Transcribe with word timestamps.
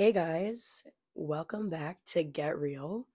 Hey 0.00 0.12
guys, 0.12 0.82
welcome 1.14 1.68
back 1.68 1.98
to 2.06 2.22
Get 2.22 2.58
Real. 2.58 3.06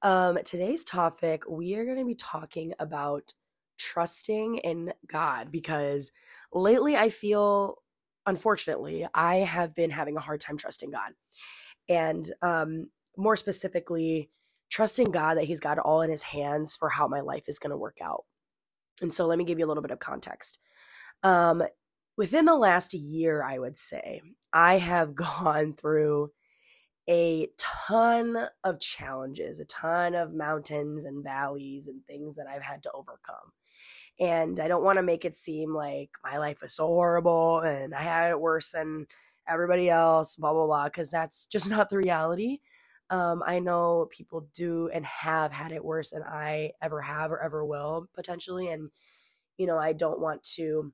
Um, 0.00 0.38
today's 0.46 0.82
topic, 0.82 1.42
we 1.46 1.74
are 1.74 1.84
going 1.84 1.98
to 1.98 2.06
be 2.06 2.14
talking 2.14 2.72
about 2.78 3.34
trusting 3.76 4.56
in 4.56 4.94
God 5.06 5.52
because 5.52 6.10
lately 6.50 6.96
I 6.96 7.10
feel, 7.10 7.82
unfortunately, 8.24 9.06
I 9.12 9.40
have 9.40 9.74
been 9.74 9.90
having 9.90 10.16
a 10.16 10.20
hard 10.20 10.40
time 10.40 10.56
trusting 10.56 10.90
God. 10.90 11.12
And 11.86 12.32
um, 12.40 12.88
more 13.18 13.36
specifically, 13.36 14.30
trusting 14.70 15.10
God 15.10 15.36
that 15.36 15.44
He's 15.44 15.60
got 15.60 15.76
it 15.76 15.84
all 15.84 16.00
in 16.00 16.10
His 16.10 16.22
hands 16.22 16.76
for 16.76 16.88
how 16.88 17.08
my 17.08 17.20
life 17.20 17.44
is 17.46 17.58
going 17.58 17.72
to 17.72 17.76
work 17.76 17.98
out. 18.02 18.24
And 19.02 19.12
so 19.12 19.26
let 19.26 19.36
me 19.36 19.44
give 19.44 19.58
you 19.58 19.66
a 19.66 19.68
little 19.68 19.82
bit 19.82 19.90
of 19.90 19.98
context. 19.98 20.60
Um, 21.22 21.62
within 22.16 22.44
the 22.44 22.56
last 22.56 22.94
year, 22.94 23.42
I 23.42 23.58
would 23.58 23.78
say, 23.78 24.22
I 24.52 24.78
have 24.78 25.14
gone 25.16 25.74
through 25.74 26.32
a 27.08 27.48
ton 27.58 28.48
of 28.62 28.80
challenges, 28.80 29.58
a 29.60 29.64
ton 29.64 30.14
of 30.14 30.34
mountains 30.34 31.04
and 31.04 31.24
valleys 31.24 31.88
and 31.88 32.04
things 32.06 32.36
that 32.36 32.46
I've 32.46 32.62
had 32.62 32.82
to 32.84 32.92
overcome. 32.92 33.52
And 34.20 34.60
I 34.60 34.68
don't 34.68 34.84
want 34.84 34.98
to 34.98 35.02
make 35.02 35.24
it 35.24 35.36
seem 35.36 35.74
like 35.74 36.10
my 36.22 36.38
life 36.38 36.62
was 36.62 36.74
so 36.74 36.86
horrible 36.86 37.60
and 37.60 37.94
I 37.94 38.02
had 38.02 38.30
it 38.30 38.40
worse 38.40 38.70
than 38.72 39.06
everybody 39.48 39.90
else, 39.90 40.36
blah, 40.36 40.52
blah, 40.52 40.66
blah, 40.66 40.84
because 40.84 41.10
that's 41.10 41.46
just 41.46 41.68
not 41.70 41.90
the 41.90 41.98
reality. 41.98 42.58
Um, 43.10 43.42
I 43.46 43.58
know 43.58 44.08
people 44.10 44.48
do 44.54 44.88
and 44.92 45.04
have 45.04 45.52
had 45.52 45.72
it 45.72 45.84
worse 45.84 46.10
than 46.10 46.22
I 46.22 46.72
ever 46.80 47.00
have 47.02 47.30
or 47.32 47.42
ever 47.42 47.64
will 47.64 48.08
potentially. 48.14 48.68
And, 48.68 48.90
you 49.58 49.66
know, 49.66 49.76
I 49.76 49.92
don't 49.92 50.20
want 50.20 50.42
to 50.54 50.92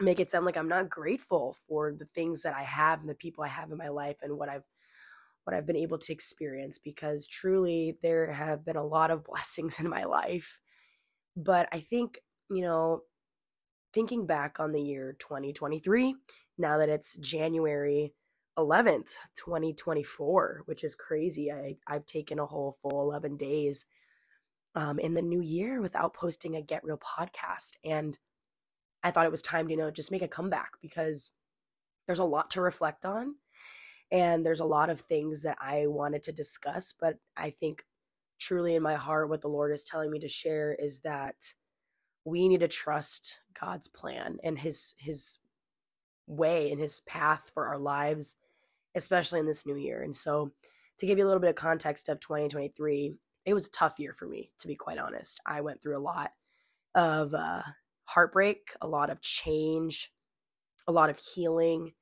make 0.00 0.20
it 0.20 0.30
sound 0.30 0.44
like 0.44 0.56
I'm 0.56 0.68
not 0.68 0.90
grateful 0.90 1.56
for 1.68 1.92
the 1.92 2.04
things 2.04 2.42
that 2.42 2.54
I 2.54 2.62
have 2.62 3.00
and 3.00 3.08
the 3.08 3.14
people 3.14 3.44
I 3.44 3.48
have 3.48 3.70
in 3.70 3.78
my 3.78 3.88
life 3.88 4.16
and 4.22 4.36
what 4.38 4.48
I've 4.48 4.66
what 5.44 5.54
I've 5.54 5.66
been 5.66 5.76
able 5.76 5.98
to 5.98 6.12
experience 6.12 6.76
because 6.76 7.28
truly 7.28 7.96
there 8.02 8.32
have 8.32 8.64
been 8.64 8.76
a 8.76 8.84
lot 8.84 9.12
of 9.12 9.24
blessings 9.30 9.78
in 9.78 9.88
my 9.88 10.04
life. 10.04 10.60
But 11.36 11.68
I 11.72 11.80
think, 11.80 12.18
you 12.50 12.62
know, 12.62 13.02
thinking 13.94 14.26
back 14.26 14.58
on 14.58 14.72
the 14.72 14.82
year 14.82 15.14
2023, 15.20 16.16
now 16.58 16.78
that 16.78 16.88
it's 16.88 17.14
January 17.14 18.12
11th, 18.58 19.12
2024, 19.36 20.62
which 20.64 20.82
is 20.82 20.94
crazy. 20.94 21.52
I, 21.52 21.76
I've 21.86 22.06
taken 22.06 22.38
a 22.38 22.46
whole 22.46 22.76
full 22.82 23.02
11 23.02 23.36
days 23.36 23.84
um, 24.74 24.98
in 24.98 25.14
the 25.14 25.22
new 25.22 25.40
year 25.40 25.80
without 25.80 26.14
posting 26.14 26.56
a 26.56 26.62
Get 26.62 26.82
Real 26.82 26.98
podcast. 26.98 27.72
And 27.84 28.18
I 29.02 29.10
thought 29.10 29.26
it 29.26 29.30
was 29.30 29.42
time 29.42 29.66
to, 29.66 29.72
you 29.72 29.78
know, 29.78 29.90
just 29.90 30.10
make 30.10 30.22
a 30.22 30.28
comeback 30.28 30.72
because 30.82 31.32
there's 32.06 32.18
a 32.18 32.24
lot 32.24 32.50
to 32.52 32.60
reflect 32.60 33.04
on 33.04 33.36
and 34.10 34.44
there's 34.44 34.60
a 34.60 34.64
lot 34.64 34.90
of 34.90 35.00
things 35.00 35.42
that 35.42 35.58
I 35.60 35.86
wanted 35.86 36.22
to 36.24 36.32
discuss, 36.32 36.94
but 36.98 37.18
I 37.36 37.50
think 37.50 37.84
truly 38.38 38.74
in 38.74 38.82
my 38.82 38.96
heart 38.96 39.28
what 39.28 39.42
the 39.42 39.48
Lord 39.48 39.72
is 39.72 39.84
telling 39.84 40.10
me 40.10 40.18
to 40.20 40.28
share 40.28 40.74
is 40.74 41.00
that 41.00 41.54
we 42.24 42.48
need 42.48 42.60
to 42.60 42.68
trust 42.68 43.40
God's 43.58 43.88
plan 43.88 44.38
and 44.44 44.58
his 44.58 44.94
his 44.98 45.38
way 46.26 46.70
and 46.72 46.80
his 46.80 47.00
path 47.02 47.50
for 47.54 47.66
our 47.66 47.78
lives 47.78 48.36
especially 48.96 49.38
in 49.38 49.46
this 49.46 49.66
new 49.66 49.76
year. 49.76 50.02
And 50.02 50.16
so 50.16 50.52
to 50.98 51.06
give 51.06 51.18
you 51.18 51.24
a 51.24 51.28
little 51.28 51.40
bit 51.40 51.50
of 51.50 51.56
context 51.56 52.08
of 52.08 52.18
2023, 52.20 53.14
it 53.44 53.54
was 53.54 53.66
a 53.66 53.70
tough 53.70 54.00
year 54.00 54.12
for 54.12 54.26
me 54.26 54.50
to 54.58 54.66
be 54.66 54.74
quite 54.74 54.98
honest. 54.98 55.40
I 55.46 55.60
went 55.60 55.82
through 55.82 55.98
a 55.98 56.00
lot 56.00 56.32
of 56.94 57.34
uh 57.34 57.62
heartbreak, 58.06 58.72
a 58.80 58.86
lot 58.86 59.10
of 59.10 59.20
change, 59.20 60.10
a 60.86 60.92
lot 60.92 61.10
of 61.10 61.18
healing, 61.18 61.92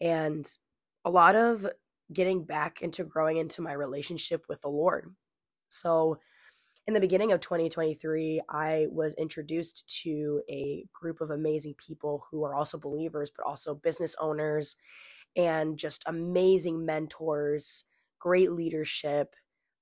and 0.00 0.46
a 1.04 1.10
lot 1.10 1.34
of 1.34 1.66
getting 2.12 2.44
back 2.44 2.82
into 2.82 3.04
growing 3.04 3.36
into 3.36 3.62
my 3.62 3.72
relationship 3.72 4.44
with 4.48 4.60
the 4.62 4.68
Lord. 4.68 5.14
So, 5.68 6.18
in 6.86 6.94
the 6.94 7.00
beginning 7.00 7.30
of 7.30 7.40
2023, 7.40 8.40
I 8.48 8.86
was 8.90 9.14
introduced 9.14 10.00
to 10.02 10.42
a 10.50 10.84
group 10.92 11.20
of 11.20 11.30
amazing 11.30 11.74
people 11.74 12.24
who 12.30 12.44
are 12.44 12.54
also 12.54 12.78
believers, 12.78 13.30
but 13.34 13.46
also 13.46 13.74
business 13.74 14.16
owners 14.20 14.76
and 15.36 15.78
just 15.78 16.02
amazing 16.06 16.84
mentors, 16.84 17.84
great 18.18 18.50
leadership, 18.50 19.36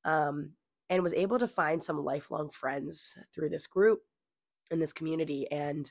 um, 0.05 0.51
and 0.91 1.03
was 1.03 1.15
able 1.15 1.39
to 1.39 1.49
find 1.49 1.83
some 1.83 2.05
lifelong 2.05 2.51
friends 2.51 3.17
through 3.33 3.49
this 3.49 3.67
group 3.67 4.03
in 4.71 4.79
this 4.79 4.93
community. 4.93 5.51
And 5.51 5.91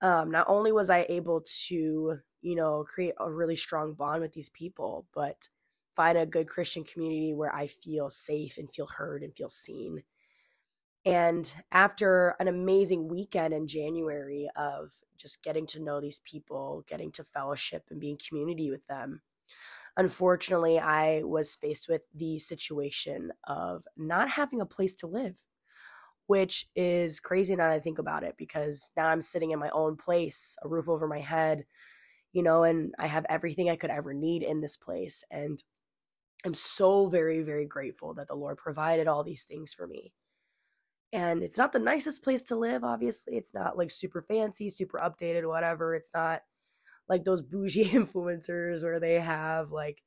um, 0.00 0.30
not 0.30 0.46
only 0.48 0.72
was 0.72 0.90
I 0.90 1.06
able 1.08 1.44
to, 1.66 2.18
you 2.40 2.54
know, 2.56 2.84
create 2.88 3.14
a 3.18 3.30
really 3.30 3.56
strong 3.56 3.94
bond 3.94 4.20
with 4.20 4.32
these 4.32 4.50
people, 4.50 5.06
but 5.14 5.48
find 5.94 6.18
a 6.18 6.26
good 6.26 6.48
Christian 6.48 6.84
community 6.84 7.34
where 7.34 7.54
I 7.54 7.66
feel 7.66 8.10
safe 8.10 8.58
and 8.58 8.70
feel 8.70 8.86
heard 8.86 9.22
and 9.22 9.34
feel 9.34 9.48
seen. 9.48 10.02
And 11.04 11.52
after 11.72 12.36
an 12.38 12.48
amazing 12.48 13.08
weekend 13.08 13.52
in 13.52 13.66
January 13.66 14.48
of 14.56 14.92
just 15.16 15.42
getting 15.42 15.66
to 15.68 15.82
know 15.82 16.00
these 16.00 16.20
people, 16.24 16.84
getting 16.86 17.10
to 17.12 17.24
fellowship 17.24 17.84
and 17.90 18.00
being 18.00 18.18
community 18.28 18.70
with 18.70 18.86
them, 18.86 19.20
unfortunately, 19.96 20.78
I 20.78 21.22
was 21.24 21.54
faced 21.56 21.88
with 21.88 22.02
the 22.14 22.38
situation 22.38 23.32
of 23.44 23.84
not 23.96 24.30
having 24.30 24.60
a 24.60 24.66
place 24.66 24.94
to 24.94 25.06
live 25.06 25.40
which 26.26 26.66
is 26.76 27.20
crazy 27.20 27.56
now 27.56 27.68
that 27.68 27.74
I 27.74 27.80
think 27.80 27.98
about 27.98 28.22
it 28.22 28.34
because 28.38 28.90
now 28.96 29.08
I'm 29.08 29.20
sitting 29.20 29.50
in 29.50 29.58
my 29.58 29.70
own 29.70 29.96
place, 29.96 30.56
a 30.62 30.68
roof 30.68 30.88
over 30.88 31.06
my 31.06 31.20
head, 31.20 31.64
you 32.32 32.42
know, 32.42 32.62
and 32.64 32.94
I 32.98 33.06
have 33.06 33.26
everything 33.28 33.68
I 33.68 33.76
could 33.76 33.90
ever 33.90 34.14
need 34.14 34.42
in 34.42 34.60
this 34.60 34.76
place. 34.76 35.24
And 35.30 35.62
I'm 36.44 36.54
so 36.54 37.06
very, 37.06 37.42
very 37.42 37.66
grateful 37.66 38.14
that 38.14 38.28
the 38.28 38.34
Lord 38.34 38.56
provided 38.56 39.06
all 39.08 39.22
these 39.22 39.44
things 39.44 39.74
for 39.74 39.86
me. 39.86 40.12
And 41.12 41.42
it's 41.42 41.58
not 41.58 41.72
the 41.72 41.78
nicest 41.78 42.24
place 42.24 42.42
to 42.42 42.56
live, 42.56 42.84
obviously. 42.84 43.36
It's 43.36 43.52
not 43.52 43.76
like 43.76 43.90
super 43.90 44.22
fancy, 44.22 44.70
super 44.70 44.98
updated, 44.98 45.46
whatever. 45.46 45.94
It's 45.94 46.10
not 46.14 46.40
like 47.08 47.24
those 47.24 47.42
bougie 47.42 47.84
influencers 47.90 48.82
where 48.82 48.98
they 48.98 49.20
have 49.20 49.70
like 49.70 50.02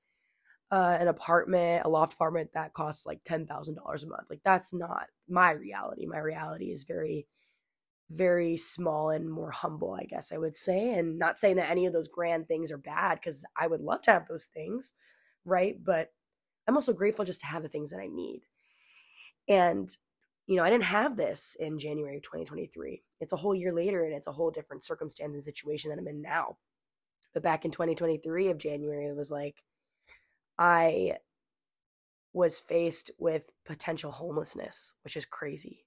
uh, 0.75 0.97
an 1.00 1.08
apartment, 1.08 1.86
a 1.86 1.90
loft 1.90 2.16
apartment 2.16 2.50
that 2.53 2.74
costs 2.74 3.06
like 3.06 3.22
ten 3.24 3.47
thousand 3.47 3.75
dollars 3.75 4.03
a 4.03 4.08
month. 4.08 4.25
Like 4.30 4.41
that's 4.44 4.74
not 4.74 5.08
my 5.30 5.52
reality. 5.52 6.06
My 6.06 6.18
reality 6.18 6.66
is 6.69 6.84
very, 6.84 7.28
very 8.09 8.58
small 8.58 9.09
and 9.09 9.31
more 9.31 9.52
humble, 9.52 9.94
I 9.97 10.03
guess 10.03 10.34
I 10.34 10.38
would 10.38 10.53
say. 10.53 10.94
And 10.94 11.18
not 11.18 11.38
saying 11.38 11.56
that 11.56 11.69
any 11.69 11.85
of 11.85 11.94
those 11.94 12.09
grand 12.09 12.50
things 12.50 12.74
are 12.74 12.78
bad, 12.78 13.19
because 13.22 13.46
I 13.56 13.68
would 13.68 13.80
love 13.80 14.02
to 14.02 14.12
have 14.12 14.28
those 14.28 14.47
things, 14.53 14.91
right? 15.46 15.81
But 15.81 16.12
I'm 16.68 16.75
also 16.75 16.91
grateful 16.91 17.24
just 17.24 17.40
to 17.40 17.47
have 17.47 17.64
the 17.64 17.69
things 17.69 17.91
that 17.91 18.02
I 18.02 18.08
need. 18.08 18.41
And 19.47 19.96
you 20.46 20.58
know, 20.58 20.64
I 20.66 20.69
didn't 20.69 20.84
have 20.84 21.16
this 21.16 21.56
in 21.58 21.80
January 21.80 22.18
of 22.18 22.24
2023. 22.24 23.02
It's 23.22 23.31
a 23.31 23.38
whole 23.38 23.56
year 23.56 23.72
later, 23.72 24.03
and 24.03 24.14
it's 24.14 24.28
a 24.28 24.34
whole 24.34 24.52
different 24.52 24.84
circumstance 24.84 25.35
and 25.35 25.44
situation 25.44 25.90
that 25.90 26.00
I'm 26.00 26.08
in 26.09 26.22
now. 26.22 26.58
But 27.34 27.44
back 27.44 27.64
in 27.64 27.72
2023 27.72 28.50
of 28.50 28.58
January, 28.58 29.08
it 29.08 29.16
was 29.16 29.31
like 29.31 29.64
I 30.57 31.17
was 32.33 32.59
faced 32.59 33.11
with 33.17 33.43
potential 33.66 34.11
homelessness, 34.11 34.95
which 35.03 35.16
is 35.16 35.25
crazy. 35.25 35.85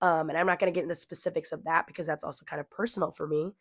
Um, 0.00 0.28
and 0.28 0.38
I'm 0.38 0.46
not 0.46 0.58
going 0.58 0.72
to 0.72 0.74
get 0.74 0.82
into 0.82 0.94
specifics 0.94 1.52
of 1.52 1.64
that 1.64 1.86
because 1.86 2.06
that's 2.06 2.24
also 2.24 2.44
kind 2.44 2.60
of 2.60 2.70
personal 2.70 3.10
for 3.10 3.26
me. 3.26 3.52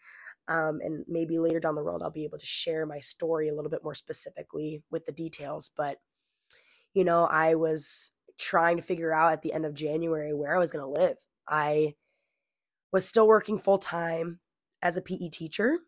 Um, 0.47 0.79
and 0.83 1.03
maybe 1.07 1.39
later 1.39 1.59
down 1.59 1.75
the 1.75 1.83
road, 1.83 2.01
I'll 2.01 2.09
be 2.09 2.23
able 2.23 2.37
to 2.37 2.45
share 2.45 2.85
my 2.85 2.99
story 2.99 3.49
a 3.49 3.55
little 3.55 3.71
bit 3.71 3.83
more 3.83 3.95
specifically 3.95 4.83
with 4.89 5.05
the 5.05 5.11
details. 5.11 5.69
But, 5.75 5.97
you 6.93 7.03
know, 7.03 7.25
I 7.25 7.55
was 7.55 8.11
trying 8.37 8.77
to 8.77 8.83
figure 8.83 9.13
out 9.13 9.33
at 9.33 9.41
the 9.41 9.53
end 9.53 9.65
of 9.65 9.73
January 9.73 10.33
where 10.33 10.55
I 10.55 10.59
was 10.59 10.71
going 10.71 10.85
to 10.85 11.01
live. 11.01 11.17
I 11.47 11.95
was 12.91 13.07
still 13.07 13.27
working 13.27 13.57
full 13.57 13.79
time 13.79 14.39
as 14.81 14.95
a 14.95 15.01
PE 15.01 15.29
teacher 15.29 15.79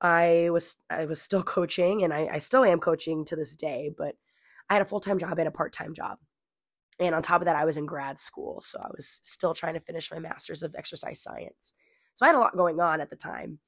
I 0.00 0.48
was 0.50 0.76
I 0.88 1.04
was 1.04 1.20
still 1.20 1.42
coaching 1.56 2.02
and 2.02 2.12
I, 2.12 2.28
I 2.32 2.38
still 2.38 2.64
am 2.64 2.80
coaching 2.80 3.24
to 3.26 3.36
this 3.36 3.56
day, 3.56 3.90
but 3.96 4.16
I 4.68 4.74
had 4.74 4.82
a 4.82 4.86
full 4.86 5.00
time 5.00 5.18
job 5.18 5.38
and 5.38 5.48
a 5.48 5.52
part 5.52 5.72
time 5.72 5.94
job. 5.94 6.18
And 6.98 7.14
on 7.14 7.22
top 7.22 7.40
of 7.40 7.46
that, 7.46 7.56
I 7.56 7.64
was 7.64 7.78
in 7.78 7.86
grad 7.86 8.18
school. 8.18 8.60
So 8.60 8.78
I 8.78 8.88
was 8.94 9.20
still 9.22 9.54
trying 9.54 9.74
to 9.74 9.80
finish 9.80 10.10
my 10.10 10.18
master's 10.18 10.62
of 10.62 10.74
exercise 10.74 11.20
science. 11.20 11.72
So 12.12 12.26
I 12.26 12.28
had 12.28 12.36
a 12.36 12.40
lot 12.40 12.56
going 12.56 12.78
on 12.78 13.00
at 13.00 13.08
the 13.08 13.16
time. 13.16 13.58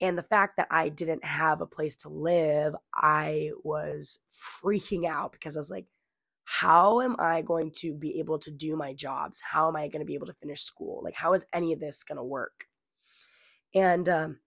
And 0.00 0.16
the 0.16 0.22
fact 0.22 0.56
that 0.56 0.68
I 0.70 0.88
didn't 0.88 1.24
have 1.24 1.60
a 1.60 1.66
place 1.66 1.96
to 1.96 2.08
live, 2.08 2.74
I 2.94 3.50
was 3.64 4.20
freaking 4.32 5.06
out 5.06 5.32
because 5.32 5.56
I 5.56 5.60
was 5.60 5.70
like, 5.70 5.86
how 6.44 7.00
am 7.00 7.16
I 7.18 7.42
going 7.42 7.70
to 7.76 7.92
be 7.92 8.18
able 8.18 8.38
to 8.40 8.50
do 8.50 8.76
my 8.76 8.94
jobs? 8.94 9.40
How 9.40 9.68
am 9.68 9.76
I 9.76 9.88
going 9.88 10.00
to 10.00 10.06
be 10.06 10.14
able 10.14 10.26
to 10.26 10.32
finish 10.34 10.62
school? 10.62 11.00
Like, 11.04 11.14
how 11.14 11.32
is 11.34 11.44
any 11.52 11.72
of 11.72 11.80
this 11.80 12.02
going 12.02 12.16
to 12.16 12.24
work? 12.24 12.66
And 13.74 14.08
um, 14.08 14.38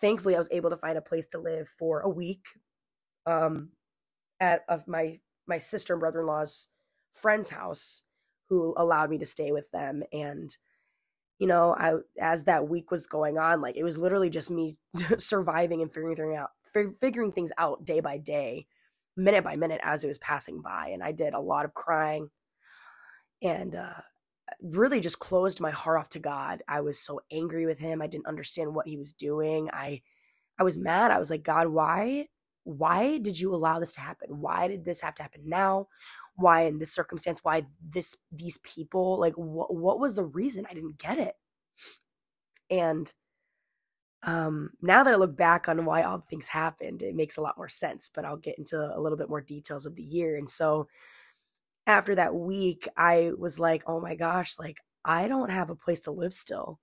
thankfully, 0.00 0.34
I 0.34 0.38
was 0.38 0.48
able 0.50 0.70
to 0.70 0.76
find 0.76 0.98
a 0.98 1.02
place 1.02 1.26
to 1.28 1.38
live 1.38 1.68
for 1.68 2.00
a 2.00 2.08
week 2.08 2.44
um, 3.26 3.70
at 4.40 4.64
of 4.68 4.88
my 4.88 5.20
my 5.46 5.58
sister 5.58 5.94
and 5.94 6.00
brother 6.00 6.20
in 6.20 6.26
law's 6.26 6.68
friend's 7.12 7.50
house, 7.50 8.04
who 8.48 8.74
allowed 8.76 9.10
me 9.10 9.18
to 9.18 9.26
stay 9.26 9.52
with 9.52 9.70
them. 9.70 10.02
And 10.12 10.56
you 11.38 11.46
know, 11.46 11.74
I 11.74 11.94
as 12.20 12.44
that 12.44 12.68
week 12.68 12.90
was 12.90 13.06
going 13.06 13.38
on, 13.38 13.60
like 13.60 13.76
it 13.76 13.84
was 13.84 13.98
literally 13.98 14.30
just 14.30 14.50
me 14.50 14.76
surviving 15.18 15.82
and 15.82 15.92
figuring 15.92 16.36
out, 16.36 16.50
figuring 17.00 17.32
things 17.32 17.52
out 17.58 17.84
day 17.84 18.00
by 18.00 18.18
day, 18.18 18.66
minute 19.16 19.44
by 19.44 19.56
minute 19.56 19.80
as 19.82 20.04
it 20.04 20.08
was 20.08 20.18
passing 20.18 20.60
by. 20.62 20.88
And 20.92 21.02
I 21.02 21.12
did 21.12 21.34
a 21.34 21.40
lot 21.40 21.64
of 21.64 21.74
crying 21.74 22.30
and 23.42 23.74
uh, 23.74 24.00
really 24.62 25.00
just 25.00 25.18
closed 25.18 25.60
my 25.60 25.70
heart 25.70 25.98
off 25.98 26.08
to 26.10 26.18
God. 26.18 26.62
I 26.68 26.80
was 26.80 26.98
so 26.98 27.20
angry 27.32 27.66
with 27.66 27.78
him. 27.78 28.02
I 28.02 28.06
didn't 28.06 28.26
understand 28.26 28.74
what 28.74 28.86
he 28.88 28.96
was 28.96 29.12
doing. 29.12 29.70
I 29.72 30.02
I 30.58 30.62
was 30.64 30.78
mad. 30.78 31.10
I 31.10 31.18
was 31.18 31.30
like, 31.30 31.42
God, 31.42 31.68
why 31.68 32.28
why 32.64 33.18
did 33.18 33.40
you 33.40 33.54
allow 33.54 33.80
this 33.80 33.92
to 33.92 34.00
happen? 34.00 34.40
Why 34.40 34.68
did 34.68 34.84
this 34.84 35.00
have 35.00 35.14
to 35.16 35.22
happen 35.22 35.42
now? 35.46 35.88
Why 36.36 36.62
in 36.62 36.78
this 36.78 36.92
circumstance? 36.92 37.42
Why 37.44 37.66
this 37.82 38.16
these 38.32 38.58
people? 38.58 39.18
Like 39.18 39.34
what 39.34 39.74
what 39.74 40.00
was 40.00 40.16
the 40.16 40.24
reason? 40.24 40.66
I 40.70 40.74
didn't 40.74 40.98
get 40.98 41.18
it. 41.18 41.36
And 42.70 43.12
um 44.22 44.70
now 44.82 45.02
that 45.02 45.14
I 45.14 45.16
look 45.16 45.36
back 45.36 45.68
on 45.68 45.84
why 45.84 46.02
all 46.02 46.18
things 46.28 46.48
happened, 46.48 47.02
it 47.02 47.14
makes 47.14 47.36
a 47.36 47.40
lot 47.42 47.56
more 47.56 47.68
sense, 47.68 48.10
but 48.14 48.24
I'll 48.24 48.36
get 48.36 48.58
into 48.58 48.78
a 48.78 49.00
little 49.00 49.18
bit 49.18 49.30
more 49.30 49.40
details 49.40 49.86
of 49.86 49.96
the 49.96 50.02
year. 50.02 50.36
And 50.36 50.50
so 50.50 50.88
after 51.90 52.14
that 52.16 52.34
week, 52.34 52.88
I 52.96 53.32
was 53.38 53.58
like, 53.60 53.82
"Oh 53.86 54.00
my 54.00 54.14
gosh, 54.16 54.58
like 54.58 54.78
I 55.04 55.28
don't 55.28 55.50
have 55.50 55.70
a 55.70 55.76
place 55.76 56.00
to 56.00 56.10
live 56.12 56.32
still. 56.34 56.80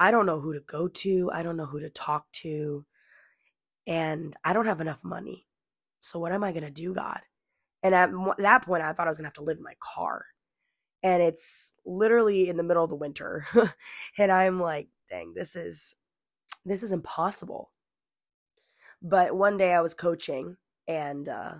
I 0.00 0.10
don't 0.10 0.26
know 0.26 0.40
who 0.40 0.54
to 0.54 0.60
go 0.60 0.88
to. 0.88 1.30
I 1.32 1.42
don't 1.42 1.56
know 1.56 1.66
who 1.66 1.80
to 1.80 1.90
talk 1.90 2.30
to 2.32 2.84
and 3.88 4.36
I 4.44 4.52
don't 4.52 4.66
have 4.66 4.80
enough 4.82 5.02
money. 5.02 5.46
So 6.02 6.18
what 6.20 6.32
am 6.32 6.44
I 6.44 6.52
going 6.52 6.62
to 6.64 6.70
do, 6.70 6.94
God? 6.94 7.20
And 7.82 7.94
at 7.94 8.10
that 8.38 8.64
point, 8.64 8.82
I 8.82 8.92
thought 8.92 9.06
I 9.06 9.10
was 9.10 9.16
going 9.16 9.24
to 9.24 9.28
have 9.28 9.34
to 9.34 9.42
live 9.42 9.56
in 9.56 9.64
my 9.64 9.76
car. 9.80 10.26
And 11.02 11.22
it's 11.22 11.72
literally 11.86 12.48
in 12.48 12.56
the 12.56 12.62
middle 12.62 12.84
of 12.84 12.90
the 12.90 12.96
winter. 12.96 13.46
and 14.18 14.30
I'm 14.30 14.60
like, 14.60 14.88
dang, 15.08 15.32
this 15.34 15.56
is 15.56 15.94
this 16.64 16.82
is 16.82 16.92
impossible. 16.92 17.72
But 19.00 19.34
one 19.34 19.56
day 19.56 19.72
I 19.72 19.80
was 19.80 19.94
coaching 19.94 20.56
and 20.86 21.28
uh 21.28 21.54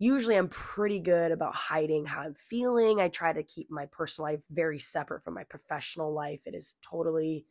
usually 0.00 0.34
I'm 0.36 0.48
pretty 0.48 0.98
good 0.98 1.30
about 1.30 1.54
hiding 1.54 2.06
how 2.06 2.22
I'm 2.22 2.34
feeling. 2.34 3.00
I 3.00 3.08
try 3.08 3.34
to 3.34 3.42
keep 3.42 3.70
my 3.70 3.84
personal 3.86 4.32
life 4.32 4.42
very 4.50 4.78
separate 4.78 5.22
from 5.22 5.34
my 5.34 5.44
professional 5.44 6.12
life. 6.12 6.40
It 6.46 6.54
is 6.54 6.76
totally 6.82 7.44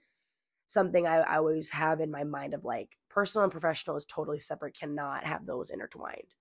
something 0.66 1.06
I, 1.06 1.18
I 1.18 1.38
always 1.38 1.70
have 1.70 2.02
in 2.02 2.10
my 2.10 2.24
mind 2.24 2.56
of 2.56 2.66
like 2.66 2.98
personal 3.08 3.44
and 3.44 3.52
professional 3.52 3.96
is 3.96 4.06
totally 4.06 4.40
separate, 4.40 4.78
cannot 4.78 5.26
have 5.26 5.46
those 5.46 5.70
intertwined. 5.70 6.34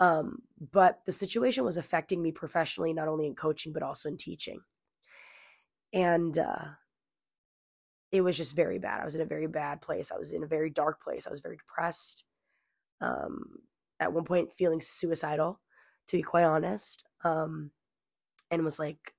Um, 0.00 0.38
but 0.72 1.00
the 1.04 1.12
situation 1.12 1.64
was 1.64 1.76
affecting 1.76 2.22
me 2.22 2.32
professionally, 2.32 2.94
not 2.94 3.08
only 3.08 3.26
in 3.26 3.34
coaching, 3.34 3.74
but 3.74 3.82
also 3.82 4.08
in 4.08 4.16
teaching. 4.16 4.60
And 5.92 6.38
uh, 6.38 6.64
it 8.10 8.22
was 8.22 8.38
just 8.38 8.56
very 8.56 8.78
bad. 8.78 9.00
I 9.02 9.04
was 9.04 9.16
in 9.16 9.20
a 9.20 9.26
very 9.26 9.48
bad 9.48 9.82
place. 9.82 10.10
I 10.10 10.16
was 10.16 10.32
in 10.32 10.42
a 10.42 10.46
very 10.46 10.70
dark 10.70 11.02
place. 11.02 11.26
I 11.26 11.30
was 11.30 11.40
very 11.40 11.56
depressed. 11.56 12.24
Um, 13.02 13.58
at 14.00 14.12
one 14.12 14.24
point, 14.24 14.52
feeling 14.52 14.80
suicidal, 14.80 15.60
to 16.08 16.16
be 16.16 16.22
quite 16.22 16.44
honest. 16.44 17.04
Um, 17.24 17.72
and 18.50 18.64
was 18.64 18.78
like, 18.78 19.14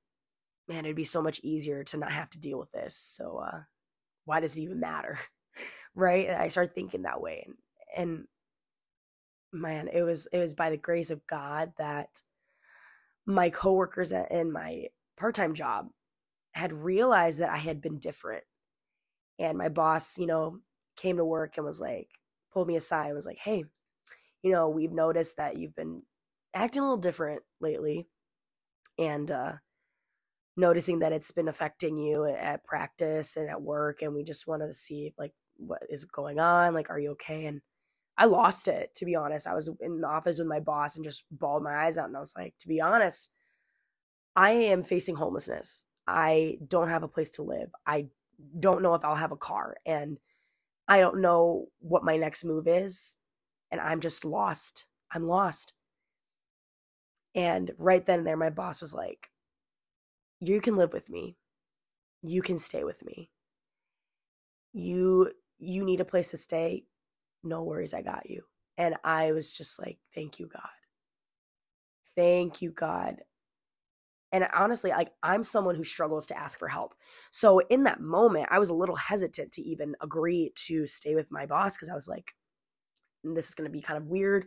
man, 0.67 0.85
it'd 0.85 0.95
be 0.95 1.03
so 1.03 1.21
much 1.21 1.39
easier 1.43 1.83
to 1.83 1.97
not 1.97 2.11
have 2.11 2.29
to 2.31 2.39
deal 2.39 2.59
with 2.59 2.71
this. 2.71 2.95
So, 2.95 3.37
uh, 3.37 3.61
why 4.25 4.39
does 4.39 4.55
it 4.55 4.61
even 4.61 4.79
matter? 4.79 5.19
right? 5.95 6.27
And 6.27 6.41
I 6.41 6.47
started 6.47 6.73
thinking 6.73 7.03
that 7.03 7.21
way. 7.21 7.45
And, 7.45 7.55
and 7.95 8.27
man, 9.51 9.89
it 9.91 10.03
was, 10.03 10.27
it 10.31 10.39
was 10.39 10.55
by 10.55 10.69
the 10.69 10.77
grace 10.77 11.09
of 11.09 11.25
God 11.27 11.73
that 11.77 12.21
my 13.25 13.49
coworkers 13.49 14.11
in 14.11 14.51
my 14.51 14.87
part-time 15.17 15.53
job 15.53 15.89
had 16.53 16.73
realized 16.73 17.39
that 17.39 17.49
I 17.49 17.57
had 17.57 17.81
been 17.81 17.99
different. 17.99 18.43
And 19.37 19.57
my 19.57 19.69
boss, 19.69 20.17
you 20.17 20.25
know, 20.25 20.59
came 20.95 21.17
to 21.17 21.25
work 21.25 21.57
and 21.57 21.65
was 21.65 21.79
like, 21.79 22.09
pulled 22.51 22.67
me 22.67 22.75
aside 22.75 23.07
and 23.07 23.15
was 23.15 23.25
like, 23.25 23.37
hey, 23.37 23.65
you 24.43 24.51
know, 24.51 24.69
we've 24.69 24.91
noticed 24.91 25.37
that 25.37 25.57
you've 25.57 25.75
been 25.75 26.03
acting 26.53 26.81
a 26.81 26.85
little 26.85 26.97
different 26.97 27.43
lately. 27.59 28.07
And 28.97 29.31
uh, 29.31 29.53
noticing 30.57 30.99
that 30.99 31.13
it's 31.13 31.31
been 31.31 31.47
affecting 31.47 31.97
you 31.97 32.25
at 32.25 32.63
practice 32.65 33.37
and 33.37 33.49
at 33.49 33.61
work 33.61 34.01
and 34.01 34.13
we 34.13 34.23
just 34.23 34.45
want 34.45 34.61
to 34.61 34.73
see 34.73 35.13
like 35.17 35.33
what 35.55 35.81
is 35.89 36.05
going 36.05 36.39
on 36.39 36.73
like 36.73 36.89
are 36.89 36.99
you 36.99 37.11
okay? 37.11 37.45
And 37.45 37.61
i 38.17 38.25
lost 38.25 38.67
it 38.67 38.93
to 38.95 39.05
be 39.05 39.15
honest. 39.15 39.47
I 39.47 39.53
was 39.53 39.69
in 39.79 40.01
the 40.01 40.07
office 40.07 40.37
with 40.37 40.47
my 40.47 40.59
boss 40.59 40.95
and 40.95 41.05
just 41.05 41.23
bawled 41.31 41.63
my 41.63 41.85
eyes 41.85 41.97
out 41.97 42.07
and 42.07 42.17
i 42.17 42.19
was 42.19 42.33
like 42.37 42.53
to 42.59 42.67
be 42.67 42.81
honest 42.81 43.29
i 44.35 44.51
am 44.51 44.83
facing 44.83 45.15
homelessness. 45.15 45.85
I 46.05 46.57
don't 46.67 46.89
have 46.89 47.03
a 47.03 47.07
place 47.07 47.29
to 47.31 47.43
live. 47.43 47.69
I 47.85 48.07
don't 48.59 48.81
know 48.81 48.95
if 48.95 49.03
i'll 49.03 49.15
have 49.15 49.33
a 49.33 49.37
car 49.37 49.75
and 49.85 50.17
i 50.87 50.99
don't 50.99 51.19
know 51.19 51.67
what 51.79 52.05
my 52.05 52.15
next 52.15 52.45
move 52.45 52.67
is 52.67 53.17
and 53.71 53.81
i'm 53.81 53.99
just 53.99 54.25
lost 54.25 54.85
i'm 55.13 55.27
lost 55.27 55.73
and 57.35 57.71
right 57.77 58.05
then 58.05 58.19
and 58.19 58.27
there 58.27 58.37
my 58.37 58.49
boss 58.49 58.81
was 58.81 58.93
like 58.93 59.29
you 60.39 60.61
can 60.61 60.75
live 60.75 60.93
with 60.93 61.09
me. 61.09 61.35
You 62.21 62.41
can 62.41 62.57
stay 62.57 62.83
with 62.83 63.03
me. 63.05 63.29
You 64.73 65.31
you 65.57 65.83
need 65.83 65.99
a 65.99 66.05
place 66.05 66.31
to 66.31 66.37
stay. 66.37 66.85
No 67.43 67.63
worries, 67.63 67.93
I 67.93 68.01
got 68.01 68.29
you. 68.29 68.43
And 68.77 68.95
I 69.03 69.33
was 69.33 69.51
just 69.51 69.79
like, 69.79 69.97
thank 70.15 70.39
you, 70.39 70.47
God. 70.47 70.61
Thank 72.15 72.61
you, 72.61 72.71
God. 72.71 73.23
And 74.31 74.47
honestly, 74.53 74.91
like 74.91 75.11
I'm 75.23 75.43
someone 75.43 75.75
who 75.75 75.83
struggles 75.83 76.25
to 76.27 76.37
ask 76.37 76.57
for 76.57 76.67
help. 76.67 76.93
So 77.31 77.59
in 77.69 77.83
that 77.83 77.99
moment, 77.99 78.47
I 78.51 78.59
was 78.59 78.69
a 78.69 78.75
little 78.75 78.95
hesitant 78.95 79.51
to 79.53 79.61
even 79.61 79.95
agree 80.01 80.51
to 80.67 80.87
stay 80.87 81.15
with 81.15 81.31
my 81.31 81.45
boss 81.45 81.75
because 81.75 81.89
I 81.89 81.95
was 81.95 82.07
like, 82.07 82.35
this 83.23 83.49
is 83.49 83.55
going 83.55 83.69
to 83.69 83.71
be 83.71 83.81
kind 83.81 83.97
of 83.97 84.07
weird 84.07 84.45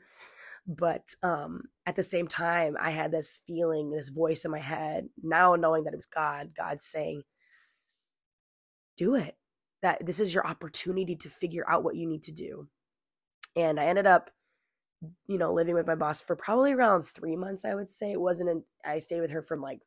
but 0.67 1.15
um 1.23 1.63
at 1.87 1.97
the 1.97 2.03
same 2.03 2.29
time 2.29 2.77
i 2.81 2.91
had 2.91 3.11
this 3.11 3.41
feeling 3.47 3.91
this 3.91 4.11
voice 4.11 4.45
in 4.45 4.51
my 4.51 4.61
head 4.61 5.09
now 5.23 5.55
knowing 5.55 5.85
that 5.85 5.93
it 5.93 5.97
was 5.97 6.07
god 6.07 6.51
god 6.57 6.81
saying 6.81 7.23
do 8.97 9.15
it. 9.15 9.37
That 9.83 10.07
this 10.07 10.21
is 10.21 10.33
your 10.33 10.47
opportunity 10.47 11.17
to 11.17 11.29
figure 11.29 11.69
out 11.69 11.83
what 11.83 11.97
you 11.97 12.07
need 12.07 12.23
to 12.25 12.33
do. 12.33 12.69
And 13.57 13.79
i 13.79 13.87
ended 13.87 14.07
up 14.07 14.31
you 15.27 15.37
know 15.37 15.53
living 15.53 15.75
with 15.75 15.87
my 15.87 15.97
boss 15.97 16.21
for 16.21 16.37
probably 16.37 16.73
around 16.73 17.03
three 17.05 17.37
months 17.37 17.65
i 17.65 17.75
would 17.75 17.91
say. 17.91 18.13
It 18.13 18.21
wasn't 18.21 18.51
an, 18.51 18.65
i 18.85 18.99
stayed 18.99 19.21
with 19.21 19.33
her 19.33 19.43
from 19.43 19.61
like 19.61 19.81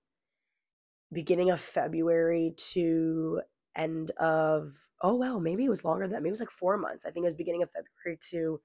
beginning 1.14 1.50
of 1.50 1.62
february 1.62 2.54
to 2.74 3.42
end 3.76 4.12
of 4.20 4.74
oh 5.02 5.16
well 5.16 5.40
maybe 5.40 5.66
it 5.66 5.70
was 5.70 5.86
longer 5.86 6.06
than 6.06 6.12
that. 6.12 6.22
Maybe 6.22 6.30
it 6.30 6.40
was 6.40 6.42
like 6.42 6.50
four 6.50 6.78
months. 6.78 7.06
I 7.06 7.12
think 7.12 7.24
it 7.24 7.28
was 7.28 7.34
beginning 7.34 7.64
of 7.64 7.72
february 7.72 8.20
to 8.32 8.60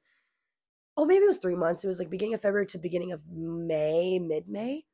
oh, 1.01 1.07
maybe 1.07 1.25
it 1.25 1.29
was 1.29 1.39
three 1.39 1.57
months. 1.57 1.83
It 1.83 1.89
was 1.89 1.99
like 1.99 2.11
beginning 2.11 2.35
of 2.35 2.43
February 2.43 2.67
to 2.67 2.79
beginning 2.79 3.11
of 3.11 3.23
May, 3.27 4.19
mid 4.19 4.49
May, 4.49 4.85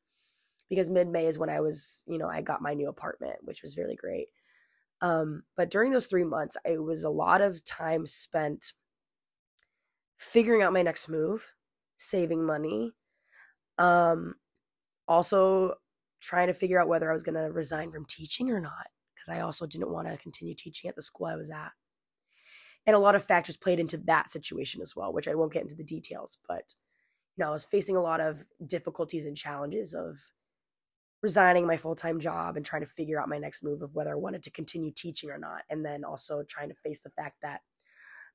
because 0.69 0.89
mid 0.89 1.09
May 1.09 1.27
is 1.27 1.37
when 1.37 1.51
I 1.51 1.59
was, 1.59 2.05
you 2.07 2.17
know, 2.17 2.29
I 2.29 2.43
got 2.43 2.63
my 2.63 2.75
new 2.75 2.89
apartment, 2.89 3.39
which 3.43 3.61
was 3.61 3.77
really 3.77 3.97
great. 3.97 4.29
Um, 5.01 5.43
but 5.57 5.69
during 5.69 5.91
those 5.91 6.07
three 6.07 6.23
months, 6.23 6.57
it 6.65 6.81
was 6.81 7.03
a 7.03 7.11
lot 7.11 7.41
of 7.41 7.65
time 7.65 8.07
spent 8.07 8.73
figuring 10.17 10.63
out 10.63 10.73
my 10.73 10.83
next 10.83 11.09
move, 11.09 11.57
saving 11.97 12.45
money, 12.47 12.93
um, 13.77 14.37
also 15.09 15.75
trying 16.21 16.47
to 16.47 16.55
figure 16.55 16.81
out 16.81 16.87
whether 16.87 17.11
I 17.11 17.15
was 17.15 17.25
going 17.25 17.35
to 17.35 17.51
resign 17.53 17.91
from 17.91 18.05
teaching 18.05 18.49
or 18.53 18.61
not, 18.61 18.87
because 19.17 19.37
I 19.37 19.41
also 19.41 19.67
didn't 19.67 19.91
want 19.91 20.07
to 20.07 20.17
continue 20.19 20.55
teaching 20.55 20.89
at 20.89 20.95
the 20.95 21.03
school 21.03 21.27
I 21.27 21.35
was 21.35 21.51
at 21.51 21.73
and 22.87 22.95
a 22.95 23.00
lot 23.00 23.14
of 23.14 23.25
factors 23.25 23.57
played 23.57 23.81
into 23.81 23.97
that 23.97 24.31
situation 24.31 24.81
as 24.81 24.95
well 24.95 25.12
which 25.12 25.28
i 25.28 25.35
won't 25.35 25.52
get 25.52 25.62
into 25.62 25.75
the 25.75 25.85
details 25.85 26.38
but 26.49 26.75
you 27.37 27.43
know 27.43 27.49
i 27.49 27.52
was 27.52 27.64
facing 27.64 27.97
a 27.97 28.02
lot 28.02 28.21
of 28.21 28.45
difficulties 28.66 29.26
and 29.26 29.37
challenges 29.37 29.95
of 29.95 30.19
resigning 31.23 31.66
my 31.66 31.76
full-time 31.76 32.21
job 32.21 32.57
and 32.57 32.64
trying 32.64 32.83
to 32.83 32.88
figure 32.88 33.21
out 33.21 33.28
my 33.28 33.38
next 33.38 33.64
move 33.64 33.83
of 33.83 33.95
whether 33.95 34.12
i 34.12 34.16
wanted 34.16 34.43
to 34.43 34.50
continue 34.50 34.93
teaching 34.93 35.31
or 35.31 35.38
not 35.38 35.62
and 35.71 35.85
then 35.85 36.05
also 36.05 36.43
trying 36.49 36.69
to 36.69 36.75
face 36.75 37.02
the 37.02 37.11
fact 37.11 37.37
that 37.43 37.61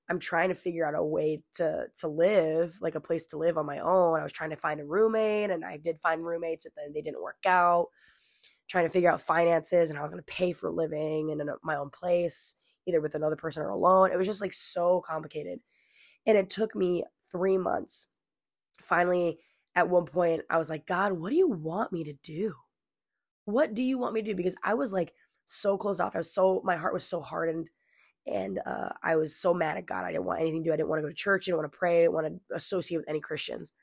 i'm 0.09 0.19
trying 0.19 0.49
to 0.49 0.55
figure 0.55 0.85
out 0.85 0.95
a 0.95 1.03
way 1.03 1.41
to 1.53 1.85
to 1.95 2.07
live 2.07 2.77
like 2.81 2.95
a 2.95 2.99
place 2.99 3.25
to 3.25 3.37
live 3.37 3.57
on 3.57 3.65
my 3.65 3.79
own. 3.79 4.19
I 4.19 4.23
was 4.23 4.33
trying 4.33 4.49
to 4.49 4.55
find 4.55 4.79
a 4.79 4.85
roommate 4.85 5.51
and 5.51 5.63
i 5.63 5.77
did 5.77 5.99
find 6.01 6.25
roommates 6.25 6.65
but 6.65 6.73
then 6.75 6.91
they 6.93 7.01
didn't 7.01 7.21
work 7.21 7.45
out. 7.45 7.87
Trying 8.67 8.85
to 8.85 8.89
figure 8.89 9.11
out 9.11 9.21
finances 9.21 9.89
and 9.89 9.97
how 9.97 10.03
i 10.03 10.05
was 10.05 10.11
going 10.11 10.23
to 10.23 10.33
pay 10.33 10.51
for 10.51 10.69
living 10.71 11.29
in 11.29 11.41
my 11.63 11.75
own 11.75 11.91
place 11.91 12.55
either 12.87 13.01
with 13.01 13.15
another 13.15 13.35
person 13.35 13.63
or 13.63 13.69
alone. 13.69 14.11
It 14.11 14.17
was 14.17 14.27
just 14.27 14.41
like 14.41 14.53
so 14.53 15.01
complicated. 15.05 15.59
And 16.25 16.37
it 16.37 16.49
took 16.49 16.75
me 16.75 17.03
three 17.31 17.57
months. 17.57 18.07
Finally, 18.81 19.39
at 19.75 19.89
one 19.89 20.05
point, 20.05 20.41
I 20.49 20.57
was 20.57 20.69
like, 20.69 20.85
God, 20.85 21.13
what 21.13 21.29
do 21.29 21.35
you 21.35 21.47
want 21.47 21.91
me 21.91 22.03
to 22.03 22.13
do? 22.13 22.55
What 23.45 23.73
do 23.73 23.81
you 23.81 23.97
want 23.97 24.13
me 24.13 24.21
to 24.21 24.31
do? 24.31 24.35
Because 24.35 24.55
I 24.63 24.73
was 24.73 24.91
like 24.91 25.13
so 25.45 25.77
closed 25.77 26.01
off. 26.01 26.15
I 26.15 26.19
was 26.19 26.33
so, 26.33 26.61
my 26.63 26.75
heart 26.75 26.93
was 26.93 27.05
so 27.05 27.21
hardened. 27.21 27.69
And 28.27 28.59
uh, 28.65 28.89
I 29.01 29.15
was 29.15 29.35
so 29.35 29.53
mad 29.53 29.77
at 29.77 29.87
God. 29.87 30.05
I 30.05 30.11
didn't 30.11 30.25
want 30.25 30.41
anything 30.41 30.63
to 30.63 30.69
do. 30.69 30.73
I 30.73 30.77
didn't 30.77 30.89
want 30.89 30.99
to 30.99 31.03
go 31.03 31.09
to 31.09 31.15
church. 31.15 31.43
I 31.43 31.45
didn't 31.45 31.59
want 31.59 31.71
to 31.71 31.77
pray. 31.77 31.99
I 31.99 32.01
didn't 32.01 32.13
want 32.13 32.27
to 32.27 32.55
associate 32.55 32.97
with 32.97 33.09
any 33.09 33.19
Christians. 33.19 33.73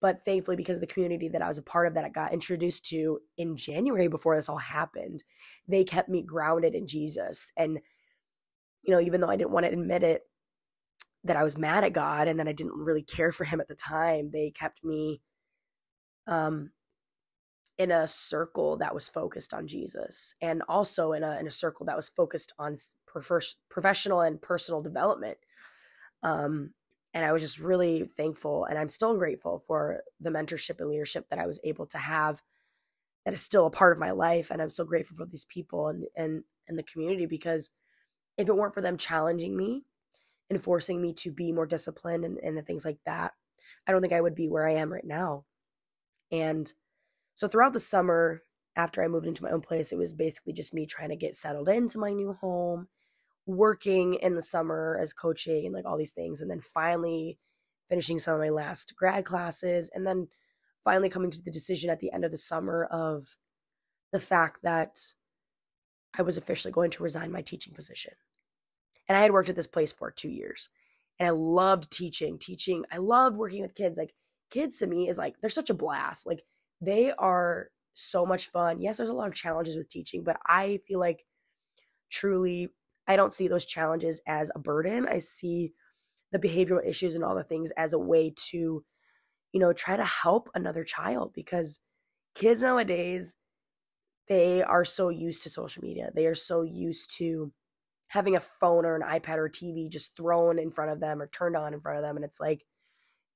But 0.00 0.24
thankfully, 0.24 0.56
because 0.56 0.76
of 0.76 0.80
the 0.80 0.86
community 0.86 1.28
that 1.28 1.42
I 1.42 1.48
was 1.48 1.58
a 1.58 1.62
part 1.62 1.86
of 1.86 1.94
that 1.94 2.04
I 2.04 2.08
got 2.08 2.32
introduced 2.32 2.86
to 2.86 3.20
in 3.36 3.56
January 3.56 4.08
before 4.08 4.36
this 4.36 4.48
all 4.48 4.56
happened, 4.56 5.24
they 5.68 5.84
kept 5.84 6.08
me 6.08 6.22
grounded 6.22 6.74
in 6.74 6.86
Jesus. 6.86 7.52
And 7.56 7.80
you 8.82 8.92
know, 8.94 9.00
even 9.00 9.20
though 9.20 9.28
I 9.30 9.36
didn't 9.36 9.52
want 9.52 9.66
to 9.66 9.72
admit 9.72 10.02
it, 10.02 10.22
that 11.24 11.36
I 11.36 11.44
was 11.44 11.58
mad 11.58 11.84
at 11.84 11.92
God 11.92 12.28
and 12.28 12.38
that 12.40 12.48
I 12.48 12.52
didn't 12.52 12.74
really 12.76 13.02
care 13.02 13.32
for 13.32 13.44
him 13.44 13.60
at 13.60 13.68
the 13.68 13.74
time, 13.74 14.30
they 14.32 14.50
kept 14.50 14.84
me 14.84 15.20
um 16.26 16.70
in 17.78 17.90
a 17.90 18.06
circle 18.06 18.76
that 18.76 18.94
was 18.94 19.08
focused 19.08 19.54
on 19.54 19.66
Jesus 19.66 20.34
and 20.42 20.62
also 20.68 21.12
in 21.12 21.22
a 21.24 21.38
in 21.38 21.46
a 21.46 21.50
circle 21.50 21.86
that 21.86 21.96
was 21.96 22.10
focused 22.10 22.52
on 22.58 22.76
professional 23.70 24.20
and 24.20 24.40
personal 24.42 24.82
development. 24.82 25.38
Um 26.22 26.74
and 27.14 27.24
I 27.24 27.32
was 27.32 27.42
just 27.42 27.58
really 27.58 28.04
thankful 28.16 28.64
and 28.66 28.78
I'm 28.78 28.88
still 28.88 29.16
grateful 29.16 29.58
for 29.66 30.02
the 30.20 30.30
mentorship 30.30 30.80
and 30.80 30.90
leadership 30.90 31.26
that 31.30 31.38
I 31.38 31.46
was 31.46 31.58
able 31.64 31.86
to 31.86 31.98
have 31.98 32.42
that 33.24 33.34
is 33.34 33.42
still 33.42 33.66
a 33.66 33.70
part 33.70 33.92
of 33.92 33.98
my 33.98 34.10
life 34.10 34.50
and 34.50 34.62
I'm 34.62 34.70
so 34.70 34.84
grateful 34.84 35.16
for 35.16 35.26
these 35.26 35.46
people 35.46 35.88
and 35.88 36.04
and 36.16 36.44
and 36.68 36.78
the 36.78 36.82
community 36.84 37.26
because 37.26 37.70
if 38.40 38.48
it 38.48 38.56
weren't 38.56 38.74
for 38.74 38.80
them 38.80 38.96
challenging 38.96 39.56
me 39.56 39.84
and 40.48 40.62
forcing 40.62 41.00
me 41.00 41.12
to 41.14 41.30
be 41.30 41.52
more 41.52 41.66
disciplined 41.66 42.24
and, 42.24 42.38
and 42.38 42.56
the 42.56 42.62
things 42.62 42.84
like 42.84 42.98
that, 43.06 43.32
I 43.86 43.92
don't 43.92 44.00
think 44.00 44.12
I 44.12 44.20
would 44.20 44.34
be 44.34 44.48
where 44.48 44.66
I 44.66 44.74
am 44.74 44.92
right 44.92 45.04
now. 45.04 45.44
And 46.32 46.72
so 47.34 47.48
throughout 47.48 47.72
the 47.72 47.80
summer, 47.80 48.42
after 48.76 49.02
I 49.02 49.08
moved 49.08 49.26
into 49.26 49.42
my 49.42 49.50
own 49.50 49.60
place, 49.60 49.92
it 49.92 49.98
was 49.98 50.12
basically 50.12 50.52
just 50.52 50.74
me 50.74 50.86
trying 50.86 51.10
to 51.10 51.16
get 51.16 51.36
settled 51.36 51.68
into 51.68 51.98
my 51.98 52.12
new 52.12 52.34
home, 52.34 52.88
working 53.46 54.14
in 54.14 54.34
the 54.34 54.42
summer 54.42 54.98
as 55.00 55.12
coaching 55.12 55.66
and 55.66 55.74
like 55.74 55.84
all 55.84 55.98
these 55.98 56.12
things, 56.12 56.40
and 56.40 56.50
then 56.50 56.60
finally 56.60 57.38
finishing 57.88 58.18
some 58.18 58.34
of 58.34 58.40
my 58.40 58.48
last 58.48 58.94
grad 58.96 59.24
classes, 59.24 59.90
and 59.94 60.06
then 60.06 60.28
finally 60.84 61.08
coming 61.08 61.30
to 61.30 61.42
the 61.42 61.50
decision 61.50 61.90
at 61.90 62.00
the 62.00 62.12
end 62.12 62.24
of 62.24 62.30
the 62.30 62.36
summer 62.36 62.84
of 62.84 63.36
the 64.12 64.20
fact 64.20 64.62
that 64.62 64.98
I 66.16 66.22
was 66.22 66.36
officially 66.36 66.72
going 66.72 66.90
to 66.92 67.02
resign 67.02 67.32
my 67.32 67.42
teaching 67.42 67.74
position. 67.74 68.14
And 69.10 69.18
I 69.18 69.22
had 69.22 69.32
worked 69.32 69.48
at 69.48 69.56
this 69.56 69.66
place 69.66 69.92
for 69.92 70.12
two 70.12 70.28
years 70.28 70.68
and 71.18 71.26
I 71.26 71.32
loved 71.32 71.90
teaching. 71.90 72.38
Teaching, 72.38 72.84
I 72.92 72.98
love 72.98 73.36
working 73.36 73.60
with 73.60 73.74
kids. 73.74 73.98
Like, 73.98 74.14
kids 74.52 74.78
to 74.78 74.86
me 74.86 75.08
is 75.08 75.18
like, 75.18 75.34
they're 75.40 75.50
such 75.50 75.68
a 75.68 75.74
blast. 75.74 76.28
Like, 76.28 76.44
they 76.80 77.10
are 77.10 77.70
so 77.92 78.24
much 78.24 78.52
fun. 78.52 78.80
Yes, 78.80 78.98
there's 78.98 79.08
a 79.08 79.12
lot 79.12 79.26
of 79.26 79.34
challenges 79.34 79.74
with 79.74 79.88
teaching, 79.88 80.22
but 80.22 80.36
I 80.46 80.78
feel 80.86 81.00
like 81.00 81.24
truly, 82.08 82.68
I 83.08 83.16
don't 83.16 83.32
see 83.32 83.48
those 83.48 83.66
challenges 83.66 84.22
as 84.28 84.52
a 84.54 84.60
burden. 84.60 85.08
I 85.08 85.18
see 85.18 85.72
the 86.30 86.38
behavioral 86.38 86.86
issues 86.86 87.16
and 87.16 87.24
all 87.24 87.34
the 87.34 87.42
things 87.42 87.72
as 87.72 87.92
a 87.92 87.98
way 87.98 88.32
to, 88.50 88.84
you 89.52 89.60
know, 89.60 89.72
try 89.72 89.96
to 89.96 90.04
help 90.04 90.50
another 90.54 90.84
child 90.84 91.32
because 91.34 91.80
kids 92.36 92.62
nowadays, 92.62 93.34
they 94.28 94.62
are 94.62 94.84
so 94.84 95.08
used 95.08 95.42
to 95.42 95.50
social 95.50 95.82
media. 95.82 96.12
They 96.14 96.26
are 96.26 96.36
so 96.36 96.62
used 96.62 97.16
to 97.16 97.52
having 98.10 98.34
a 98.34 98.40
phone 98.40 98.84
or 98.84 98.96
an 98.96 99.02
iPad 99.02 99.36
or 99.36 99.48
TV 99.48 99.88
just 99.88 100.16
thrown 100.16 100.58
in 100.58 100.72
front 100.72 100.90
of 100.90 100.98
them 100.98 101.22
or 101.22 101.28
turned 101.28 101.56
on 101.56 101.72
in 101.72 101.80
front 101.80 101.96
of 101.96 102.02
them. 102.02 102.16
And 102.16 102.24
it's 102.24 102.40
like, 102.40 102.64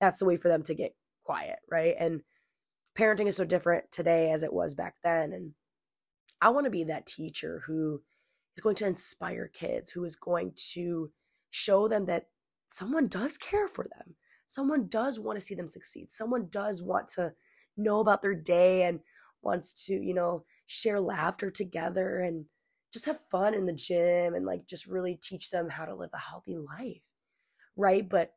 that's 0.00 0.18
the 0.18 0.24
way 0.24 0.36
for 0.36 0.48
them 0.48 0.64
to 0.64 0.74
get 0.74 0.96
quiet, 1.22 1.60
right? 1.70 1.94
And 1.98 2.22
parenting 2.98 3.28
is 3.28 3.36
so 3.36 3.44
different 3.44 3.92
today 3.92 4.32
as 4.32 4.42
it 4.42 4.52
was 4.52 4.74
back 4.74 4.96
then. 5.04 5.32
And 5.32 5.52
I 6.40 6.48
want 6.48 6.64
to 6.64 6.70
be 6.70 6.82
that 6.84 7.06
teacher 7.06 7.62
who 7.68 8.02
is 8.56 8.62
going 8.62 8.74
to 8.76 8.86
inspire 8.86 9.46
kids, 9.46 9.92
who 9.92 10.02
is 10.02 10.16
going 10.16 10.54
to 10.72 11.12
show 11.50 11.86
them 11.86 12.06
that 12.06 12.26
someone 12.68 13.06
does 13.06 13.38
care 13.38 13.68
for 13.68 13.84
them. 13.84 14.16
Someone 14.48 14.88
does 14.88 15.20
want 15.20 15.38
to 15.38 15.44
see 15.44 15.54
them 15.54 15.68
succeed. 15.68 16.10
Someone 16.10 16.48
does 16.50 16.82
want 16.82 17.06
to 17.14 17.32
know 17.76 18.00
about 18.00 18.22
their 18.22 18.34
day 18.34 18.82
and 18.82 19.00
wants 19.40 19.86
to, 19.86 19.94
you 19.94 20.14
know, 20.14 20.44
share 20.66 21.00
laughter 21.00 21.48
together 21.48 22.18
and 22.18 22.46
just 22.94 23.06
have 23.06 23.18
fun 23.28 23.54
in 23.54 23.66
the 23.66 23.72
gym 23.72 24.34
and 24.34 24.46
like 24.46 24.68
just 24.68 24.86
really 24.86 25.16
teach 25.16 25.50
them 25.50 25.68
how 25.68 25.84
to 25.84 25.96
live 25.96 26.10
a 26.14 26.18
healthy 26.18 26.56
life. 26.56 27.02
Right. 27.76 28.08
But 28.08 28.34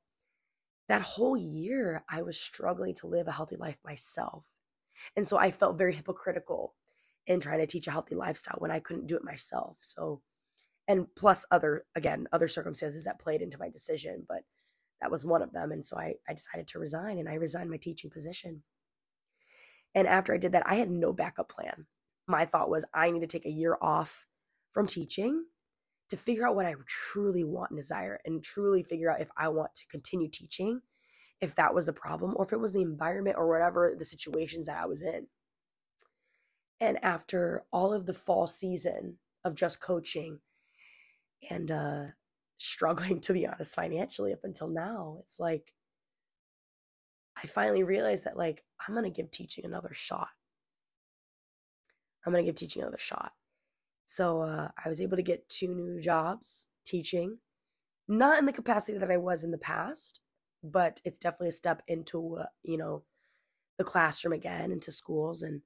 that 0.90 1.04
whole 1.04 1.38
year, 1.38 2.04
I 2.10 2.24
was 2.24 2.40
struggling 2.40 2.96
to 2.96 3.08
live 3.08 3.28
a 3.28 3.34
healthy 3.34 3.56
life 3.56 3.78
myself. 3.86 4.48
And 5.16 5.30
so 5.30 5.38
I 5.38 5.52
felt 5.52 5.78
very 5.78 5.94
hypocritical 5.94 6.74
in 7.28 7.40
trying 7.40 7.60
to 7.60 7.68
teach 7.68 7.86
a 7.86 7.92
healthy 7.92 8.16
lifestyle 8.16 8.56
when 8.58 8.72
I 8.72 8.80
couldn't 8.80 9.06
do 9.06 9.16
it 9.16 9.24
myself. 9.24 9.78
So, 9.82 10.22
and 10.88 11.06
plus 11.16 11.46
other, 11.52 11.86
again, 11.96 12.28
other 12.32 12.48
circumstances 12.48 13.04
that 13.04 13.20
played 13.20 13.44
into 13.44 13.60
my 13.60 13.70
decision, 13.70 14.26
but 14.28 14.42
that 15.02 15.12
was 15.12 15.24
one 15.24 15.44
of 15.44 15.52
them. 15.52 15.72
And 15.72 15.86
so 15.86 16.00
I, 16.00 16.16
I 16.28 16.34
decided 16.34 16.68
to 16.70 16.80
resign 16.80 17.20
and 17.20 17.30
I 17.30 17.36
resigned 17.36 17.70
my 17.70 17.78
teaching 17.78 18.10
position. 18.10 18.64
And 19.94 20.08
after 20.08 20.34
I 20.34 20.38
did 20.38 20.54
that, 20.54 20.68
I 20.68 20.76
had 20.76 20.90
no 20.90 21.14
backup 21.14 21.48
plan. 21.48 21.86
My 22.28 22.46
thought 22.46 22.72
was 22.72 22.86
I 22.92 23.12
need 23.12 23.20
to 23.20 23.28
take 23.28 23.46
a 23.46 23.52
year 23.52 23.78
off 23.80 24.26
from 24.78 24.86
teaching 24.86 25.44
to 26.08 26.16
figure 26.16 26.48
out 26.48 26.56
what 26.56 26.68
I 26.68 26.76
truly 26.86 27.44
want 27.44 27.72
and 27.72 27.80
desire 27.80 28.20
and 28.24 28.44
truly 28.44 28.84
figure 28.84 29.12
out 29.12 29.20
if 29.20 29.32
I 29.36 29.48
want 29.48 29.74
to 29.74 29.88
continue 29.88 30.28
teaching, 30.28 30.82
if 31.42 31.56
that 31.56 31.74
was 31.74 31.88
the 31.88 31.94
problem, 31.94 32.36
or 32.36 32.46
if 32.46 32.54
it 32.54 32.60
was 32.60 32.74
the 32.74 32.84
environment 32.84 33.38
or 33.40 33.50
whatever 33.50 33.96
the 33.98 34.06
situations 34.06 34.68
that 34.68 34.78
I 34.78 34.86
was 34.86 35.02
in. 35.02 35.30
And 36.80 37.04
after 37.04 37.64
all 37.74 37.92
of 37.92 38.06
the 38.06 38.14
fall 38.14 38.46
season 38.46 39.18
of 39.44 39.56
just 39.56 39.82
coaching 39.82 40.42
and 41.50 41.72
uh, 41.72 42.04
struggling, 42.58 43.20
to 43.22 43.34
be 43.34 43.48
honest, 43.48 43.74
financially 43.74 44.32
up 44.32 44.44
until 44.44 44.68
now, 44.68 45.18
it's 45.22 45.40
like 45.40 45.74
I 47.36 47.48
finally 47.48 47.82
realized 47.82 48.26
that, 48.26 48.38
like, 48.38 48.64
I'm 48.88 48.94
going 48.94 49.06
to 49.06 49.10
give 49.10 49.32
teaching 49.32 49.66
another 49.66 49.96
shot. 49.96 50.30
I'm 52.24 52.32
going 52.32 52.46
to 52.46 52.48
give 52.52 52.60
teaching 52.60 52.84
another 52.84 53.00
shot. 53.00 53.32
So 54.08 54.42
uh, 54.42 54.70
I 54.84 54.88
was 54.88 55.02
able 55.02 55.18
to 55.18 55.22
get 55.24 55.50
two 55.50 55.76
new 55.76 56.00
jobs 56.00 56.70
teaching, 56.86 57.40
not 58.08 58.40
in 58.40 58.46
the 58.46 58.54
capacity 58.54 58.98
that 58.98 59.12
I 59.12 59.18
was 59.18 59.44
in 59.44 59.52
the 59.52 59.58
past, 59.58 60.22
but 60.64 61.02
it's 61.04 61.18
definitely 61.18 61.50
a 61.50 61.52
step 61.52 61.84
into 61.88 62.38
uh, 62.38 62.46
you 62.64 62.78
know 62.78 63.04
the 63.78 63.84
classroom 63.84 64.32
again, 64.34 64.72
into 64.72 64.94
schools, 64.94 65.44
and 65.44 65.62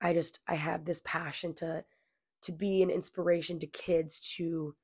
I 0.00 0.14
just 0.14 0.40
I 0.48 0.54
have 0.54 0.86
this 0.86 1.02
passion 1.04 1.54
to 1.56 1.84
to 2.42 2.52
be 2.52 2.82
an 2.82 2.90
inspiration 2.90 3.58
to 3.60 3.66
kids 3.66 4.18
to 4.36 4.74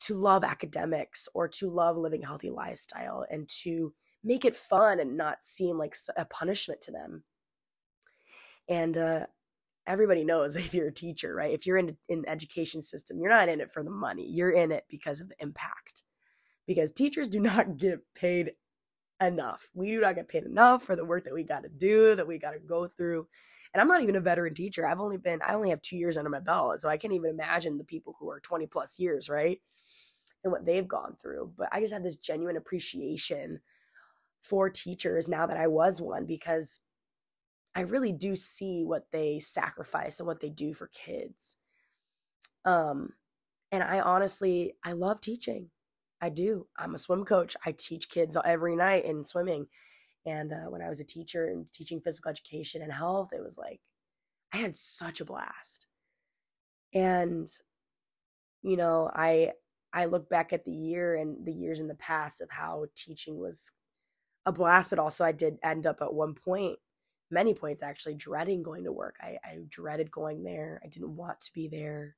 to 0.00 0.14
love 0.14 0.44
academics 0.44 1.30
or 1.32 1.48
to 1.48 1.70
love 1.70 1.96
living 1.96 2.24
a 2.24 2.26
healthy 2.26 2.50
lifestyle 2.50 3.24
and 3.30 3.48
to 3.62 3.94
make 4.22 4.44
it 4.44 4.54
fun 4.54 5.00
and 5.00 5.16
not 5.16 5.42
seem 5.42 5.78
like 5.78 5.96
a 6.16 6.26
punishment 6.26 6.82
to 6.82 6.90
them. 6.92 7.24
And 8.68 8.98
uh, 8.98 9.26
everybody 9.86 10.24
knows 10.24 10.56
if 10.56 10.74
you're 10.74 10.88
a 10.88 10.94
teacher, 10.94 11.34
right? 11.34 11.52
If 11.52 11.66
you're 11.66 11.78
in 11.78 11.96
in 12.08 12.22
the 12.22 12.30
education 12.30 12.82
system, 12.82 13.18
you're 13.20 13.30
not 13.30 13.48
in 13.48 13.60
it 13.60 13.70
for 13.70 13.82
the 13.82 13.90
money. 13.90 14.26
You're 14.28 14.52
in 14.52 14.72
it 14.72 14.84
because 14.88 15.20
of 15.20 15.28
the 15.28 15.36
impact. 15.40 16.04
Because 16.66 16.92
teachers 16.92 17.28
do 17.28 17.40
not 17.50 17.76
get 17.76 18.00
paid 18.14 18.52
enough. 19.20 19.70
We 19.74 19.90
do 19.90 20.00
not 20.00 20.16
get 20.16 20.28
paid 20.28 20.44
enough 20.44 20.82
for 20.82 20.96
the 20.96 21.04
work 21.04 21.24
that 21.24 21.34
we 21.34 21.44
got 21.44 21.62
to 21.62 21.68
do, 21.68 22.14
that 22.14 22.26
we 22.26 22.38
got 22.38 22.52
to 22.52 22.58
go 22.58 22.88
through. 22.88 23.28
And 23.72 23.80
I'm 23.80 23.88
not 23.88 24.02
even 24.02 24.16
a 24.16 24.20
veteran 24.20 24.54
teacher. 24.54 24.86
I've 24.86 25.00
only 25.00 25.16
been 25.16 25.40
I 25.46 25.54
only 25.54 25.70
have 25.70 25.80
2 25.82 25.96
years 25.96 26.16
under 26.16 26.30
my 26.30 26.40
belt, 26.40 26.80
so 26.80 26.88
I 26.88 26.96
can't 26.96 27.14
even 27.14 27.30
imagine 27.30 27.78
the 27.78 27.84
people 27.84 28.14
who 28.18 28.30
are 28.30 28.40
20 28.40 28.66
plus 28.66 28.98
years, 28.98 29.28
right? 29.28 29.60
And 30.44 30.52
what 30.52 30.66
they've 30.66 30.86
gone 30.86 31.16
through. 31.20 31.52
But 31.56 31.68
I 31.72 31.80
just 31.80 31.92
have 31.92 32.02
this 32.02 32.16
genuine 32.16 32.56
appreciation 32.56 33.60
for 34.42 34.68
teachers 34.68 35.28
now 35.28 35.46
that 35.46 35.56
I 35.56 35.68
was 35.68 36.00
one 36.00 36.26
because 36.26 36.80
I 37.74 37.82
really 37.82 38.12
do 38.12 38.36
see 38.36 38.82
what 38.84 39.06
they 39.12 39.40
sacrifice 39.40 40.20
and 40.20 40.26
what 40.26 40.40
they 40.40 40.50
do 40.50 40.74
for 40.74 40.88
kids. 40.88 41.56
Um, 42.64 43.14
and 43.70 43.82
I 43.82 44.00
honestly, 44.00 44.74
I 44.84 44.92
love 44.92 45.20
teaching. 45.20 45.70
I 46.20 46.28
do. 46.28 46.66
I'm 46.76 46.94
a 46.94 46.98
swim 46.98 47.24
coach. 47.24 47.56
I 47.64 47.72
teach 47.72 48.08
kids 48.08 48.36
every 48.44 48.76
night 48.76 49.04
in 49.04 49.24
swimming. 49.24 49.66
And 50.24 50.52
uh, 50.52 50.68
when 50.70 50.82
I 50.82 50.88
was 50.88 51.00
a 51.00 51.04
teacher 51.04 51.46
and 51.46 51.66
teaching 51.72 52.00
physical 52.00 52.30
education 52.30 52.82
and 52.82 52.92
health, 52.92 53.30
it 53.32 53.42
was 53.42 53.58
like 53.58 53.80
I 54.52 54.58
had 54.58 54.76
such 54.76 55.20
a 55.20 55.24
blast. 55.24 55.86
And 56.94 57.48
you 58.62 58.76
know, 58.76 59.10
I 59.12 59.52
I 59.92 60.04
look 60.06 60.28
back 60.28 60.52
at 60.52 60.64
the 60.64 60.72
year 60.72 61.16
and 61.16 61.44
the 61.44 61.52
years 61.52 61.80
in 61.80 61.88
the 61.88 61.94
past 61.94 62.40
of 62.40 62.50
how 62.50 62.86
teaching 62.94 63.38
was 63.38 63.72
a 64.46 64.52
blast, 64.52 64.90
but 64.90 64.98
also 64.98 65.24
I 65.24 65.32
did 65.32 65.58
end 65.62 65.86
up 65.86 65.98
at 66.00 66.14
one 66.14 66.34
point 66.34 66.78
many 67.32 67.54
points 67.54 67.82
actually 67.82 68.14
dreading 68.14 68.62
going 68.62 68.84
to 68.84 68.92
work. 68.92 69.16
I, 69.20 69.38
I 69.44 69.58
dreaded 69.68 70.10
going 70.10 70.44
there. 70.44 70.80
I 70.84 70.88
didn't 70.88 71.16
want 71.16 71.40
to 71.40 71.52
be 71.52 71.68
there. 71.68 72.16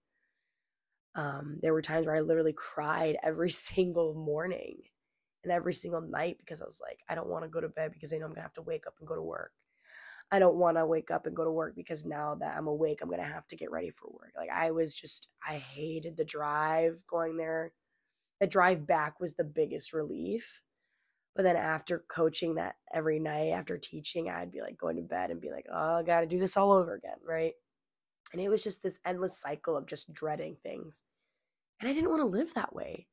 Um, 1.15 1.59
there 1.63 1.73
were 1.73 1.83
times 1.83 2.07
where 2.07 2.17
I 2.17 2.21
literally 2.21 2.53
cried 2.53 3.17
every 3.23 3.51
single 3.51 4.15
morning 4.15 4.79
and 5.45 5.53
every 5.53 5.75
single 5.75 6.01
night 6.01 6.39
because 6.39 6.61
I 6.61 6.65
was 6.65 6.81
like, 6.83 7.01
I 7.09 7.15
don't 7.15 7.29
want 7.29 7.45
to 7.45 7.49
go 7.49 7.61
to 7.61 7.69
bed 7.69 7.93
because 7.93 8.13
I 8.13 8.19
know 8.19 8.27
I'm 8.27 8.33
gonna 8.33 8.43
have 8.43 8.55
to 8.55 8.63
wake 8.63 8.87
up 8.87 8.95
and 8.99 9.09
go 9.09 9.15
to 9.15 9.23
work. 9.23 9.53
I 10.33 10.39
don't 10.39 10.57
want 10.57 10.79
to 10.79 10.87
wake 10.87 11.11
up 11.11 11.27
and 11.27 11.37
go 11.37 11.45
to 11.45 11.51
work 11.51 11.77
because 11.77 12.05
now 12.05 12.35
that 12.37 12.57
I'm 12.57 12.67
awake, 12.67 13.01
I'm 13.01 13.11
gonna 13.11 13.23
have 13.23 13.47
to 13.49 13.57
get 13.57 13.71
ready 13.71 13.91
for 13.91 14.09
work. 14.09 14.33
Like 14.37 14.51
I 14.51 14.73
was 14.73 14.95
just, 14.95 15.29
I 15.47 15.59
hated 15.59 16.17
the 16.17 16.25
drive 16.25 17.05
going 17.09 17.37
there. 17.37 17.73
The 18.41 18.47
drive 18.49 18.87
back 18.87 19.21
was 19.21 19.35
the 19.35 19.45
biggest 19.45 19.93
relief 19.93 20.64
but 21.35 21.43
then 21.43 21.57
after 21.57 22.05
coaching 22.09 22.55
that 22.55 22.77
every 22.93 23.19
night, 23.19 23.51
after 23.51 23.77
teaching, 23.77 24.31
I'd 24.31 24.53
be 24.53 24.61
like 24.61 24.79
going 24.79 24.97
to 24.97 25.03
bed 25.03 25.31
and 25.31 25.41
be 25.41 25.51
like, 25.51 25.67
oh, 25.73 25.97
I 25.97 26.03
got 26.03 26.21
to 26.21 26.27
do 26.27 26.39
this 26.39 26.57
all 26.57 26.73
over 26.73 26.95
again, 26.95 27.19
right? 27.27 27.55
And 28.33 28.41
it 28.41 28.49
was 28.49 28.63
just 28.63 28.83
this 28.83 29.01
endless 29.05 29.39
cycle 29.39 29.77
of 29.77 29.87
just 29.87 30.13
dreading 30.13 30.57
things. 30.63 31.03
And 31.81 31.89
I 31.89 31.93
didn't 31.93 32.11
want 32.11 32.21
to 32.21 32.27
live 32.27 32.55
that 32.55 32.75
way. 32.75 33.09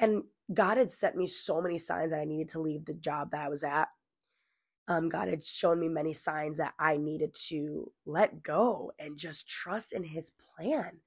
And 0.00 0.24
God 0.52 0.78
had 0.78 0.90
sent 0.90 1.16
me 1.16 1.26
so 1.26 1.60
many 1.60 1.78
signs 1.78 2.10
that 2.10 2.20
I 2.20 2.24
needed 2.24 2.48
to 2.50 2.60
leave 2.60 2.86
the 2.86 2.94
job 2.94 3.30
that 3.30 3.44
I 3.44 3.48
was 3.48 3.62
at. 3.62 3.88
Um, 4.88 5.08
God 5.08 5.28
had 5.28 5.42
shown 5.42 5.78
me 5.78 5.88
many 5.88 6.12
signs 6.12 6.58
that 6.58 6.74
I 6.78 6.96
needed 6.96 7.34
to 7.48 7.92
let 8.04 8.42
go 8.42 8.92
and 8.98 9.16
just 9.16 9.48
trust 9.48 9.92
in 9.92 10.04
His 10.04 10.30
plan. 10.30 10.98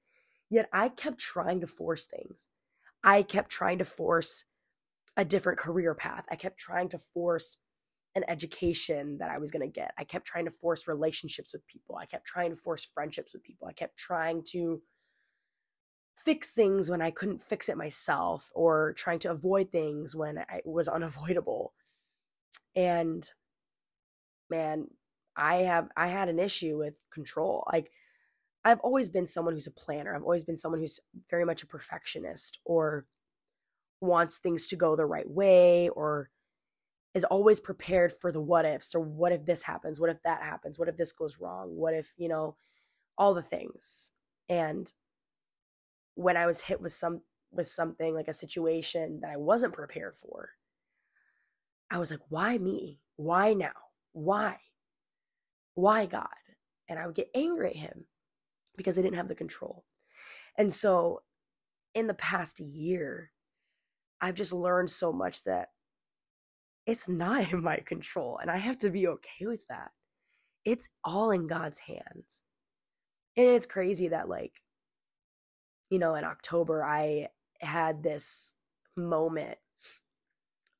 Yet 0.48 0.68
I 0.72 0.88
kept 0.88 1.18
trying 1.18 1.60
to 1.60 1.66
force 1.66 2.06
things. 2.06 2.48
I 3.04 3.22
kept 3.22 3.50
trying 3.50 3.78
to 3.78 3.84
force 3.84 4.44
a 5.16 5.24
different 5.24 5.58
career 5.58 5.94
path. 5.94 6.26
I 6.30 6.36
kept 6.36 6.58
trying 6.58 6.88
to 6.90 6.98
force 6.98 7.56
an 8.14 8.24
education 8.28 9.18
that 9.18 9.30
I 9.30 9.38
was 9.38 9.50
going 9.50 9.62
to 9.62 9.72
get. 9.72 9.92
I 9.98 10.04
kept 10.04 10.26
trying 10.26 10.46
to 10.46 10.50
force 10.50 10.88
relationships 10.88 11.52
with 11.52 11.66
people. 11.66 11.96
I 11.96 12.06
kept 12.06 12.26
trying 12.26 12.50
to 12.50 12.56
force 12.56 12.88
friendships 12.92 13.34
with 13.34 13.42
people. 13.42 13.68
I 13.68 13.72
kept 13.72 13.98
trying 13.98 14.42
to 14.52 14.82
fix 16.24 16.50
things 16.50 16.90
when 16.90 17.02
I 17.02 17.10
couldn't 17.10 17.42
fix 17.42 17.68
it 17.68 17.76
myself 17.76 18.50
or 18.54 18.94
trying 18.94 19.18
to 19.20 19.30
avoid 19.30 19.70
things 19.70 20.16
when 20.16 20.38
it 20.38 20.64
was 20.64 20.88
unavoidable. 20.88 21.74
And 22.74 23.30
man, 24.50 24.88
I 25.36 25.56
have 25.56 25.88
I 25.96 26.08
had 26.08 26.28
an 26.28 26.38
issue 26.38 26.78
with 26.78 26.94
control. 27.12 27.66
Like 27.70 27.90
I've 28.64 28.80
always 28.80 29.08
been 29.08 29.26
someone 29.26 29.54
who's 29.54 29.66
a 29.66 29.70
planner. 29.70 30.14
I've 30.14 30.22
always 30.22 30.44
been 30.44 30.56
someone 30.56 30.80
who's 30.80 31.00
very 31.30 31.44
much 31.44 31.62
a 31.62 31.66
perfectionist 31.66 32.58
or 32.64 33.06
wants 34.00 34.38
things 34.38 34.66
to 34.68 34.76
go 34.76 34.96
the 34.96 35.06
right 35.06 35.28
way 35.28 35.88
or 35.88 36.30
is 37.14 37.24
always 37.24 37.60
prepared 37.60 38.12
for 38.12 38.30
the 38.30 38.40
what 38.40 38.66
ifs 38.66 38.94
or 38.94 39.00
what 39.00 39.32
if 39.32 39.46
this 39.46 39.62
happens? 39.62 39.98
What 39.98 40.10
if 40.10 40.22
that 40.24 40.42
happens? 40.42 40.78
What 40.78 40.88
if 40.88 40.96
this 40.96 41.12
goes 41.12 41.38
wrong? 41.40 41.76
What 41.76 41.94
if, 41.94 42.12
you 42.18 42.28
know, 42.28 42.56
all 43.18 43.34
the 43.34 43.42
things. 43.42 44.12
And 44.48 44.92
when 46.14 46.36
I 46.36 46.46
was 46.46 46.62
hit 46.62 46.80
with 46.80 46.92
some 46.92 47.22
with 47.52 47.68
something 47.68 48.14
like 48.14 48.28
a 48.28 48.32
situation 48.32 49.20
that 49.22 49.30
I 49.30 49.36
wasn't 49.36 49.72
prepared 49.72 50.14
for, 50.14 50.50
I 51.90 51.98
was 51.98 52.10
like, 52.10 52.20
why 52.28 52.58
me? 52.58 53.00
Why 53.16 53.54
now? 53.54 53.72
Why? 54.12 54.58
Why 55.74 56.06
God? 56.06 56.28
And 56.88 56.98
I 56.98 57.06
would 57.06 57.14
get 57.14 57.30
angry 57.34 57.70
at 57.70 57.76
him 57.76 58.06
because 58.76 58.98
I 58.98 59.02
didn't 59.02 59.16
have 59.16 59.28
the 59.28 59.34
control. 59.34 59.84
And 60.58 60.72
so 60.72 61.22
in 61.94 62.06
the 62.06 62.14
past 62.14 62.60
year, 62.60 63.30
I've 64.20 64.34
just 64.34 64.52
learned 64.52 64.90
so 64.90 65.12
much 65.12 65.44
that 65.44 65.68
it's 66.86 67.08
not 67.08 67.52
in 67.52 67.62
my 67.62 67.78
control 67.78 68.38
and 68.40 68.50
I 68.50 68.58
have 68.58 68.78
to 68.78 68.90
be 68.90 69.06
okay 69.08 69.46
with 69.46 69.66
that. 69.68 69.90
It's 70.64 70.88
all 71.04 71.30
in 71.30 71.46
God's 71.46 71.80
hands. 71.80 72.42
And 73.36 73.48
it's 73.48 73.66
crazy 73.66 74.08
that 74.08 74.28
like 74.28 74.62
you 75.90 75.98
know, 75.98 76.14
in 76.14 76.24
October 76.24 76.84
I 76.84 77.28
had 77.60 78.02
this 78.02 78.52
moment 78.96 79.58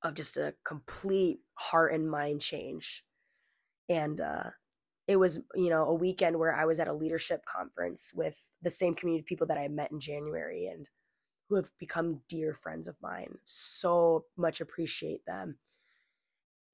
of 0.02 0.14
just 0.14 0.36
a 0.36 0.54
complete 0.64 1.40
heart 1.54 1.92
and 1.92 2.10
mind 2.10 2.40
change. 2.40 3.04
And 3.88 4.20
uh 4.20 4.50
it 5.08 5.16
was, 5.16 5.38
you 5.54 5.70
know, 5.70 5.84
a 5.84 5.94
weekend 5.94 6.36
where 6.38 6.52
I 6.54 6.64
was 6.64 6.80
at 6.80 6.88
a 6.88 6.92
leadership 6.92 7.44
conference 7.44 8.12
with 8.14 8.48
the 8.60 8.70
same 8.70 8.94
community 8.94 9.20
of 9.20 9.26
people 9.26 9.46
that 9.46 9.58
I 9.58 9.68
met 9.68 9.92
in 9.92 10.00
January 10.00 10.66
and 10.66 10.88
who 11.48 11.56
have 11.56 11.70
become 11.78 12.22
dear 12.28 12.52
friends 12.52 12.88
of 12.88 12.96
mine. 13.00 13.38
So 13.44 14.24
much 14.36 14.60
appreciate 14.60 15.24
them. 15.26 15.58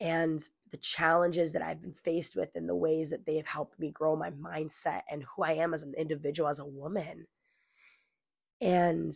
And 0.01 0.41
the 0.71 0.79
challenges 0.79 1.53
that 1.53 1.63
I've 1.63 1.81
been 1.81 1.93
faced 1.93 2.35
with 2.35 2.57
and 2.57 2.69
the 2.69 2.75
ways 2.75 3.11
that 3.11 3.25
they 3.27 3.37
have 3.37 3.47
helped 3.47 3.79
me 3.79 3.91
grow 3.91 4.17
my 4.17 4.31
mindset 4.31 5.03
and 5.11 5.25
who 5.25 5.45
I 5.45 5.53
am 5.53 5.75
as 5.75 5.83
an 5.83 5.95
individual, 5.97 6.49
as 6.49 6.59
a 6.59 6.65
woman. 6.65 7.27
And 8.61 9.13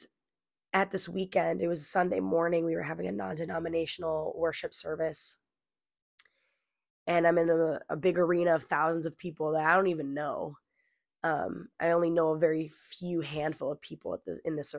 at 0.73 0.91
this 0.91 1.09
weekend, 1.09 1.61
it 1.61 1.69
was 1.69 1.89
Sunday 1.89 2.21
morning, 2.21 2.65
we 2.65 2.75
were 2.77 2.83
having 2.83 3.07
a 3.07 3.13
non 3.13 3.37
denominational 3.37 4.35
worship 4.37 4.75
service 4.75 5.37
and 7.07 7.27
I'm 7.27 7.39
in 7.39 7.49
a, 7.51 7.81
a, 7.89 7.97
big 7.97 8.19
arena 8.19 8.55
of 8.55 8.65
thousands 8.65 9.07
of 9.07 9.17
people 9.17 9.53
that 9.53 9.65
I 9.65 9.75
don't 9.75 9.87
even 9.87 10.15
know. 10.15 10.57
Um, 11.23 11.69
I 11.81 11.91
only 11.91 12.11
know 12.11 12.33
a 12.33 12.39
very 12.39 12.69
few 12.69 13.21
handful 13.21 13.73
of 13.73 13.81
people 13.81 14.21
the, 14.27 14.41
in 14.45 14.57
this 14.57 14.75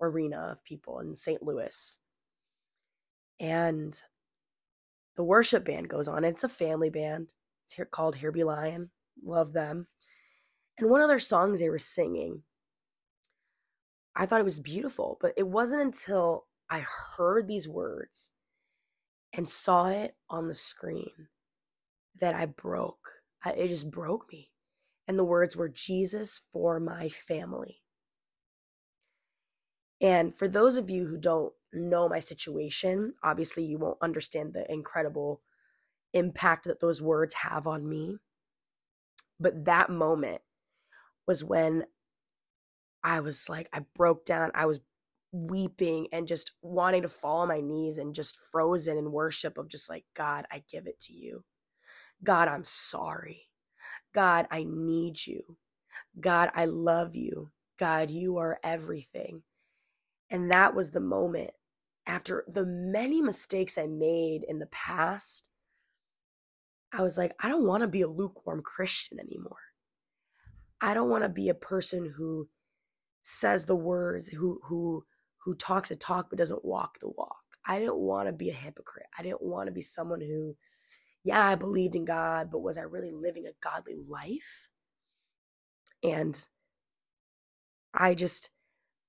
arena 0.00 0.48
of 0.50 0.64
people 0.64 0.98
in 1.00 1.14
St. 1.14 1.42
Louis. 1.42 1.98
And 3.38 4.00
the 5.16 5.24
worship 5.24 5.64
band 5.64 5.88
goes 5.88 6.08
on. 6.08 6.24
It's 6.24 6.44
a 6.44 6.48
family 6.48 6.90
band. 6.90 7.32
It's 7.64 7.74
here 7.74 7.84
called 7.84 8.16
Here 8.16 8.32
Be 8.32 8.44
Lion. 8.44 8.90
Love 9.22 9.52
them. 9.52 9.86
And 10.78 10.90
one 10.90 11.00
of 11.00 11.08
their 11.08 11.18
songs 11.18 11.60
they 11.60 11.68
were 11.68 11.78
singing, 11.78 12.42
I 14.16 14.26
thought 14.26 14.40
it 14.40 14.44
was 14.44 14.60
beautiful, 14.60 15.18
but 15.20 15.32
it 15.36 15.46
wasn't 15.48 15.82
until 15.82 16.46
I 16.68 16.84
heard 17.16 17.48
these 17.48 17.68
words 17.68 18.30
and 19.32 19.48
saw 19.48 19.88
it 19.88 20.16
on 20.28 20.48
the 20.48 20.54
screen 20.54 21.28
that 22.20 22.34
I 22.34 22.46
broke. 22.46 23.08
I, 23.44 23.50
it 23.50 23.68
just 23.68 23.90
broke 23.90 24.32
me. 24.32 24.50
And 25.06 25.18
the 25.18 25.24
words 25.24 25.56
were 25.56 25.68
Jesus 25.68 26.42
for 26.52 26.78
my 26.78 27.08
family. 27.08 27.79
And 30.00 30.34
for 30.34 30.48
those 30.48 30.76
of 30.76 30.88
you 30.88 31.06
who 31.06 31.18
don't 31.18 31.52
know 31.72 32.08
my 32.08 32.20
situation, 32.20 33.14
obviously 33.22 33.64
you 33.64 33.78
won't 33.78 33.98
understand 34.00 34.54
the 34.54 34.70
incredible 34.70 35.42
impact 36.12 36.64
that 36.64 36.80
those 36.80 37.02
words 37.02 37.34
have 37.34 37.66
on 37.66 37.88
me. 37.88 38.18
But 39.38 39.64
that 39.66 39.90
moment 39.90 40.42
was 41.26 41.44
when 41.44 41.84
I 43.02 43.20
was 43.20 43.48
like, 43.48 43.68
I 43.72 43.80
broke 43.94 44.24
down. 44.24 44.50
I 44.54 44.66
was 44.66 44.80
weeping 45.32 46.08
and 46.12 46.26
just 46.26 46.52
wanting 46.62 47.02
to 47.02 47.08
fall 47.08 47.40
on 47.40 47.48
my 47.48 47.60
knees 47.60 47.98
and 47.98 48.14
just 48.14 48.38
frozen 48.50 48.98
in 48.98 49.12
worship 49.12 49.58
of 49.58 49.68
just 49.68 49.88
like, 49.88 50.04
God, 50.14 50.46
I 50.50 50.62
give 50.70 50.86
it 50.86 50.98
to 51.00 51.12
you. 51.12 51.44
God, 52.22 52.48
I'm 52.48 52.64
sorry. 52.64 53.44
God, 54.12 54.46
I 54.50 54.64
need 54.68 55.26
you. 55.26 55.56
God, 56.18 56.50
I 56.54 56.64
love 56.66 57.14
you. 57.14 57.50
God, 57.78 58.10
you 58.10 58.38
are 58.38 58.58
everything. 58.62 59.42
And 60.30 60.50
that 60.50 60.74
was 60.74 60.90
the 60.90 61.00
moment 61.00 61.50
after 62.06 62.44
the 62.48 62.64
many 62.64 63.20
mistakes 63.20 63.76
I 63.76 63.86
made 63.86 64.42
in 64.46 64.58
the 64.58 64.66
past. 64.66 65.48
I 66.92 67.02
was 67.02 67.16
like, 67.18 67.34
I 67.40 67.48
don't 67.48 67.66
want 67.66 67.82
to 67.82 67.88
be 67.88 68.02
a 68.02 68.08
lukewarm 68.08 68.62
Christian 68.62 69.18
anymore. 69.20 69.56
I 70.80 70.94
don't 70.94 71.10
want 71.10 71.24
to 71.24 71.28
be 71.28 71.48
a 71.48 71.54
person 71.54 72.14
who 72.16 72.48
says 73.22 73.64
the 73.64 73.76
words, 73.76 74.28
who 74.28 74.60
who 74.64 75.04
who 75.44 75.54
talks 75.54 75.90
a 75.90 75.96
talk 75.96 76.28
but 76.30 76.38
doesn't 76.38 76.64
walk 76.64 76.98
the 77.00 77.08
walk. 77.08 77.36
I 77.66 77.78
didn't 77.78 77.98
want 77.98 78.28
to 78.28 78.32
be 78.32 78.50
a 78.50 78.54
hypocrite. 78.54 79.06
I 79.18 79.22
didn't 79.22 79.42
want 79.42 79.66
to 79.66 79.72
be 79.72 79.82
someone 79.82 80.20
who 80.20 80.56
yeah, 81.22 81.46
I 81.46 81.54
believed 81.54 81.96
in 81.96 82.04
God, 82.04 82.50
but 82.50 82.62
was 82.62 82.78
I 82.78 82.82
really 82.82 83.10
living 83.10 83.46
a 83.46 83.52
godly 83.62 83.94
life? 84.08 84.70
And 86.02 86.46
I 87.92 88.14
just, 88.14 88.50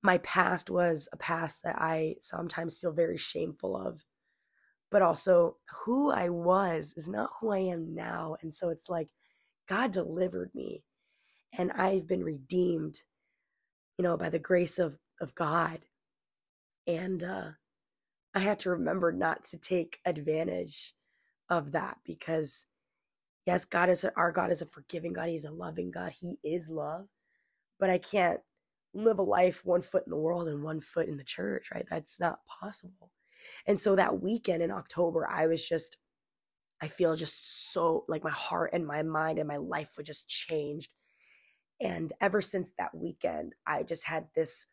my 0.04 0.18
past 0.20 0.70
was 0.70 1.08
a 1.14 1.18
past 1.18 1.64
that 1.64 1.76
I 1.78 2.16
sometimes 2.20 2.80
feel 2.80 2.92
very 2.92 3.18
shameful 3.18 3.76
of. 3.78 4.04
But 4.92 5.02
also, 5.02 5.58
who 5.86 6.12
I 6.12 6.30
was 6.30 6.94
is 6.98 7.08
not 7.08 7.32
who 7.40 7.52
I 7.52 7.60
am 7.60 7.96
now. 7.96 8.36
And 8.42 8.54
so 8.54 8.70
it's 8.70 8.90
like, 8.90 9.10
God 9.70 9.92
delivered 9.92 10.52
me, 10.54 10.84
and 11.58 11.72
I've 11.72 12.08
been 12.08 12.24
redeemed, 12.24 13.04
you 13.98 14.04
know, 14.04 14.18
by 14.18 14.30
the 14.30 14.40
grace 14.40 14.80
of, 14.80 14.98
of 15.22 15.36
God. 15.36 15.82
And 16.88 17.24
uh, 17.24 17.52
I 18.34 18.40
had 18.40 18.60
to 18.62 18.72
remember 18.72 19.12
not 19.12 19.46
to 19.46 19.58
take 19.60 20.00
advantage 20.06 20.94
of 21.50 21.72
that 21.74 21.98
because 22.06 22.66
yes, 23.46 23.66
God 23.66 23.90
is 23.90 24.04
a, 24.04 24.14
our 24.16 24.32
God 24.32 24.52
is 24.52 24.62
a 24.62 24.66
forgiving 24.66 25.14
God. 25.14 25.30
He's 25.30 25.46
a 25.46 25.52
loving 25.52 25.92
God. 25.92 26.14
He 26.20 26.40
is 26.44 26.70
love. 26.70 27.08
But 27.80 27.90
I 27.90 27.98
can't 27.98 28.42
live 28.94 29.20
a 29.20 29.24
life 29.24 29.66
one 29.66 29.82
foot 29.82 30.04
in 30.06 30.12
the 30.12 30.18
world 30.18 30.48
and 30.48 30.64
one 30.64 30.80
foot 30.82 31.08
in 31.08 31.18
the 31.18 31.24
church, 31.24 31.70
right? 31.74 31.86
That's 31.90 32.20
not 32.20 32.40
possible. 32.46 33.12
And 33.66 33.80
so 33.80 33.96
that 33.96 34.22
weekend 34.22 34.62
in 34.62 34.72
October, 34.72 35.28
I 35.28 35.48
was 35.48 35.68
just, 35.68 35.98
I 36.82 36.88
feel 36.88 37.16
just 37.16 37.72
so 37.74 38.06
like 38.08 38.24
my 38.24 38.32
heart 38.32 38.72
and 38.74 38.86
my 38.86 39.02
mind 39.04 39.40
and 39.40 39.48
my 39.48 39.58
life 39.58 39.94
were 39.98 40.04
just 40.04 40.28
changed. 40.28 40.92
And 41.80 42.14
ever 42.22 42.42
since 42.42 42.74
that 42.78 42.94
weekend, 42.94 43.54
I 43.66 43.84
just 43.84 44.06
had 44.06 44.28
this 44.36 44.68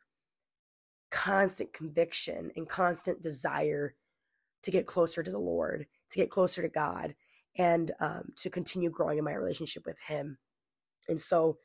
constant 1.10 1.72
conviction 1.72 2.50
and 2.54 2.68
constant 2.68 3.22
desire 3.22 3.94
to 4.62 4.70
get 4.70 4.86
closer 4.86 5.22
to 5.22 5.30
the 5.30 5.38
Lord 5.38 5.86
to 6.10 6.18
get 6.18 6.30
closer 6.30 6.62
to 6.62 6.68
God 6.68 7.14
and 7.56 7.92
um, 8.00 8.32
to 8.36 8.50
continue 8.50 8.90
growing 8.90 9.18
in 9.18 9.24
my 9.24 9.34
relationship 9.34 9.84
with 9.84 9.98
Him. 10.06 10.38
And 11.08 11.20
so 11.20 11.58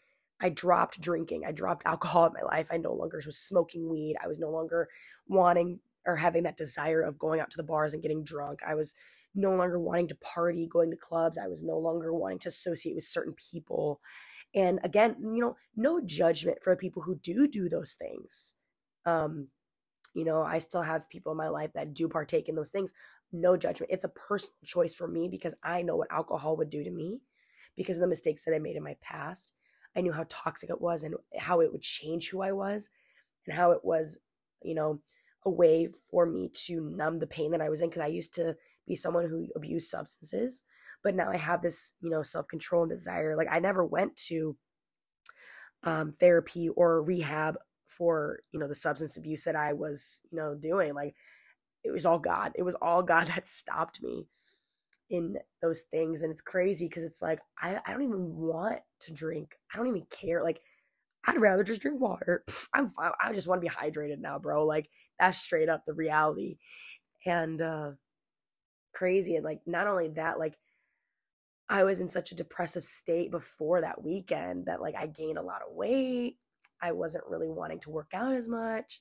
I 0.44 0.50
dropped 0.50 1.02
drinking. 1.02 1.46
I 1.48 1.54
dropped 1.54 1.88
alcohol 1.88 2.28
in 2.28 2.34
my 2.34 2.44
life. 2.44 2.70
I 2.72 2.78
no 2.78 2.94
longer 2.94 3.22
was 3.26 3.40
smoking 3.40 3.90
weed. 3.90 4.18
I 4.24 4.28
was 4.28 4.40
no 4.40 4.52
longer 4.52 4.90
wanting 5.28 5.80
or 6.06 6.18
having 6.18 6.44
that 6.44 6.58
desire 6.58 7.02
of 7.02 7.18
going 7.20 7.40
out 7.42 7.50
to 7.52 7.58
the 7.58 7.64
bars 7.64 7.94
and 7.94 8.04
getting 8.04 8.26
drunk. 8.26 8.62
I 8.68 8.76
was 8.76 8.94
no 9.36 9.56
longer 9.56 9.80
wanting 9.80 10.10
to 10.10 10.16
party, 10.16 10.68
going 10.68 10.92
to 10.92 10.98
clubs. 10.98 11.38
I 11.40 11.48
was 11.48 11.64
no 11.64 11.80
longer 11.80 12.14
wanting 12.14 12.40
to 12.40 12.50
associate 12.50 12.96
with 12.96 13.06
certain 13.06 13.34
people. 13.34 14.02
And 14.56 14.80
again, 14.84 15.16
you 15.22 15.42
know, 15.42 15.56
no 15.76 16.02
judgment 16.02 16.60
for 16.64 16.76
people 16.76 17.04
who 17.04 17.16
do 17.16 17.48
do 17.48 17.70
those 17.70 17.94
things. 17.94 18.56
Um, 19.06 19.50
You 20.16 20.26
know, 20.26 20.44
I 20.44 20.60
still 20.60 20.84
have 20.84 21.10
people 21.10 21.32
in 21.32 21.38
my 21.38 21.50
life 21.50 21.74
that 21.74 21.94
do 21.94 22.08
partake 22.08 22.48
in 22.50 22.56
those 22.56 22.70
things. 22.70 22.94
No 23.32 23.58
judgment. 23.58 23.92
It's 23.92 24.04
a 24.04 24.10
personal 24.10 24.54
choice 24.66 24.94
for 24.96 25.08
me 25.08 25.28
because 25.28 25.56
I 25.64 25.82
know 25.82 25.96
what 25.96 26.12
alcohol 26.12 26.56
would 26.58 26.70
do 26.70 26.84
to 26.84 26.92
me 26.92 27.22
because 27.76 27.98
of 27.98 28.02
the 28.02 28.08
mistakes 28.08 28.46
that 28.46 28.54
I 28.56 28.60
made 28.60 28.76
in 28.76 28.84
my 28.84 28.96
past. 29.02 29.54
I 29.96 30.02
knew 30.02 30.12
how 30.12 30.26
toxic 30.30 30.70
it 30.70 30.82
was 30.82 31.04
and 31.04 31.16
how 31.38 31.62
it 31.62 31.72
would 31.72 31.82
change 31.82 32.30
who 32.30 32.42
I 32.42 32.52
was 32.52 32.90
and 33.46 33.56
how 33.56 33.72
it 33.72 33.84
was, 33.84 34.18
you 34.64 34.76
know, 34.76 35.00
a 35.46 35.50
way 35.50 35.90
for 36.10 36.26
me 36.26 36.50
to 36.66 36.82
numb 36.96 37.20
the 37.20 37.28
pain 37.28 37.52
that 37.52 37.62
I 37.62 37.70
was 37.70 37.82
in 37.82 37.90
because 37.90 38.02
I 38.02 38.08
used 38.08 38.34
to 38.36 38.56
be 38.88 38.96
someone 38.96 39.30
who 39.30 39.48
abused 39.56 39.90
substances, 39.90 40.64
but 41.04 41.16
now 41.16 41.30
I 41.30 41.38
have 41.38 41.62
this, 41.62 41.94
you 42.02 42.10
know, 42.10 42.24
self 42.24 42.48
control 42.48 42.84
and 42.84 42.92
desire. 42.92 43.36
Like 43.36 43.50
I 43.52 43.60
never 43.60 43.86
went 43.86 44.16
to 44.28 44.56
um, 45.84 46.14
therapy 46.14 46.70
or 46.70 47.04
rehab 47.04 47.58
for 47.88 48.40
you 48.52 48.60
know 48.60 48.68
the 48.68 48.76
substance 48.76 49.18
abuse 49.18 49.44
that 49.44 49.56
I 49.56 49.74
was 49.74 50.22
you 50.32 50.38
know 50.38 50.56
doing. 50.56 50.94
Like 50.94 51.16
it 51.84 51.92
was 51.92 52.06
all 52.06 52.20
God. 52.20 52.54
It 52.56 52.64
was 52.64 52.76
all 52.76 53.04
God 53.04 53.28
that 53.36 53.48
stopped 53.48 54.02
me 54.02 54.28
in 55.14 55.38
those 55.62 55.82
things, 55.92 56.24
and 56.24 56.32
it's 56.32 56.42
crazy 56.42 56.88
because 56.88 57.04
it's 57.04 57.22
like 57.22 57.40
I 57.62 57.80
I 57.86 57.92
don't 57.92 58.02
even 58.02 58.36
want 58.36 58.80
to 59.02 59.14
drink. 59.14 59.56
I 59.74 59.78
don't 59.78 59.88
even 59.88 60.08
care. 60.10 60.44
Like 60.44 60.60
I'd 61.26 61.40
rather 61.40 61.64
just 61.64 61.82
drink 61.82 62.02
water. 62.02 62.44
I'm. 62.74 62.92
I 63.00 63.32
just 63.32 63.48
want 63.48 63.62
to 63.62 63.68
be 63.68 63.74
hydrated 63.74 64.20
now, 64.20 64.40
bro. 64.40 64.66
Like 64.66 64.90
that's 65.20 65.38
straight 65.38 65.70
up 65.70 65.86
the 65.86 65.94
reality. 65.94 66.58
And 67.26 67.62
uh 67.62 67.92
crazy 68.94 69.36
and 69.36 69.46
like 69.46 69.62
not 69.68 69.88
only 69.88 70.10
that, 70.10 70.40
like 70.40 70.56
I 71.70 71.84
was 71.84 72.00
in 72.00 72.10
such 72.10 72.32
a 72.32 72.36
depressive 72.36 72.84
state 72.84 73.32
before 73.32 73.82
that 73.82 74.04
weekend 74.04 74.66
that 74.66 74.82
like 74.82 74.96
I 74.96 75.06
gained 75.08 75.38
a 75.38 75.44
lot 75.44 75.62
of 75.68 75.76
weight. 75.76 76.38
I 76.82 76.92
wasn't 76.92 77.28
really 77.28 77.48
wanting 77.50 77.80
to 77.82 77.92
work 77.92 78.12
out 78.14 78.34
as 78.34 78.48
much. 78.48 79.00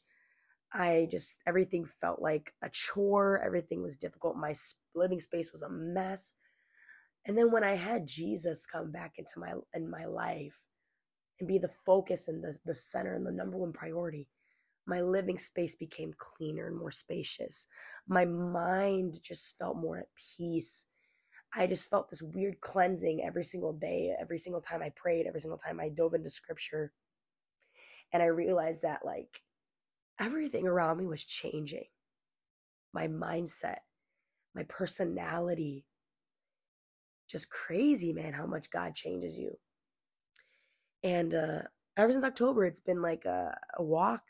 I 0.74 1.08
just 1.10 1.38
everything 1.46 1.84
felt 1.84 2.20
like 2.22 2.54
a 2.62 2.70
chore. 2.70 3.40
Everything 3.44 3.82
was 3.82 3.96
difficult. 3.96 4.36
My 4.36 4.54
living 4.94 5.20
space 5.20 5.52
was 5.52 5.62
a 5.62 5.68
mess. 5.68 6.34
And 7.26 7.38
then 7.38 7.52
when 7.52 7.62
I 7.62 7.74
had 7.74 8.06
Jesus 8.06 8.66
come 8.66 8.90
back 8.90 9.14
into 9.18 9.38
my 9.38 9.52
in 9.74 9.90
my 9.90 10.06
life, 10.06 10.64
and 11.42 11.48
be 11.48 11.58
the 11.58 11.68
focus 11.68 12.28
and 12.28 12.42
the, 12.42 12.56
the 12.64 12.74
center 12.74 13.14
and 13.14 13.26
the 13.26 13.32
number 13.32 13.56
one 13.56 13.72
priority, 13.72 14.28
my 14.86 15.00
living 15.00 15.38
space 15.38 15.74
became 15.74 16.14
cleaner 16.16 16.66
and 16.68 16.78
more 16.78 16.90
spacious. 16.90 17.66
My 18.08 18.24
mind 18.24 19.18
just 19.22 19.58
felt 19.58 19.76
more 19.76 19.98
at 19.98 20.08
peace. 20.38 20.86
I 21.54 21.66
just 21.66 21.90
felt 21.90 22.10
this 22.10 22.22
weird 22.22 22.60
cleansing 22.60 23.22
every 23.22 23.44
single 23.44 23.72
day, 23.72 24.14
every 24.18 24.38
single 24.38 24.60
time 24.60 24.82
I 24.82 24.90
prayed, 24.90 25.26
every 25.26 25.40
single 25.40 25.58
time 25.58 25.80
I 25.80 25.88
dove 25.88 26.14
into 26.14 26.30
scripture. 26.30 26.92
And 28.12 28.22
I 28.22 28.26
realized 28.26 28.82
that 28.82 29.00
like 29.04 29.42
everything 30.20 30.66
around 30.66 30.98
me 30.98 31.06
was 31.06 31.24
changing. 31.24 31.86
My 32.92 33.08
mindset, 33.08 33.78
my 34.54 34.64
personality. 34.64 35.86
Just 37.30 37.50
crazy, 37.50 38.12
man, 38.12 38.34
how 38.34 38.46
much 38.46 38.70
God 38.70 38.94
changes 38.94 39.38
you. 39.38 39.58
And 41.02 41.34
uh, 41.34 41.62
ever 41.96 42.12
since 42.12 42.24
October, 42.24 42.64
it's 42.64 42.80
been 42.80 43.02
like 43.02 43.24
a, 43.24 43.56
a 43.76 43.82
walk. 43.82 44.22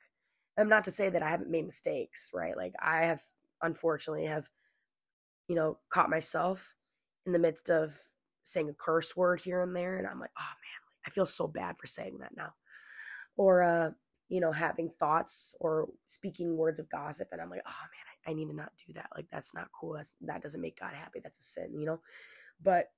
I'm 0.59 0.69
not 0.69 0.85
to 0.85 0.91
say 0.91 1.09
that 1.09 1.23
I 1.23 1.29
haven't 1.29 1.51
made 1.51 1.65
mistakes, 1.65 2.31
right? 2.33 2.57
Like 2.57 2.75
I 2.81 3.05
have, 3.07 3.23
unfortunately, 3.63 4.27
have, 4.27 4.49
you 5.49 5.57
know, 5.57 5.79
caught 5.91 6.11
myself 6.11 6.75
in 7.27 7.33
the 7.33 7.39
midst 7.39 7.71
of 7.71 7.99
saying 8.43 8.69
a 8.69 8.75
curse 8.75 9.17
word 9.17 9.41
here 9.41 9.63
and 9.63 9.75
there, 9.75 9.97
and 9.99 10.07
I'm 10.07 10.21
like, 10.21 10.31
oh 10.39 10.43
man, 10.43 11.07
I 11.07 11.11
feel 11.11 11.27
so 11.27 11.47
bad 11.47 11.79
for 11.79 11.87
saying 11.87 12.19
that 12.21 12.37
now, 12.37 12.55
or 13.37 13.63
uh, 13.63 13.91
you 14.29 14.41
know, 14.41 14.53
having 14.53 14.91
thoughts 14.91 15.55
or 15.61 15.89
speaking 16.07 16.57
words 16.57 16.81
of 16.81 16.91
gossip, 16.91 17.29
and 17.33 17.41
I'm 17.41 17.51
like, 17.51 17.63
oh 17.67 17.71
man, 17.71 18.07
I, 18.27 18.31
I 18.31 18.35
need 18.35 18.49
to 18.49 18.57
not 18.57 18.73
do 18.87 18.95
that. 18.95 19.11
Like 19.17 19.27
that's 19.33 19.55
not 19.55 19.69
cool. 19.79 19.95
That's 19.95 20.13
that 20.23 20.43
doesn't 20.43 20.61
make 20.61 20.81
God 20.81 20.95
happy. 20.95 21.21
That's 21.23 21.39
a 21.39 21.43
sin, 21.43 21.79
you 21.79 21.87
know. 21.87 22.01
But 22.63 22.91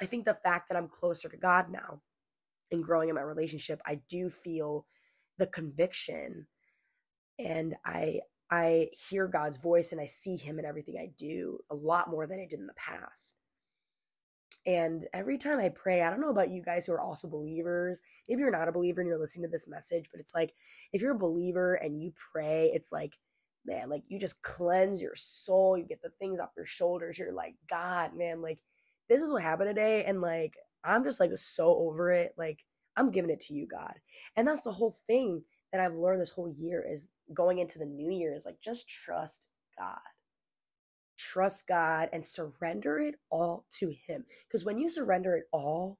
I 0.00 0.06
think 0.06 0.24
the 0.24 0.34
fact 0.34 0.68
that 0.68 0.76
I'm 0.78 0.88
closer 0.88 1.28
to 1.28 1.36
God 1.36 1.70
now 1.70 2.02
and 2.72 2.84
growing 2.84 3.08
in 3.10 3.14
my 3.16 3.22
relationship, 3.22 3.80
I 3.86 4.00
do 4.08 4.30
feel 4.30 4.86
the 5.38 5.46
conviction 5.46 6.46
and 7.38 7.76
I 7.86 8.20
I 8.50 8.90
hear 9.10 9.28
God's 9.28 9.58
voice 9.58 9.92
and 9.92 10.00
I 10.00 10.06
see 10.06 10.36
him 10.36 10.58
in 10.60 10.66
everything 10.66 10.98
I 10.98 11.10
do 11.18 11.60
a 11.70 11.76
lot 11.76 12.10
more 12.10 12.26
than 12.28 12.40
I 12.40 12.46
did 12.48 12.60
in 12.60 12.68
the 12.68 12.74
past. 12.74 13.36
And 14.66 15.06
every 15.12 15.38
time 15.38 15.58
I 15.58 15.70
pray, 15.70 16.02
I 16.02 16.10
don't 16.10 16.20
know 16.20 16.30
about 16.30 16.50
you 16.50 16.62
guys 16.62 16.86
who 16.86 16.92
are 16.92 17.00
also 17.00 17.28
believers. 17.28 18.00
Maybe 18.28 18.40
you're 18.40 18.50
not 18.50 18.68
a 18.68 18.72
believer 18.72 19.00
and 19.00 19.08
you're 19.08 19.18
listening 19.18 19.48
to 19.48 19.50
this 19.50 19.66
message, 19.66 20.08
but 20.10 20.20
it's 20.20 20.34
like 20.34 20.54
if 20.92 21.02
you're 21.02 21.16
a 21.16 21.18
believer 21.18 21.74
and 21.74 22.00
you 22.00 22.12
pray, 22.32 22.70
it's 22.72 22.92
like, 22.92 23.14
man, 23.66 23.88
like 23.88 24.04
you 24.08 24.18
just 24.20 24.42
cleanse 24.42 25.02
your 25.02 25.14
soul. 25.16 25.76
You 25.76 25.84
get 25.84 26.02
the 26.02 26.10
things 26.10 26.38
off 26.38 26.50
your 26.56 26.66
shoulders. 26.66 27.18
You're 27.18 27.32
like, 27.32 27.54
God, 27.68 28.16
man, 28.16 28.40
like 28.40 28.60
this 29.08 29.20
is 29.20 29.32
what 29.32 29.42
happened 29.42 29.70
today. 29.70 30.04
And 30.04 30.20
like 30.20 30.54
I'm 30.84 31.04
just 31.04 31.20
like 31.20 31.30
so 31.36 31.74
over 31.76 32.12
it. 32.12 32.34
Like 32.36 32.64
I'm 32.96 33.10
giving 33.10 33.30
it 33.30 33.40
to 33.40 33.54
you, 33.54 33.66
God. 33.66 33.94
And 34.36 34.46
that's 34.46 34.62
the 34.62 34.72
whole 34.72 34.96
thing 35.06 35.42
that 35.72 35.80
I've 35.80 35.94
learned 35.94 36.20
this 36.20 36.30
whole 36.30 36.48
year 36.48 36.84
is 36.88 37.08
going 37.32 37.58
into 37.58 37.78
the 37.78 37.86
new 37.86 38.10
year 38.12 38.34
is 38.34 38.44
like 38.46 38.60
just 38.60 38.88
trust 38.88 39.46
God. 39.78 39.98
Trust 41.16 41.66
God 41.66 42.08
and 42.12 42.26
surrender 42.26 42.98
it 42.98 43.16
all 43.30 43.64
to 43.74 43.94
Him. 44.06 44.24
Because 44.46 44.64
when 44.64 44.78
you 44.78 44.88
surrender 44.88 45.36
it 45.36 45.44
all, 45.52 45.98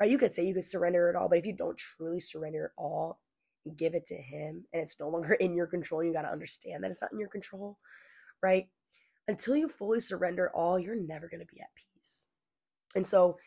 right, 0.00 0.10
you 0.10 0.18
could 0.18 0.32
say 0.32 0.44
you 0.44 0.54
could 0.54 0.64
surrender 0.64 1.08
it 1.10 1.16
all, 1.16 1.28
but 1.28 1.38
if 1.38 1.46
you 1.46 1.52
don't 1.52 1.76
truly 1.78 2.20
surrender 2.20 2.66
it 2.66 2.72
all 2.76 3.20
and 3.64 3.76
give 3.76 3.94
it 3.94 4.06
to 4.06 4.16
Him 4.16 4.64
and 4.72 4.82
it's 4.82 5.00
no 5.00 5.08
longer 5.08 5.34
in 5.40 5.54
your 5.54 5.66
control, 5.66 6.02
you 6.02 6.12
got 6.12 6.22
to 6.22 6.32
understand 6.32 6.84
that 6.84 6.90
it's 6.90 7.02
not 7.02 7.12
in 7.12 7.18
your 7.18 7.28
control, 7.28 7.78
right? 8.42 8.68
Until 9.26 9.56
you 9.56 9.68
fully 9.68 10.00
surrender 10.00 10.50
all, 10.54 10.78
you're 10.78 10.96
never 10.96 11.28
going 11.28 11.40
to 11.40 11.46
be 11.52 11.60
at 11.60 11.74
peace. 11.74 12.26
And 12.94 13.06
so, 13.06 13.38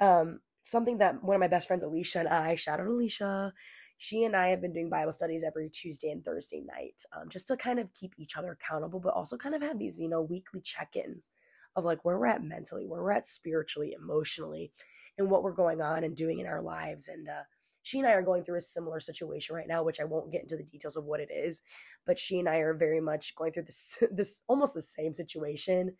um, 0.00 0.40
something 0.62 0.98
that 0.98 1.22
one 1.22 1.36
of 1.36 1.40
my 1.40 1.48
best 1.48 1.68
friends, 1.68 1.82
Alicia, 1.82 2.20
and 2.20 2.28
I, 2.28 2.54
shout 2.54 2.80
out 2.80 2.86
Alicia, 2.86 3.52
she 3.96 4.24
and 4.24 4.34
I 4.34 4.48
have 4.48 4.60
been 4.60 4.72
doing 4.72 4.88
Bible 4.88 5.12
studies 5.12 5.44
every 5.44 5.68
Tuesday 5.70 6.10
and 6.10 6.24
Thursday 6.24 6.60
night, 6.60 7.02
um, 7.12 7.28
just 7.28 7.48
to 7.48 7.56
kind 7.56 7.78
of 7.78 7.92
keep 7.92 8.14
each 8.18 8.36
other 8.36 8.52
accountable, 8.52 9.00
but 9.00 9.14
also 9.14 9.36
kind 9.36 9.54
of 9.54 9.62
have 9.62 9.78
these, 9.78 9.98
you 9.98 10.08
know, 10.08 10.22
weekly 10.22 10.60
check 10.60 10.96
ins 10.96 11.30
of 11.76 11.84
like 11.84 12.04
where 12.04 12.18
we're 12.18 12.26
at 12.26 12.42
mentally, 12.42 12.86
where 12.86 13.02
we're 13.02 13.12
at 13.12 13.26
spiritually, 13.26 13.94
emotionally, 13.98 14.72
and 15.18 15.30
what 15.30 15.42
we're 15.42 15.52
going 15.52 15.80
on 15.80 16.04
and 16.04 16.16
doing 16.16 16.38
in 16.38 16.46
our 16.46 16.62
lives. 16.62 17.08
And 17.08 17.28
uh, 17.28 17.42
she 17.82 17.98
and 17.98 18.08
I 18.08 18.12
are 18.12 18.22
going 18.22 18.42
through 18.42 18.56
a 18.56 18.62
similar 18.62 19.00
situation 19.00 19.54
right 19.54 19.68
now, 19.68 19.82
which 19.82 20.00
I 20.00 20.04
won't 20.04 20.32
get 20.32 20.42
into 20.42 20.56
the 20.56 20.64
details 20.64 20.96
of 20.96 21.04
what 21.04 21.20
it 21.20 21.30
is, 21.32 21.62
but 22.06 22.18
she 22.18 22.38
and 22.38 22.48
I 22.48 22.56
are 22.56 22.74
very 22.74 23.00
much 23.00 23.34
going 23.36 23.52
through 23.52 23.64
this, 23.64 24.02
this 24.10 24.42
almost 24.48 24.74
the 24.74 24.82
same 24.82 25.14
situation. 25.14 25.96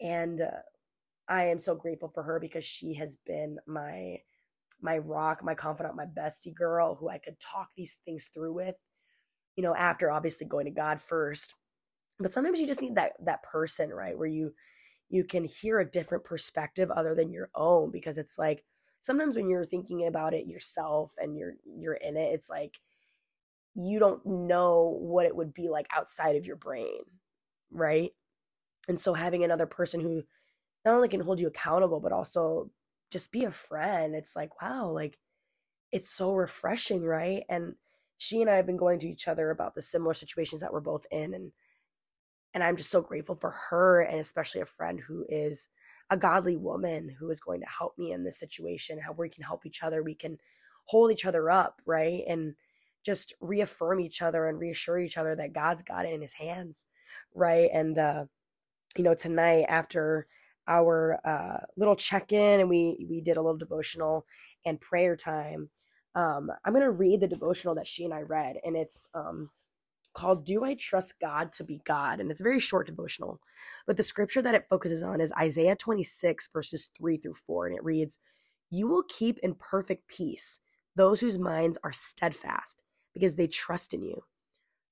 And 0.00 0.40
uh, 0.40 0.62
I 1.28 1.44
am 1.44 1.58
so 1.58 1.74
grateful 1.74 2.08
for 2.08 2.22
her 2.22 2.38
because 2.38 2.64
she 2.64 2.94
has 2.94 3.16
been 3.16 3.58
my 3.66 4.20
my 4.80 4.98
rock, 4.98 5.42
my 5.42 5.54
confidant, 5.54 5.96
my 5.96 6.06
bestie 6.06 6.54
girl 6.54 6.96
who 6.96 7.08
I 7.08 7.18
could 7.18 7.40
talk 7.40 7.70
these 7.76 7.96
things 8.04 8.28
through 8.32 8.54
with. 8.54 8.76
You 9.56 9.62
know, 9.62 9.74
after 9.74 10.10
obviously 10.10 10.46
going 10.46 10.66
to 10.66 10.70
God 10.70 11.00
first. 11.00 11.54
But 12.18 12.32
sometimes 12.32 12.60
you 12.60 12.66
just 12.66 12.82
need 12.82 12.94
that 12.96 13.12
that 13.24 13.42
person, 13.42 13.90
right, 13.90 14.16
where 14.16 14.28
you 14.28 14.52
you 15.08 15.24
can 15.24 15.44
hear 15.44 15.78
a 15.78 15.90
different 15.90 16.24
perspective 16.24 16.90
other 16.90 17.14
than 17.14 17.30
your 17.30 17.50
own 17.54 17.90
because 17.90 18.18
it's 18.18 18.38
like 18.38 18.64
sometimes 19.02 19.36
when 19.36 19.48
you're 19.48 19.64
thinking 19.64 20.06
about 20.06 20.34
it 20.34 20.46
yourself 20.46 21.14
and 21.18 21.36
you're 21.36 21.54
you're 21.64 21.94
in 21.94 22.16
it, 22.16 22.34
it's 22.34 22.50
like 22.50 22.74
you 23.74 23.98
don't 23.98 24.24
know 24.24 24.96
what 25.00 25.26
it 25.26 25.36
would 25.36 25.52
be 25.54 25.68
like 25.68 25.86
outside 25.94 26.36
of 26.36 26.46
your 26.46 26.56
brain, 26.56 27.00
right? 27.70 28.10
And 28.88 28.98
so 28.98 29.14
having 29.14 29.44
another 29.44 29.66
person 29.66 30.00
who 30.00 30.22
not 30.84 30.94
only 30.94 31.08
can 31.08 31.20
hold 31.20 31.40
you 31.40 31.48
accountable 31.48 32.00
but 32.00 32.12
also 32.12 32.70
just 33.16 33.32
be 33.32 33.44
a 33.44 33.50
friend. 33.50 34.14
It's 34.14 34.36
like 34.36 34.60
wow 34.62 34.90
like 34.90 35.18
it's 35.92 36.10
so 36.10 36.32
refreshing 36.32 37.04
right? 37.04 37.44
And 37.48 37.74
she 38.18 38.40
and 38.40 38.50
i 38.50 38.56
have 38.56 38.66
been 38.66 38.76
going 38.76 38.98
to 38.98 39.08
each 39.08 39.28
other 39.28 39.50
about 39.50 39.74
the 39.74 39.82
similar 39.82 40.14
situations 40.14 40.60
that 40.60 40.72
we're 40.72 40.80
both 40.80 41.06
in 41.10 41.34
and 41.34 41.52
and 42.54 42.62
i'm 42.62 42.76
just 42.76 42.90
so 42.90 43.00
grateful 43.00 43.34
for 43.34 43.50
her 43.50 44.00
and 44.00 44.18
especially 44.18 44.60
a 44.60 44.66
friend 44.66 45.00
who 45.06 45.24
is 45.28 45.68
a 46.10 46.16
godly 46.16 46.56
woman 46.56 47.14
who 47.18 47.30
is 47.30 47.40
going 47.40 47.60
to 47.60 47.66
help 47.66 47.96
me 47.98 48.12
in 48.12 48.24
this 48.24 48.38
situation 48.38 48.98
how 48.98 49.12
we 49.12 49.28
can 49.28 49.42
help 49.44 49.66
each 49.66 49.82
other 49.82 50.02
we 50.02 50.14
can 50.14 50.38
hold 50.86 51.10
each 51.10 51.24
other 51.24 51.50
up 51.50 51.82
right? 51.84 52.22
And 52.28 52.54
just 53.04 53.34
reaffirm 53.40 54.00
each 54.00 54.22
other 54.22 54.46
and 54.48 54.58
reassure 54.58 54.98
each 54.98 55.16
other 55.16 55.36
that 55.36 55.52
god's 55.52 55.82
got 55.82 56.06
it 56.06 56.12
in 56.14 56.22
his 56.22 56.34
hands 56.34 56.84
right? 57.34 57.68
And 57.72 57.98
uh 57.98 58.24
you 58.96 59.04
know 59.04 59.14
tonight 59.14 59.66
after 59.68 60.26
our 60.68 61.20
uh, 61.24 61.64
little 61.76 61.96
check-in 61.96 62.60
and 62.60 62.68
we 62.70 63.06
we 63.08 63.20
did 63.20 63.36
a 63.36 63.42
little 63.42 63.58
devotional 63.58 64.26
and 64.64 64.80
prayer 64.80 65.16
time. 65.16 65.70
Um, 66.14 66.50
i'm 66.64 66.72
going 66.72 66.82
to 66.84 66.90
read 66.90 67.20
the 67.20 67.28
devotional 67.28 67.74
that 67.76 67.86
she 67.86 68.04
and 68.04 68.14
i 68.14 68.22
read 68.22 68.56
and 68.64 68.76
it's 68.76 69.08
um, 69.14 69.50
called 70.14 70.44
do 70.46 70.64
i 70.64 70.74
trust 70.74 71.20
god 71.20 71.52
to 71.54 71.64
be 71.64 71.80
god? 71.84 72.20
And 72.20 72.30
it's 72.30 72.40
a 72.40 72.44
very 72.44 72.60
short 72.60 72.86
devotional. 72.86 73.40
But 73.86 73.96
the 73.98 74.02
scripture 74.02 74.42
that 74.42 74.54
it 74.54 74.68
focuses 74.68 75.02
on 75.02 75.20
is 75.20 75.32
isaiah 75.38 75.76
26 75.76 76.48
verses 76.52 76.88
3 76.98 77.18
through 77.18 77.34
4 77.34 77.66
and 77.68 77.76
it 77.76 77.84
reads 77.84 78.18
you 78.70 78.88
will 78.88 79.04
keep 79.08 79.38
in 79.40 79.54
perfect 79.54 80.08
peace 80.08 80.60
those 80.96 81.20
whose 81.20 81.38
minds 81.38 81.78
are 81.84 81.92
steadfast 81.92 82.82
because 83.14 83.36
they 83.36 83.46
trust 83.46 83.94
in 83.94 84.02
you. 84.02 84.24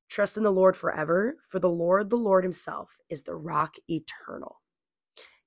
Trust 0.08 0.36
in 0.36 0.44
the 0.44 0.52
Lord 0.52 0.76
forever, 0.76 1.36
for 1.42 1.58
the 1.58 1.70
Lord, 1.70 2.10
the 2.10 2.16
Lord 2.16 2.44
Himself, 2.44 2.98
is 3.10 3.24
the 3.24 3.34
rock 3.34 3.76
eternal. 3.88 4.60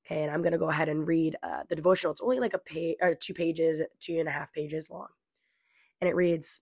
Okay, 0.08 0.24
and 0.24 0.32
I'm 0.32 0.42
going 0.42 0.54
to 0.54 0.58
go 0.58 0.70
ahead 0.70 0.88
and 0.88 1.06
read 1.06 1.36
uh, 1.44 1.64
the 1.68 1.76
devotional. 1.76 2.12
It's 2.14 2.22
only 2.22 2.40
like 2.40 2.54
a 2.54 2.60
page 2.60 2.96
or 3.02 3.14
two 3.14 3.34
pages, 3.34 3.82
two 4.00 4.18
and 4.20 4.30
a 4.30 4.32
half 4.32 4.54
pages 4.54 4.90
long. 4.90 5.10
And 6.00 6.10
it 6.10 6.16
reads 6.16 6.62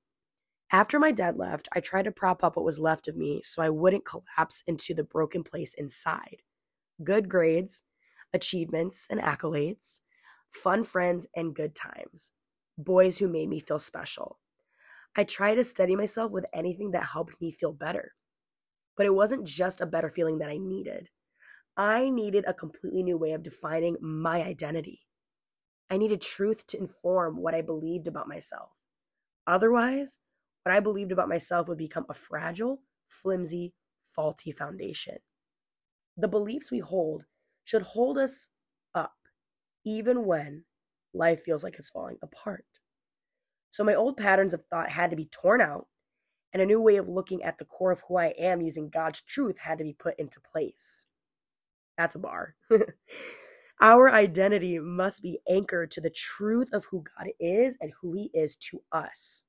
After 0.72 0.98
my 0.98 1.12
dad 1.12 1.38
left, 1.38 1.70
I 1.74 1.80
tried 1.80 2.06
to 2.06 2.12
prop 2.12 2.44
up 2.44 2.56
what 2.56 2.66
was 2.66 2.80
left 2.80 3.08
of 3.08 3.16
me 3.16 3.42
so 3.44 3.62
I 3.62 3.70
wouldn't 3.70 4.06
collapse 4.06 4.64
into 4.66 4.96
the 4.96 5.04
broken 5.04 5.44
place 5.44 5.76
inside. 5.76 6.38
Good 7.04 7.30
grades, 7.30 7.84
achievements 8.34 9.08
and 9.12 9.20
accolades, 9.20 10.00
fun 10.50 10.82
friends 10.84 11.28
and 11.36 11.56
good 11.56 11.76
times, 11.76 12.32
boys 12.78 13.20
who 13.20 13.28
made 13.28 13.50
me 13.50 13.60
feel 13.60 13.80
special. 13.80 14.40
I 15.16 15.24
tried 15.24 15.56
to 15.56 15.64
steady 15.64 15.96
myself 15.96 16.32
with 16.32 16.46
anything 16.52 16.92
that 16.92 17.06
helped 17.14 17.40
me 17.40 17.52
feel 17.52 17.74
better. 17.74 18.14
But 18.98 19.06
it 19.06 19.14
wasn't 19.14 19.46
just 19.46 19.82
a 19.82 19.86
better 19.86 20.10
feeling 20.10 20.40
that 20.40 20.50
I 20.50 20.58
needed. 20.58 21.10
I 21.78 22.10
needed 22.10 22.46
a 22.48 22.54
completely 22.54 23.04
new 23.04 23.18
way 23.18 23.34
of 23.34 23.44
defining 23.44 23.98
my 24.02 24.42
identity. 24.42 25.02
I 25.90 25.98
needed 25.98 26.22
truth 26.22 26.66
to 26.68 26.80
inform 26.80 27.38
what 27.38 27.54
I 27.54 27.62
believed 27.62 28.08
about 28.08 28.28
myself. 28.28 28.72
Otherwise, 29.46 30.20
what 30.64 30.74
I 30.74 30.80
believed 30.80 31.12
about 31.12 31.30
myself 31.30 31.68
would 31.68 31.78
become 31.78 32.06
a 32.10 32.14
fragile, 32.14 32.82
flimsy, 33.08 33.74
faulty 34.04 34.52
foundation. 34.52 35.18
The 36.18 36.28
beliefs 36.28 36.72
we 36.72 36.80
hold 36.80 37.26
should 37.66 37.82
hold 37.82 38.18
us 38.18 38.50
up, 38.94 39.16
even 39.84 40.26
when 40.26 40.64
life 41.14 41.42
feels 41.44 41.64
like 41.64 41.76
it's 41.78 41.90
falling 41.90 42.18
apart. 42.22 42.66
So 43.70 43.84
my 43.84 43.94
old 43.94 44.16
patterns 44.16 44.54
of 44.54 44.64
thought 44.72 44.90
had 44.90 45.10
to 45.10 45.18
be 45.18 45.26
torn 45.26 45.60
out, 45.60 45.88
and 46.54 46.62
a 46.62 46.66
new 46.66 46.80
way 46.80 46.96
of 46.96 47.10
looking 47.10 47.44
at 47.44 47.58
the 47.58 47.66
core 47.66 47.92
of 47.92 48.02
who 48.08 48.16
I 48.16 48.28
am 48.40 48.62
using 48.62 48.90
God's 48.90 49.22
truth 49.22 49.58
had 49.58 49.78
to 49.80 49.84
be 49.84 49.94
put 49.94 50.18
into 50.18 50.40
place. 50.40 51.06
That's 51.98 52.16
a 52.16 52.20
bar. 52.20 52.56
Our 53.82 54.10
identity 54.10 54.80
must 54.80 55.22
be 55.22 55.40
anchored 55.50 55.92
to 55.92 56.02
the 56.02 56.10
truth 56.10 56.70
of 56.74 56.86
who 56.86 57.04
God 57.18 57.30
is 57.40 57.78
and 57.82 57.92
who 58.02 58.14
He 58.14 58.32
is 58.34 58.56
to 58.58 58.82
us. 58.92 59.44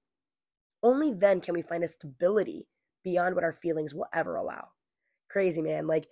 Only 0.83 1.13
then 1.13 1.41
can 1.41 1.55
we 1.55 1.63
find 1.63 1.85
a 1.85 1.89
stability 1.89 2.67
beyond 3.05 3.35
what 3.35 3.45
our 3.45 3.53
feelings 3.53 3.95
will 3.95 4.09
ever 4.13 4.37
allow. 4.37 4.69
Crazy, 5.29 5.63
man. 5.63 5.87
Like, 5.87 6.09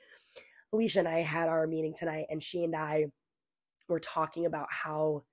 Alicia 0.73 1.01
and 1.01 1.09
I 1.09 1.21
had 1.21 1.49
our 1.49 1.67
meeting 1.67 1.95
tonight, 1.97 2.27
and 2.31 2.43
she 2.43 2.65
and 2.65 2.75
I 2.75 3.07
were 3.89 4.01
talking 4.01 4.47
about 4.47 4.69
how 4.71 5.25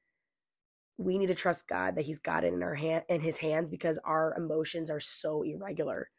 we 0.97 1.17
need 1.17 1.27
to 1.27 1.35
trust 1.35 1.67
God 1.67 1.95
that 1.95 2.05
He's 2.05 2.19
got 2.19 2.43
it 2.43 2.53
in 2.53 2.63
our 2.63 2.75
hand 2.75 3.03
in 3.09 3.21
His 3.21 3.37
hands 3.37 3.69
because 3.69 3.99
our 4.05 4.35
emotions 4.37 4.89
are 4.89 4.99
so 4.99 5.43
irregular 5.43 6.09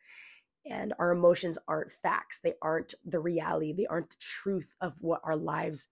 and 0.66 0.94
our 0.98 1.12
emotions 1.12 1.58
aren't 1.68 1.92
facts. 1.92 2.40
They 2.42 2.54
aren't 2.62 2.94
the 3.04 3.20
reality. 3.20 3.72
They 3.72 3.86
aren't 3.86 4.10
the 4.10 4.16
truth 4.20 4.68
of 4.80 5.02
what 5.02 5.20
our 5.24 5.36
lives 5.36 5.88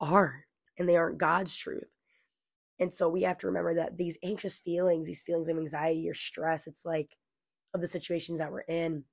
are 0.00 0.46
and 0.78 0.88
they 0.88 0.96
aren't 0.96 1.18
god's 1.18 1.56
truth. 1.56 1.88
And 2.80 2.94
so 2.94 3.08
we 3.08 3.22
have 3.22 3.38
to 3.38 3.46
remember 3.48 3.74
that 3.74 3.96
these 3.98 4.18
anxious 4.22 4.58
feelings 4.58 5.06
these 5.06 5.22
feelings 5.22 5.48
of 5.48 5.58
anxiety 5.58 6.08
or 6.08 6.14
stress 6.14 6.66
it's 6.66 6.84
like 6.84 7.16
of 7.74 7.80
the 7.80 7.86
situations 7.88 8.38
that 8.40 8.52
we're 8.52 8.60
in 8.62 9.04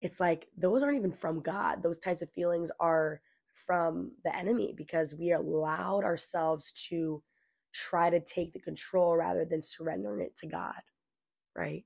it's 0.00 0.20
like 0.20 0.48
those 0.56 0.82
aren't 0.82 0.96
even 0.96 1.12
from 1.12 1.40
god. 1.40 1.82
Those 1.82 1.98
types 1.98 2.22
of 2.22 2.30
feelings 2.30 2.70
are 2.80 3.20
from 3.54 4.12
the 4.24 4.34
enemy 4.34 4.74
because 4.76 5.14
we 5.14 5.32
allowed 5.32 6.04
ourselves 6.04 6.72
to 6.88 7.22
try 7.72 8.08
to 8.10 8.20
take 8.20 8.52
the 8.52 8.60
control 8.60 9.16
rather 9.16 9.44
than 9.44 9.62
surrendering 9.62 10.20
it 10.24 10.36
to 10.36 10.46
god 10.46 10.80
right 11.56 11.84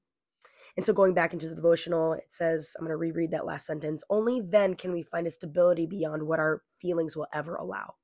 and 0.77 0.85
so 0.85 0.93
going 0.93 1.15
back 1.15 1.33
into 1.33 1.49
the 1.49 1.55
devotional, 1.55 2.15
it 2.15 2.27
says, 2.31 2.75
I'm 2.77 2.85
going 2.85 2.91
to 2.91 2.97
reread 2.97 3.31
that 3.31 3.47
last 3.47 3.67
sentence 3.67 4.03
only 4.11 4.41
then 4.41 4.75
can 4.75 4.93
we 4.93 5.03
find 5.03 5.27
a 5.27 5.31
stability 5.31 5.87
beyond 5.87 6.25
what 6.25 6.41
our 6.41 6.63
feelings 6.81 7.17
will 7.17 7.29
ever 7.33 7.55
allow. 7.55 7.95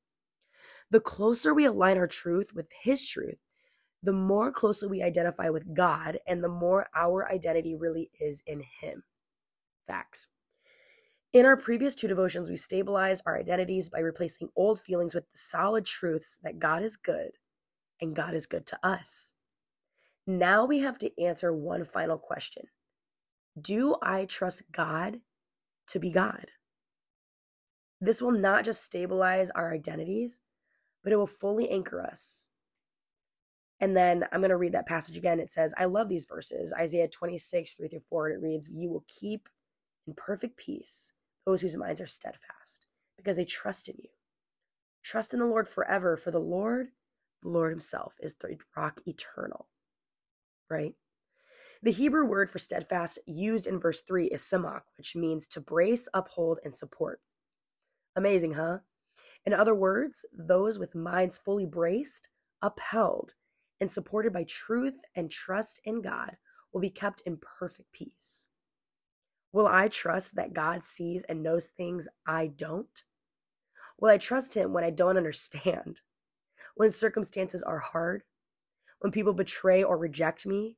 The 0.90 1.00
closer 1.00 1.52
we 1.52 1.64
align 1.64 1.98
our 1.98 2.06
truth 2.06 2.52
with 2.54 2.66
His 2.83 3.06
truth, 3.06 3.38
the 4.02 4.12
more 4.12 4.52
closely 4.52 4.88
we 4.88 5.02
identify 5.02 5.48
with 5.48 5.74
God 5.74 6.18
and 6.26 6.42
the 6.42 6.48
more 6.48 6.88
our 6.94 7.30
identity 7.30 7.74
really 7.74 8.11
is 8.20 8.42
in 8.46 8.62
Him. 8.80 9.02
Facts. 9.87 10.28
In 11.33 11.46
our 11.46 11.56
previous 11.56 11.94
two 11.94 12.09
devotions, 12.09 12.48
we 12.48 12.56
stabilized 12.56 13.22
our 13.26 13.38
identities 13.38 13.88
by 13.88 14.00
replacing 14.00 14.48
old 14.56 14.80
feelings 14.80 15.14
with 15.14 15.24
the 15.24 15.38
solid 15.38 15.87
truths 15.87 16.38
that 16.42 16.59
God 16.59 16.83
is 16.83 16.96
good 16.96 17.33
and 18.00 18.16
God 18.16 18.35
is 18.35 18.46
good 18.46 18.66
to 18.66 18.78
us. 18.85 19.35
Now 20.38 20.64
we 20.64 20.78
have 20.78 20.96
to 20.98 21.10
answer 21.20 21.52
one 21.52 21.84
final 21.84 22.16
question 22.16 22.66
Do 23.60 23.96
I 24.00 24.26
trust 24.26 24.70
God 24.70 25.20
to 25.88 25.98
be 25.98 26.12
God? 26.12 26.46
This 28.00 28.22
will 28.22 28.30
not 28.30 28.64
just 28.64 28.84
stabilize 28.84 29.50
our 29.50 29.74
identities, 29.74 30.38
but 31.02 31.12
it 31.12 31.16
will 31.16 31.26
fully 31.26 31.68
anchor 31.68 32.00
us. 32.00 32.46
And 33.80 33.96
then 33.96 34.24
I'm 34.30 34.40
going 34.40 34.50
to 34.50 34.56
read 34.56 34.72
that 34.72 34.86
passage 34.86 35.16
again. 35.16 35.40
It 35.40 35.50
says, 35.50 35.74
I 35.76 35.86
love 35.86 36.08
these 36.08 36.26
verses. 36.26 36.72
Isaiah 36.78 37.08
26, 37.08 37.74
3 37.74 37.88
through 37.88 38.00
4. 38.00 38.30
It 38.30 38.40
reads, 38.40 38.68
You 38.70 38.88
will 38.88 39.04
keep 39.08 39.48
in 40.06 40.14
perfect 40.14 40.56
peace 40.56 41.12
those 41.44 41.62
whose 41.62 41.76
minds 41.76 42.00
are 42.00 42.06
steadfast, 42.06 42.86
because 43.16 43.36
they 43.36 43.44
trust 43.44 43.88
in 43.88 43.96
you. 43.98 44.10
Trust 45.02 45.34
in 45.34 45.40
the 45.40 45.46
Lord 45.46 45.66
forever, 45.66 46.16
for 46.16 46.30
the 46.30 46.38
Lord, 46.38 46.90
the 47.42 47.48
Lord 47.48 47.72
Himself, 47.72 48.14
is 48.20 48.34
the 48.34 48.58
rock 48.76 49.00
eternal 49.06 49.66
right? 50.70 50.94
The 51.83 51.92
Hebrew 51.92 52.26
word 52.26 52.50
for 52.50 52.59
steadfast 52.59 53.18
used 53.26 53.66
in 53.66 53.80
verse 53.80 54.02
3 54.02 54.26
is 54.26 54.42
samak, 54.42 54.83
which 54.96 55.16
means 55.16 55.46
to 55.48 55.61
brace, 55.61 56.09
uphold, 56.12 56.61
and 56.64 56.76
support. 56.76 57.20
Amazing, 58.14 58.54
huh? 58.54 58.78
In 59.46 59.54
other 59.54 59.74
words, 59.74 60.26
those 60.33 60.78
with 60.78 60.94
minds 60.94 61.38
fully 61.38 61.64
braced, 61.64 62.28
upheld, 62.61 63.35
and 63.80 63.90
supported 63.90 64.33
by 64.33 64.44
truth 64.44 64.98
and 65.14 65.30
trust 65.30 65.80
in 65.85 66.02
God 66.02 66.37
will 66.72 66.80
be 66.80 66.90
kept 66.90 67.22
in 67.24 67.38
perfect 67.38 67.92
peace. 67.92 68.48
Will 69.52 69.66
I 69.66 69.88
trust 69.88 70.37
that 70.37 70.52
God 70.52 70.85
sees 70.85 71.22
and 71.24 71.42
knows 71.42 71.66
things 71.66 72.06
I 72.26 72.46
don't? 72.46 73.04
Will 73.98 74.11
I 74.11 74.18
trust 74.18 74.54
Him 74.54 74.72
when 74.72 74.85
I 74.85 74.90
don't 74.90 75.16
understand? 75.16 76.02
When 76.76 76.90
circumstances 76.90 77.62
are 77.62 77.78
hard? 77.78 78.22
When 79.00 79.12
people 79.12 79.32
betray 79.32 79.82
or 79.82 79.96
reject 79.96 80.46
me, 80.46 80.76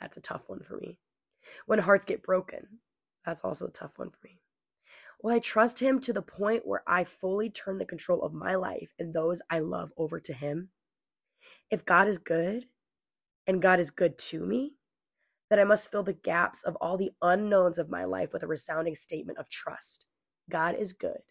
that's 0.00 0.16
a 0.16 0.20
tough 0.20 0.48
one 0.48 0.60
for 0.60 0.76
me. 0.76 0.98
When 1.66 1.80
hearts 1.80 2.04
get 2.04 2.22
broken, 2.22 2.80
that's 3.24 3.42
also 3.42 3.66
a 3.66 3.70
tough 3.70 3.98
one 3.98 4.10
for 4.10 4.18
me. 4.24 4.40
Will 5.22 5.32
I 5.32 5.38
trust 5.38 5.80
him 5.80 6.00
to 6.00 6.12
the 6.12 6.22
point 6.22 6.66
where 6.66 6.82
I 6.86 7.04
fully 7.04 7.48
turn 7.48 7.78
the 7.78 7.84
control 7.84 8.22
of 8.22 8.34
my 8.34 8.54
life 8.54 8.92
and 8.98 9.12
those 9.12 9.40
I 9.48 9.60
love 9.60 9.92
over 9.96 10.20
to 10.20 10.32
him? 10.32 10.70
If 11.70 11.84
God 11.84 12.08
is 12.08 12.18
good 12.18 12.66
and 13.46 13.62
God 13.62 13.80
is 13.80 13.90
good 13.90 14.18
to 14.18 14.44
me, 14.44 14.74
then 15.48 15.58
I 15.58 15.64
must 15.64 15.90
fill 15.90 16.02
the 16.02 16.12
gaps 16.12 16.64
of 16.64 16.76
all 16.76 16.96
the 16.96 17.12
unknowns 17.22 17.78
of 17.78 17.90
my 17.90 18.04
life 18.04 18.32
with 18.32 18.42
a 18.42 18.48
resounding 18.48 18.94
statement 18.94 19.38
of 19.38 19.48
trust. 19.48 20.06
God 20.50 20.74
is 20.74 20.92
good 20.92 21.22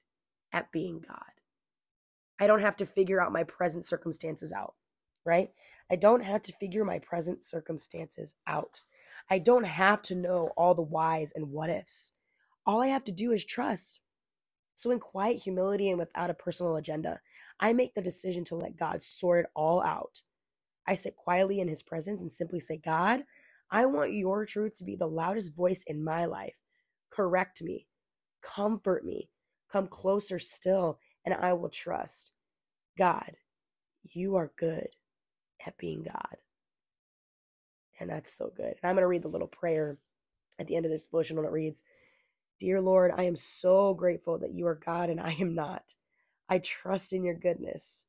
at 0.53 0.71
being 0.71 1.03
God. 1.05 1.19
I 2.39 2.47
don't 2.47 2.61
have 2.61 2.75
to 2.77 2.85
figure 2.85 3.21
out 3.21 3.31
my 3.31 3.43
present 3.43 3.85
circumstances 3.85 4.51
out 4.51 4.75
right? 5.25 5.49
I 5.89 5.95
don't 5.95 6.23
have 6.23 6.41
to 6.43 6.53
figure 6.53 6.85
my 6.85 6.99
present 6.99 7.43
circumstances 7.43 8.35
out. 8.47 8.81
I 9.29 9.39
don't 9.39 9.65
have 9.65 10.01
to 10.03 10.15
know 10.15 10.51
all 10.57 10.73
the 10.73 10.81
whys 10.81 11.31
and 11.35 11.51
what 11.51 11.69
ifs. 11.69 12.13
All 12.65 12.81
I 12.81 12.87
have 12.87 13.03
to 13.05 13.11
do 13.11 13.31
is 13.31 13.45
trust. 13.45 13.99
So, 14.75 14.91
in 14.91 14.99
quiet 14.99 15.43
humility 15.43 15.89
and 15.89 15.99
without 15.99 16.29
a 16.29 16.35
personal 16.35 16.75
agenda, 16.75 17.19
I 17.59 17.73
make 17.73 17.93
the 17.93 18.01
decision 18.01 18.43
to 18.45 18.55
let 18.55 18.77
God 18.77 19.03
sort 19.03 19.45
it 19.45 19.51
all 19.55 19.83
out. 19.83 20.23
I 20.87 20.95
sit 20.95 21.15
quietly 21.15 21.59
in 21.59 21.67
His 21.67 21.83
presence 21.83 22.21
and 22.21 22.31
simply 22.31 22.59
say, 22.59 22.77
God, 22.77 23.23
I 23.69 23.85
want 23.85 24.13
your 24.13 24.45
truth 24.45 24.73
to 24.75 24.83
be 24.83 24.95
the 24.95 25.07
loudest 25.07 25.55
voice 25.55 25.83
in 25.85 26.03
my 26.03 26.25
life. 26.25 26.55
Correct 27.09 27.61
me, 27.61 27.87
comfort 28.41 29.05
me, 29.05 29.29
come 29.71 29.87
closer 29.87 30.39
still, 30.39 30.99
and 31.25 31.35
I 31.35 31.53
will 31.53 31.69
trust. 31.69 32.31
God, 32.97 33.33
you 34.03 34.35
are 34.35 34.51
good 34.57 34.89
at 35.65 35.77
being 35.77 36.03
God. 36.03 36.37
And 37.99 38.09
that's 38.09 38.33
so 38.33 38.51
good. 38.55 38.75
And 38.81 38.89
I'm 38.89 38.95
going 38.95 39.03
to 39.03 39.07
read 39.07 39.23
the 39.23 39.27
little 39.29 39.47
prayer 39.47 39.97
at 40.59 40.67
the 40.67 40.75
end 40.75 40.85
of 40.85 40.91
this 40.91 41.05
devotional. 41.05 41.45
It 41.45 41.51
reads 41.51 41.83
Dear 42.59 42.81
Lord, 42.81 43.11
I 43.15 43.23
am 43.23 43.35
so 43.35 43.93
grateful 43.93 44.37
that 44.39 44.53
you 44.53 44.67
are 44.67 44.75
God 44.75 45.09
and 45.09 45.19
I 45.19 45.31
am 45.39 45.55
not. 45.55 45.95
I 46.49 46.59
trust 46.59 47.13
in 47.13 47.23
your 47.23 47.35
goodness. 47.35 48.05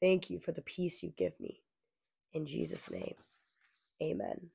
Thank 0.00 0.30
you 0.30 0.38
for 0.38 0.52
the 0.52 0.62
peace 0.62 1.02
you 1.02 1.12
give 1.16 1.38
me. 1.40 1.62
In 2.32 2.46
Jesus' 2.46 2.90
name, 2.90 3.14
amen. 4.02 4.50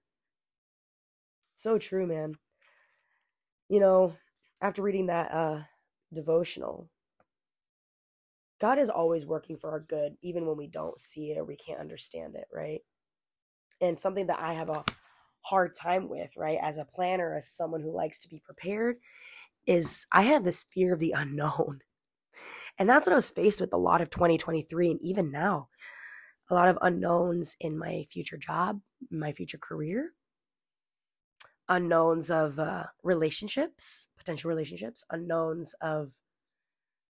So 1.55 1.77
true, 1.77 2.05
man. 2.05 2.35
You 3.69 3.79
know, 3.79 4.15
after 4.61 4.81
reading 4.81 5.07
that 5.07 5.31
uh, 5.31 5.59
devotional, 6.13 6.89
God 8.59 8.77
is 8.77 8.89
always 8.89 9.25
working 9.25 9.57
for 9.57 9.71
our 9.71 9.79
good, 9.79 10.17
even 10.21 10.45
when 10.45 10.57
we 10.57 10.67
don't 10.67 10.99
see 10.99 11.31
it 11.31 11.37
or 11.37 11.45
we 11.45 11.55
can't 11.55 11.79
understand 11.79 12.35
it, 12.35 12.47
right? 12.53 12.81
And 13.81 13.97
something 13.97 14.27
that 14.27 14.39
I 14.39 14.53
have 14.53 14.69
a 14.69 14.83
hard 15.41 15.73
time 15.73 16.09
with, 16.09 16.31
right? 16.35 16.59
As 16.61 16.77
a 16.77 16.85
planner, 16.85 17.35
as 17.35 17.47
someone 17.47 17.81
who 17.81 17.95
likes 17.95 18.19
to 18.19 18.29
be 18.29 18.41
prepared, 18.43 18.97
is 19.65 20.05
I 20.11 20.23
have 20.23 20.43
this 20.43 20.65
fear 20.73 20.93
of 20.93 20.99
the 20.99 21.13
unknown. 21.15 21.81
And 22.77 22.89
that's 22.89 23.05
what 23.05 23.11
I 23.11 23.17
was 23.17 23.29
faced 23.29 23.59
with 23.59 23.73
a 23.73 23.77
lot 23.77 23.99
of 23.99 24.09
2023 24.09 24.91
and 24.91 25.01
even 25.01 25.31
now. 25.31 25.67
A 26.49 26.53
lot 26.53 26.69
of 26.69 26.77
unknowns 26.81 27.57
in 27.59 27.77
my 27.77 28.05
future 28.09 28.37
job, 28.37 28.79
my 29.11 29.33
future 29.33 29.57
career, 29.57 30.13
unknowns 31.67 32.31
of 32.31 32.57
uh, 32.57 32.85
relationships, 33.03 34.07
potential 34.17 34.47
relationships, 34.47 35.03
unknowns 35.11 35.75
of 35.81 36.13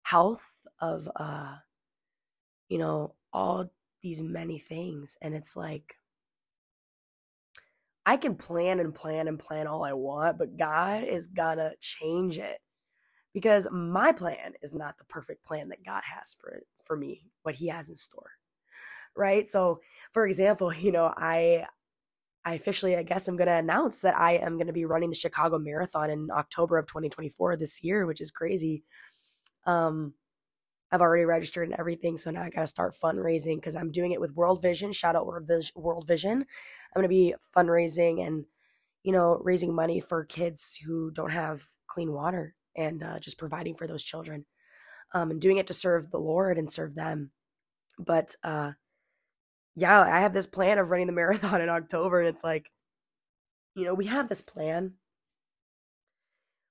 health, 0.03 0.45
of, 0.81 1.09
uh, 1.15 1.55
you 2.67 2.77
know, 2.77 3.15
all 3.33 3.71
these 4.01 4.21
many 4.21 4.59
things. 4.59 5.17
And 5.21 5.33
it's 5.33 5.55
like, 5.55 5.95
I 8.05 8.17
can 8.17 8.35
plan 8.35 8.79
and 8.79 8.93
plan 8.93 9.27
and 9.27 9.37
plan 9.37 9.67
all 9.67 9.83
I 9.83 9.93
want, 9.93 10.37
but 10.37 10.57
God 10.57 11.03
is 11.03 11.27
gonna 11.27 11.73
change 11.79 12.37
it 12.39 12.59
because 13.33 13.67
my 13.71 14.11
plan 14.11 14.53
is 14.61 14.73
not 14.73 14.97
the 14.97 15.05
perfect 15.05 15.45
plan 15.45 15.69
that 15.69 15.85
God 15.85 16.01
has 16.03 16.35
for 16.39 16.61
for 16.85 16.97
me, 16.97 17.25
what 17.43 17.55
He 17.55 17.67
has 17.67 17.87
in 17.89 17.95
store, 17.95 18.31
right? 19.15 19.47
So, 19.47 19.81
for 20.11 20.25
example, 20.25 20.73
you 20.73 20.91
know, 20.91 21.13
I 21.15 21.65
I 22.45 22.55
officially, 22.55 22.95
I 22.95 23.03
guess, 23.03 23.27
I'm 23.27 23.37
to 23.47 23.53
announce 23.53 24.01
that 24.01 24.17
I 24.17 24.37
am 24.37 24.57
to 24.67 24.73
be 24.73 24.85
running 24.85 25.09
the 25.09 25.15
Chicago 25.15 25.59
Marathon 25.59 26.09
in 26.09 26.29
October 26.31 26.77
of 26.77 26.87
2024 26.87 27.57
this 27.57 27.83
year, 27.83 28.05
which 28.05 28.21
is 28.21 28.31
crazy. 28.31 28.83
Um, 29.65 30.13
I've 30.91 31.01
already 31.01 31.25
registered 31.25 31.69
and 31.69 31.79
everything, 31.79 32.17
so 32.17 32.31
now 32.31 32.43
I 32.43 32.49
got 32.49 32.61
to 32.61 32.67
start 32.67 32.95
fundraising 32.95 33.55
because 33.55 33.75
I'm 33.75 33.91
doing 33.91 34.11
it 34.11 34.19
with 34.19 34.35
World 34.35 34.61
Vision. 34.61 34.91
Shout 34.91 35.15
out 35.15 35.27
World 35.27 36.07
Vision. 36.07 36.39
I'm 36.41 37.01
going 37.01 37.03
to 37.03 37.09
be 37.09 37.35
fundraising 37.55 38.25
and, 38.25 38.45
you 39.03 39.11
know, 39.11 39.39
raising 39.43 39.73
money 39.73 39.99
for 39.99 40.25
kids 40.25 40.79
who 40.83 41.11
don't 41.11 41.31
have 41.31 41.67
clean 41.87 42.11
water 42.11 42.55
and 42.75 43.03
uh, 43.03 43.19
just 43.19 43.37
providing 43.37 43.75
for 43.75 43.85
those 43.85 44.03
children 44.03 44.45
um, 45.13 45.31
and 45.31 45.41
doing 45.41 45.57
it 45.57 45.67
to 45.67 45.73
serve 45.73 46.09
the 46.09 46.17
Lord 46.19 46.57
and 46.57 46.71
serve 46.71 46.95
them. 46.95 47.31
But 47.99 48.35
uh, 48.43 48.71
yeah, 49.75 50.01
I 50.01 50.21
have 50.21 50.33
this 50.33 50.47
plan 50.47 50.79
of 50.79 50.89
running 50.89 51.07
the 51.07 51.13
marathon 51.21 51.61
in 51.61 51.69
October, 51.69 52.19
and 52.19 52.29
it's 52.29 52.43
like, 52.43 52.71
you 53.75 53.85
know, 53.85 53.93
we 53.93 54.05
have 54.05 54.27
this 54.27 54.41
plan 54.41 54.93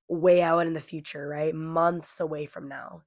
way 0.08 0.42
out 0.42 0.66
in 0.66 0.72
the 0.72 0.80
future, 0.80 1.28
right? 1.28 1.54
Months 1.54 2.18
away 2.18 2.46
from 2.46 2.68
now 2.68 3.02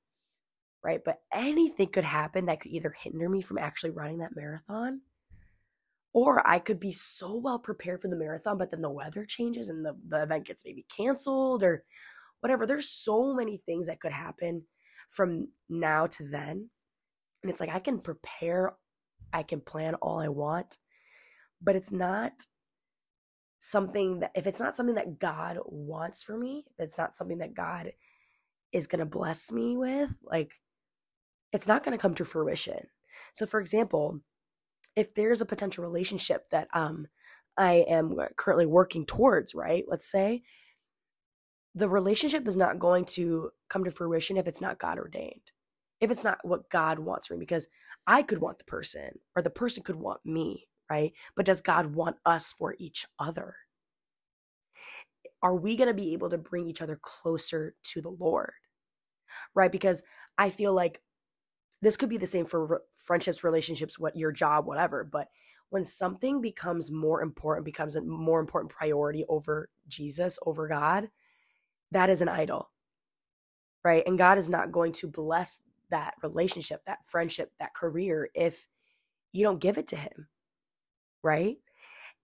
right? 0.83 1.01
But 1.03 1.21
anything 1.33 1.87
could 1.87 2.03
happen 2.03 2.45
that 2.45 2.61
could 2.61 2.71
either 2.71 2.93
hinder 3.01 3.29
me 3.29 3.41
from 3.41 3.57
actually 3.57 3.91
running 3.91 4.19
that 4.19 4.35
marathon, 4.35 5.01
or 6.13 6.45
I 6.47 6.59
could 6.59 6.79
be 6.79 6.91
so 6.91 7.37
well 7.37 7.59
prepared 7.59 8.01
for 8.01 8.07
the 8.07 8.15
marathon, 8.15 8.57
but 8.57 8.71
then 8.71 8.81
the 8.81 8.89
weather 8.89 9.25
changes 9.25 9.69
and 9.69 9.85
the, 9.85 9.95
the 10.07 10.23
event 10.23 10.45
gets 10.47 10.65
maybe 10.65 10.85
canceled 10.95 11.63
or 11.63 11.83
whatever. 12.41 12.65
There's 12.65 12.89
so 12.89 13.33
many 13.33 13.61
things 13.65 13.87
that 13.87 14.01
could 14.01 14.11
happen 14.11 14.63
from 15.09 15.49
now 15.69 16.07
to 16.07 16.27
then. 16.27 16.69
And 17.43 17.49
it's 17.49 17.59
like 17.59 17.69
I 17.69 17.79
can 17.79 17.99
prepare, 17.99 18.73
I 19.31 19.43
can 19.43 19.61
plan 19.61 19.95
all 19.95 20.19
I 20.19 20.27
want, 20.27 20.77
but 21.61 21.75
it's 21.75 21.91
not 21.91 22.33
something 23.59 24.19
that, 24.19 24.31
if 24.35 24.47
it's 24.47 24.59
not 24.59 24.75
something 24.75 24.95
that 24.95 25.19
God 25.19 25.59
wants 25.65 26.23
for 26.23 26.37
me, 26.37 26.65
it's 26.77 26.97
not 26.97 27.15
something 27.15 27.37
that 27.37 27.53
God 27.53 27.93
is 28.71 28.87
going 28.87 28.99
to 28.99 29.05
bless 29.05 29.51
me 29.51 29.77
with, 29.77 30.09
like 30.23 30.55
it's 31.51 31.67
not 31.67 31.83
going 31.83 31.97
to 31.97 32.01
come 32.01 32.15
to 32.15 32.25
fruition. 32.25 32.87
So, 33.33 33.45
for 33.45 33.59
example, 33.59 34.21
if 34.95 35.13
there's 35.13 35.41
a 35.41 35.45
potential 35.45 35.83
relationship 35.83 36.49
that 36.51 36.67
um, 36.73 37.07
I 37.57 37.85
am 37.87 38.17
currently 38.37 38.65
working 38.65 39.05
towards, 39.05 39.53
right? 39.53 39.83
Let's 39.87 40.09
say 40.09 40.43
the 41.75 41.89
relationship 41.89 42.47
is 42.47 42.57
not 42.57 42.79
going 42.79 43.05
to 43.05 43.51
come 43.69 43.83
to 43.83 43.91
fruition 43.91 44.37
if 44.37 44.47
it's 44.47 44.61
not 44.61 44.79
God 44.79 44.97
ordained, 44.97 45.51
if 45.99 46.11
it's 46.11 46.23
not 46.23 46.39
what 46.43 46.69
God 46.69 46.99
wants 46.99 47.27
for 47.27 47.35
me, 47.35 47.39
because 47.39 47.67
I 48.07 48.23
could 48.23 48.41
want 48.41 48.57
the 48.57 48.65
person 48.65 49.19
or 49.35 49.41
the 49.41 49.49
person 49.49 49.83
could 49.83 49.95
want 49.95 50.21
me, 50.25 50.67
right? 50.89 51.13
But 51.35 51.45
does 51.45 51.61
God 51.61 51.95
want 51.95 52.17
us 52.25 52.53
for 52.53 52.75
each 52.77 53.05
other? 53.19 53.55
Are 55.43 55.55
we 55.55 55.75
going 55.75 55.87
to 55.87 55.93
be 55.93 56.13
able 56.13 56.29
to 56.29 56.37
bring 56.37 56.67
each 56.67 56.81
other 56.81 56.99
closer 57.01 57.75
to 57.83 58.01
the 58.01 58.09
Lord? 58.09 58.53
Right? 59.55 59.71
Because 59.71 60.03
I 60.37 60.49
feel 60.49 60.73
like 60.73 61.01
this 61.81 61.97
could 61.97 62.09
be 62.09 62.17
the 62.17 62.25
same 62.25 62.45
for 62.45 62.83
friendships, 62.95 63.43
relationships, 63.43 63.97
what 63.97 64.15
your 64.15 64.31
job, 64.31 64.65
whatever. 64.65 65.03
But 65.03 65.29
when 65.69 65.83
something 65.85 66.41
becomes 66.41 66.91
more 66.91 67.21
important, 67.21 67.65
becomes 67.65 67.95
a 67.95 68.01
more 68.01 68.39
important 68.39 68.71
priority 68.71 69.25
over 69.29 69.69
Jesus, 69.87 70.37
over 70.45 70.67
God, 70.67 71.09
that 71.91 72.09
is 72.09 72.21
an 72.21 72.29
idol, 72.29 72.69
right? 73.83 74.03
And 74.05 74.17
God 74.17 74.37
is 74.37 74.49
not 74.49 74.71
going 74.71 74.91
to 74.93 75.07
bless 75.07 75.61
that 75.89 76.15
relationship, 76.21 76.83
that 76.85 77.05
friendship, 77.05 77.51
that 77.59 77.73
career 77.73 78.29
if 78.33 78.67
you 79.31 79.43
don't 79.43 79.59
give 79.59 79.77
it 79.77 79.87
to 79.87 79.95
Him, 79.95 80.27
right? 81.23 81.57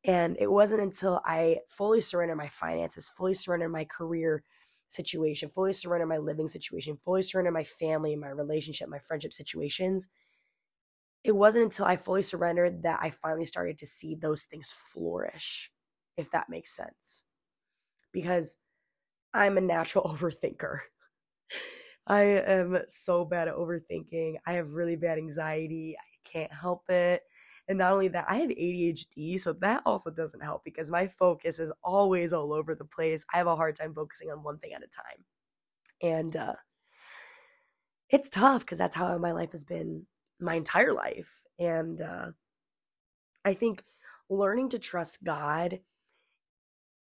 And 0.03 0.37
it 0.39 0.51
wasn't 0.51 0.81
until 0.81 1.21
I 1.25 1.59
fully 1.67 2.01
surrendered 2.01 2.37
my 2.37 2.47
finances, 2.47 3.09
fully 3.09 3.33
surrendered 3.33 3.71
my 3.71 3.85
career, 3.85 4.43
situation, 4.89 5.49
fully 5.49 5.73
surrender 5.73 6.05
my 6.05 6.17
living 6.17 6.47
situation, 6.47 6.97
fully 7.03 7.21
surrender 7.21 7.51
my 7.51 7.63
family, 7.63 8.15
my 8.15 8.29
relationship, 8.29 8.89
my 8.89 8.99
friendship 8.99 9.33
situations. 9.33 10.07
It 11.23 11.33
wasn't 11.33 11.65
until 11.65 11.85
I 11.85 11.97
fully 11.97 12.21
surrendered 12.23 12.83
that 12.83 12.99
I 13.01 13.09
finally 13.09 13.45
started 13.45 13.77
to 13.79 13.85
see 13.87 14.15
those 14.15 14.43
things 14.43 14.71
flourish, 14.71 15.71
if 16.15 16.31
that 16.31 16.49
makes 16.49 16.71
sense. 16.75 17.25
Because 18.13 18.57
I'm 19.33 19.57
a 19.57 19.61
natural 19.61 20.05
overthinker. 20.15 20.81
I 22.05 22.21
am 22.23 22.79
so 22.87 23.25
bad 23.25 23.47
at 23.47 23.55
overthinking. 23.55 24.35
I 24.45 24.53
have 24.53 24.71
really 24.73 24.95
bad 24.95 25.17
anxiety. 25.17 25.97
I 25.97 26.29
can't 26.29 26.51
help 26.53 26.89
it. 26.89 27.23
And 27.67 27.77
not 27.77 27.91
only 27.91 28.07
that, 28.09 28.25
I 28.29 28.37
have 28.37 28.49
ADHD, 28.49 29.39
so 29.39 29.51
that 29.53 29.81
also 29.85 30.09
doesn't 30.09 30.43
help 30.43 30.63
because 30.63 30.89
my 30.89 31.07
focus 31.07 31.59
is 31.59 31.71
always 31.83 32.31
all 32.31 32.53
over 32.53 32.73
the 32.73 32.85
place. 32.85 33.25
I 33.33 33.37
have 33.37 33.47
a 33.47 33.57
hard 33.57 33.75
time 33.75 33.93
focusing 33.93 34.31
on 34.31 34.43
one 34.43 34.57
thing 34.57 34.71
at 34.73 34.83
a 34.83 34.87
time. 34.87 35.25
And 36.01 36.35
uh, 36.35 36.55
it's 38.09 38.29
tough 38.29 38.61
because 38.61 38.77
that's 38.77 38.95
how 38.95 39.17
my 39.17 39.33
life 39.33 39.51
has 39.51 39.65
been 39.65 40.05
my 40.39 40.55
entire 40.55 40.93
life. 40.93 41.41
And 41.59 41.99
uh, 41.99 42.27
I 43.43 43.53
think 43.53 43.83
learning 44.29 44.69
to 44.69 44.79
trust 44.79 45.23
God 45.23 45.81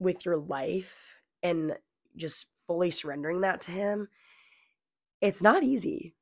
with 0.01 0.25
your 0.25 0.37
life 0.37 1.21
and 1.45 1.77
just 2.17 2.47
fully 2.67 2.91
surrendering 2.91 3.43
that 3.43 3.61
to 3.63 3.71
Him, 3.71 4.09
it's 5.21 5.43
not 5.43 5.63
easy. 5.63 6.15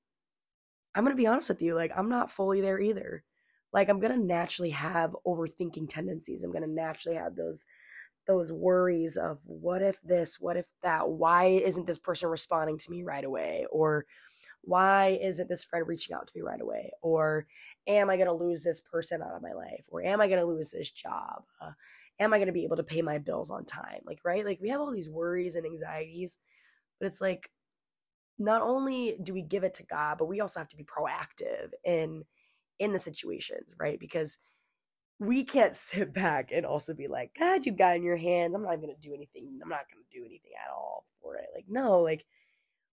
I'm 0.95 1.05
going 1.05 1.17
to 1.17 1.21
be 1.21 1.27
honest 1.27 1.49
with 1.49 1.63
you. 1.63 1.75
Like, 1.75 1.93
I'm 1.97 2.09
not 2.11 2.31
fully 2.31 2.61
there 2.61 2.81
either 2.81 3.25
like 3.73 3.89
i'm 3.89 4.01
going 4.01 4.13
to 4.13 4.25
naturally 4.25 4.71
have 4.71 5.17
overthinking 5.27 5.89
tendencies. 5.89 6.43
I'm 6.43 6.53
going 6.53 6.65
to 6.65 6.71
naturally 6.71 7.17
have 7.17 7.37
those 7.37 7.67
those 8.27 8.53
worries 8.53 9.17
of 9.17 9.39
what 9.45 9.81
if 9.81 10.01
this? 10.03 10.39
What 10.39 10.59
if 10.59 10.67
that? 10.83 11.09
Why 11.09 11.47
isn't 11.47 11.87
this 11.87 11.99
person 11.99 12.29
responding 12.29 12.77
to 12.79 12.91
me 12.91 13.03
right 13.03 13.25
away? 13.25 13.67
Or 13.71 14.05
why 14.63 15.19
isn't 15.23 15.49
this 15.49 15.65
friend 15.65 15.89
reaching 15.89 16.15
out 16.15 16.27
to 16.27 16.33
me 16.37 16.43
right 16.43 16.61
away? 16.61 16.93
Or 17.01 17.47
am 17.87 18.11
i 18.11 18.17
going 18.17 18.27
to 18.27 18.33
lose 18.35 18.63
this 18.63 18.83
person 18.83 19.23
out 19.23 19.35
of 19.35 19.43
my 19.43 19.53
life? 19.53 19.87
Or 19.89 20.03
am 20.03 20.21
i 20.21 20.29
going 20.29 20.41
to 20.41 20.47
lose 20.47 20.71
this 20.71 20.91
job? 20.91 21.45
Uh, 21.61 21.73
am 22.21 22.35
i 22.35 22.39
going 22.39 22.49
to 22.49 22.53
be 22.53 22.65
able 22.65 22.77
to 22.77 22.83
pay 22.83 23.01
my 23.01 23.19
bills 23.19 23.51
on 23.51 23.65
time? 23.65 24.01
Like 24.05 24.21
right? 24.25 24.45
Like 24.45 24.61
we 24.61 24.69
have 24.69 24.81
all 24.81 24.93
these 24.93 25.09
worries 25.11 25.57
and 25.57 25.65
anxieties 25.65 26.39
but 26.99 27.07
it's 27.07 27.21
like 27.21 27.51
not 28.39 28.63
only 28.63 29.17
do 29.23 29.33
we 29.33 29.43
give 29.43 29.65
it 29.65 29.75
to 29.75 29.83
god 29.83 30.19
but 30.19 30.27
we 30.27 30.41
also 30.41 30.61
have 30.61 30.69
to 30.69 30.77
be 30.77 30.85
proactive 30.85 31.71
in 31.85 32.25
in 32.79 32.93
the 32.93 32.99
situations, 32.99 33.75
right? 33.79 33.99
Because 34.01 34.39
we 35.19 35.45
can't 35.45 35.75
sit 35.77 36.13
back 36.13 36.51
and 36.53 36.67
also 36.67 36.95
be 36.95 37.09
like, 37.09 37.33
God, 37.39 37.67
you've 37.67 37.79
got 37.79 37.97
in 37.97 38.03
your 38.03 38.17
hands. 38.17 38.55
I'm 38.55 38.63
not 38.63 38.81
gonna 38.81 38.95
do 39.01 39.15
anything. 39.15 39.59
I'm 39.63 39.69
not 39.69 39.87
gonna 39.93 40.05
do 40.13 40.21
anything 40.25 40.53
at 40.65 40.73
all 40.73 41.07
for 41.23 41.37
it. 41.37 41.47
Like, 41.55 41.67
no, 41.69 42.01
like 42.01 42.25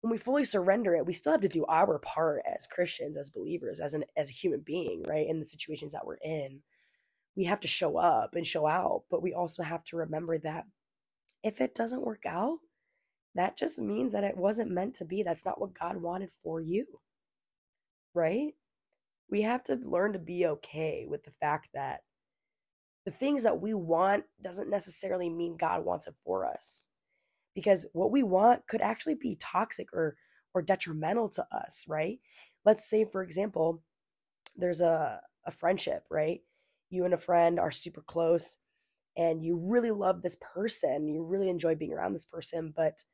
when 0.01 0.11
we 0.11 0.19
fully 0.19 0.45
surrender 0.45 0.95
it, 0.95 1.07
we 1.07 1.13
still 1.13 1.33
have 1.33 1.43
to 1.43 1.49
do 1.49 1.67
our 1.67 1.99
part 1.99 2.43
as 2.47 2.67
Christians, 2.67 3.17
as 3.17 3.31
believers, 3.31 3.81
as 3.81 3.95
an 3.95 4.05
as 4.17 4.31
a 4.31 4.35
human 4.35 4.61
being, 4.61 5.03
right? 5.09 5.27
In 5.29 5.39
the 5.39 5.45
situations 5.45 5.93
that 5.93 6.07
we're 6.07 6.19
in. 6.23 6.61
We 7.37 7.45
have 7.45 7.61
to 7.61 7.69
show 7.69 7.97
up 7.97 8.35
and 8.35 8.47
show 8.47 8.67
out, 8.67 9.05
but 9.11 9.23
we 9.23 9.35
also 9.35 9.63
have 9.63 9.85
to 9.85 9.97
remember 9.97 10.39
that 10.39 10.67
if 11.43 11.61
it 11.61 11.75
doesn't 11.75 12.05
work 12.05 12.25
out, 12.27 12.59
that 13.35 13.57
just 13.57 13.79
means 13.79 14.13
that 14.13 14.25
it 14.25 14.37
wasn't 14.37 14.73
meant 14.73 14.97
to 14.97 15.05
be. 15.05 15.23
That's 15.23 15.45
not 15.45 15.61
what 15.61 15.79
God 15.79 15.97
wanted 15.99 16.31
for 16.43 16.61
you. 16.61 16.87
Right? 18.15 18.55
We 19.31 19.43
have 19.43 19.65
to 19.65 19.77
learn 19.77 20.13
to 20.13 20.19
be 20.19 20.47
okay 20.47 21.07
with 21.09 21.25
the 21.25 21.31
fact 21.31 21.69
that 21.75 22.01
the 23.05 23.11
things 23.11 23.45
that 23.45 23.61
we 23.61 23.75
want 23.75 24.25
doesn't 24.43 24.71
necessarily 24.71 25.29
mean 25.31 25.57
God 25.57 25.85
wants 25.85 26.07
it 26.07 26.15
for 26.25 26.45
us. 26.47 26.87
Because 27.55 27.87
what 27.93 28.11
we 28.11 28.23
want 28.23 28.67
could 28.67 28.81
actually 28.81 29.15
be 29.15 29.37
toxic 29.41 29.89
or 29.93 30.17
or 30.53 30.63
detrimental 30.63 31.29
to 31.29 31.47
us, 31.53 31.85
right? 31.89 32.19
Let's 32.65 32.89
say 32.89 33.05
for 33.05 33.23
example, 33.23 33.83
there's 34.57 34.81
a 34.81 35.21
a 35.47 35.51
friendship, 35.51 36.05
right? 36.11 36.41
You 36.91 37.05
and 37.05 37.15
a 37.15 37.19
friend 37.19 37.59
are 37.59 37.71
super 37.71 38.03
close 38.03 38.59
and 39.17 39.45
you 39.45 39.57
really 39.57 39.91
love 39.91 40.23
this 40.23 40.37
person, 40.41 41.09
you 41.09 41.25
really 41.25 41.49
enjoy 41.49 41.75
being 41.75 41.93
around 41.93 42.13
this 42.15 42.25
person, 42.25 42.73
but 42.77 43.05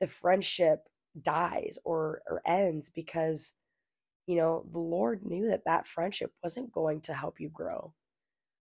the 0.00 0.06
friendship 0.06 0.88
dies 1.22 1.78
or 1.84 2.22
or 2.28 2.42
ends 2.46 2.90
because 2.90 3.52
you 4.30 4.36
know 4.36 4.64
the 4.72 4.80
lord 4.80 5.24
knew 5.26 5.48
that 5.50 5.64
that 5.66 5.86
friendship 5.86 6.32
wasn't 6.44 6.72
going 6.72 7.00
to 7.02 7.14
help 7.14 7.40
you 7.40 7.50
grow 7.50 7.92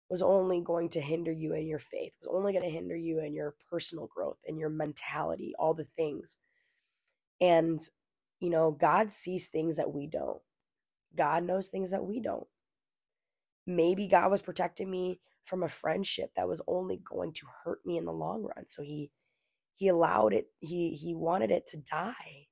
was 0.09 0.21
only 0.21 0.61
going 0.61 0.89
to 0.89 1.01
hinder 1.01 1.31
you 1.31 1.53
in 1.53 1.67
your 1.67 1.79
faith 1.79 2.13
was 2.21 2.29
only 2.33 2.53
going 2.53 2.63
to 2.63 2.69
hinder 2.71 2.95
you 2.95 3.19
in 3.19 3.33
your 3.33 3.55
personal 3.69 4.07
growth 4.13 4.37
and 4.47 4.57
your 4.57 4.69
mentality 4.69 5.53
all 5.59 5.73
the 5.73 5.83
things. 5.85 6.37
And 7.41 7.81
you 8.39 8.49
know 8.49 8.71
god 8.71 9.11
sees 9.11 9.47
things 9.47 9.77
that 9.77 9.93
we 9.93 10.07
don't. 10.07 10.41
God 11.15 11.43
knows 11.43 11.69
things 11.69 11.91
that 11.91 12.05
we 12.05 12.21
don't. 12.21 12.47
Maybe 13.67 14.07
god 14.07 14.31
was 14.31 14.41
protecting 14.43 14.91
me 14.91 15.19
from 15.45 15.63
a 15.63 15.69
friendship 15.69 16.31
that 16.35 16.47
was 16.47 16.61
only 16.67 16.97
going 17.09 17.33
to 17.33 17.47
hurt 17.63 17.79
me 17.85 17.97
in 17.97 18.05
the 18.05 18.13
long 18.13 18.43
run. 18.43 18.67
So 18.67 18.83
he 18.83 19.11
he 19.77 19.89
allowed 19.89 20.33
it 20.33 20.47
he 20.59 20.91
he 20.91 21.15
wanted 21.15 21.51
it 21.51 21.67
to 21.69 21.77
die 21.77 22.46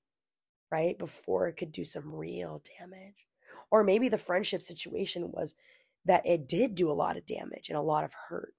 right 0.72 0.98
before 0.98 1.48
it 1.48 1.58
could 1.58 1.72
do 1.72 1.84
some 1.84 2.14
real 2.14 2.62
damage 2.80 3.28
or 3.72 3.84
maybe 3.84 4.10
the 4.10 4.18
friendship 4.18 4.62
situation 4.62 5.32
was 5.32 5.56
that 6.06 6.26
it 6.26 6.48
did 6.48 6.76
do 6.76 6.92
a 6.92 6.94
lot 6.94 7.18
of 7.18 7.26
damage 7.26 7.70
and 7.70 7.78
a 7.78 7.82
lot 7.82 8.04
of 8.04 8.14
hurt 8.30 8.54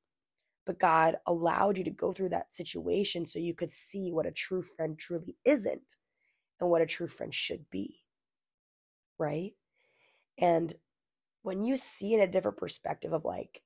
but 0.65 0.79
god 0.79 1.17
allowed 1.27 1.79
you 1.79 1.85
to 1.85 1.91
go 1.91 2.13
through 2.13 2.29
that 2.29 2.53
situation 2.53 3.27
so 3.27 3.39
you 3.39 3.55
could 3.55 3.71
see 3.71 4.11
what 4.13 4.27
a 4.27 4.33
true 4.33 4.63
friend 4.63 4.99
truly 4.99 5.37
isn't 5.45 5.97
and 6.61 6.71
what 6.71 6.83
a 6.83 6.87
true 6.87 7.09
friend 7.09 7.35
should 7.35 7.69
be 7.71 8.01
right 9.19 9.53
and 10.39 10.75
when 11.43 11.63
you 11.63 11.77
see 11.77 12.13
in 12.13 12.21
a 12.21 12.27
different 12.27 12.57
perspective 12.57 13.13
of 13.13 13.25
like 13.25 13.63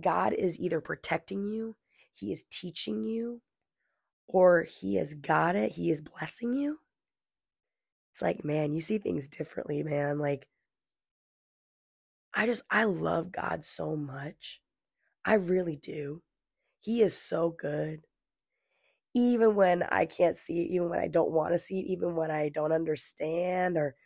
god 0.00 0.32
is 0.32 0.58
either 0.58 0.80
protecting 0.80 1.44
you 1.44 1.76
he 2.12 2.32
is 2.32 2.44
teaching 2.50 3.04
you 3.04 3.40
or 4.32 4.62
he 4.62 4.96
has 4.96 5.14
got 5.14 5.56
it, 5.56 5.72
he 5.72 5.90
is 5.90 6.00
blessing 6.00 6.52
you. 6.52 6.78
It's 8.12 8.22
like, 8.22 8.44
man, 8.44 8.72
you 8.72 8.80
see 8.80 8.98
things 8.98 9.28
differently, 9.28 9.82
man. 9.82 10.18
Like, 10.18 10.46
I 12.34 12.46
just, 12.46 12.62
I 12.70 12.84
love 12.84 13.32
God 13.32 13.64
so 13.64 13.96
much. 13.96 14.60
I 15.24 15.34
really 15.34 15.76
do. 15.76 16.22
He 16.80 17.02
is 17.02 17.16
so 17.16 17.50
good. 17.50 18.02
Even 19.14 19.54
when 19.56 19.82
I 19.82 20.06
can't 20.06 20.36
see 20.36 20.60
it, 20.60 20.70
even 20.70 20.88
when 20.88 21.00
I 21.00 21.08
don't 21.08 21.32
want 21.32 21.52
to 21.52 21.58
see 21.58 21.80
it, 21.80 21.86
even 21.86 22.14
when 22.14 22.30
I 22.30 22.48
don't 22.48 22.72
understand 22.72 23.76
or, 23.76 23.96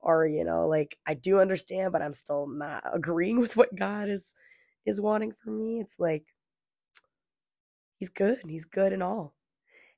or, 0.00 0.26
you 0.26 0.44
know, 0.44 0.68
like 0.68 0.98
I 1.06 1.14
do 1.14 1.40
understand, 1.40 1.92
but 1.92 2.02
I'm 2.02 2.12
still 2.12 2.46
not 2.46 2.84
agreeing 2.94 3.40
with 3.40 3.56
what 3.56 3.74
God 3.74 4.08
is, 4.08 4.34
is 4.86 5.00
wanting 5.00 5.32
for 5.32 5.50
me. 5.50 5.80
It's 5.80 5.98
like, 5.98 6.24
he's 7.98 8.10
good. 8.10 8.40
He's 8.46 8.64
good 8.66 8.92
and 8.92 9.02
all. 9.02 9.34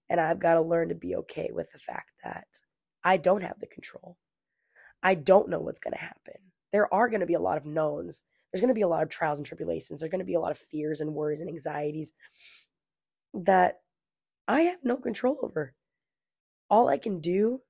And 0.08 0.20
I've 0.20 0.40
got 0.40 0.54
to 0.54 0.62
learn 0.62 0.90
to 0.90 0.94
be 0.94 1.16
okay 1.16 1.50
with 1.52 1.72
the 1.72 1.78
fact 1.78 2.10
that 2.24 2.46
I 3.04 3.16
don't 3.16 3.42
have 3.42 3.60
the 3.60 3.66
control. 3.66 4.16
I 5.02 5.14
don't 5.14 5.48
know 5.48 5.60
what's 5.60 5.80
going 5.80 5.94
to 5.94 6.00
happen. 6.00 6.34
There 6.72 6.92
are 6.92 7.08
going 7.08 7.20
to 7.20 7.26
be 7.26 7.34
a 7.34 7.40
lot 7.40 7.56
of 7.56 7.66
knowns. 7.66 8.22
There's 8.52 8.60
going 8.60 8.68
to 8.68 8.74
be 8.74 8.82
a 8.82 8.88
lot 8.88 9.02
of 9.02 9.08
trials 9.08 9.38
and 9.38 9.46
tribulations. 9.46 10.00
There's 10.00 10.10
going 10.10 10.20
to 10.20 10.24
be 10.24 10.34
a 10.34 10.40
lot 10.40 10.52
of 10.52 10.58
fears 10.58 11.00
and 11.00 11.14
worries 11.14 11.40
and 11.40 11.48
anxieties 11.48 12.12
that 13.34 13.80
I 14.46 14.62
have 14.62 14.78
no 14.84 14.96
control 14.96 15.38
over. 15.42 15.74
All 16.70 16.88
I 16.88 16.98
can 16.98 17.20
do 17.20 17.62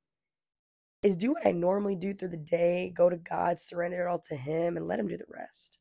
is 1.03 1.17
do 1.17 1.33
what 1.33 1.47
I 1.47 1.53
normally 1.53 1.97
do 1.97 2.15
through 2.15 2.29
the 2.29 2.37
day, 2.37 2.93
go 2.95 3.11
to 3.11 3.17
God, 3.17 3.59
surrender 3.59 4.03
it 4.03 4.09
all 4.09 4.21
to 4.29 4.37
Him, 4.37 4.77
and 4.77 4.87
let 4.87 5.01
Him 5.01 5.09
do 5.09 5.17
the 5.17 5.25
rest. 5.29 5.79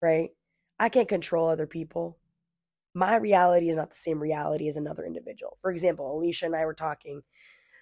Right? 0.00 0.30
I 0.78 0.88
can't 0.88 1.08
control 1.08 1.48
other 1.48 1.66
people 1.66 2.18
my 2.94 3.16
reality 3.16 3.68
is 3.68 3.76
not 3.76 3.90
the 3.90 3.96
same 3.96 4.20
reality 4.20 4.68
as 4.68 4.76
another 4.76 5.04
individual. 5.04 5.58
For 5.60 5.70
example, 5.70 6.16
Alicia 6.16 6.46
and 6.46 6.56
I 6.56 6.64
were 6.64 6.74
talking 6.74 7.22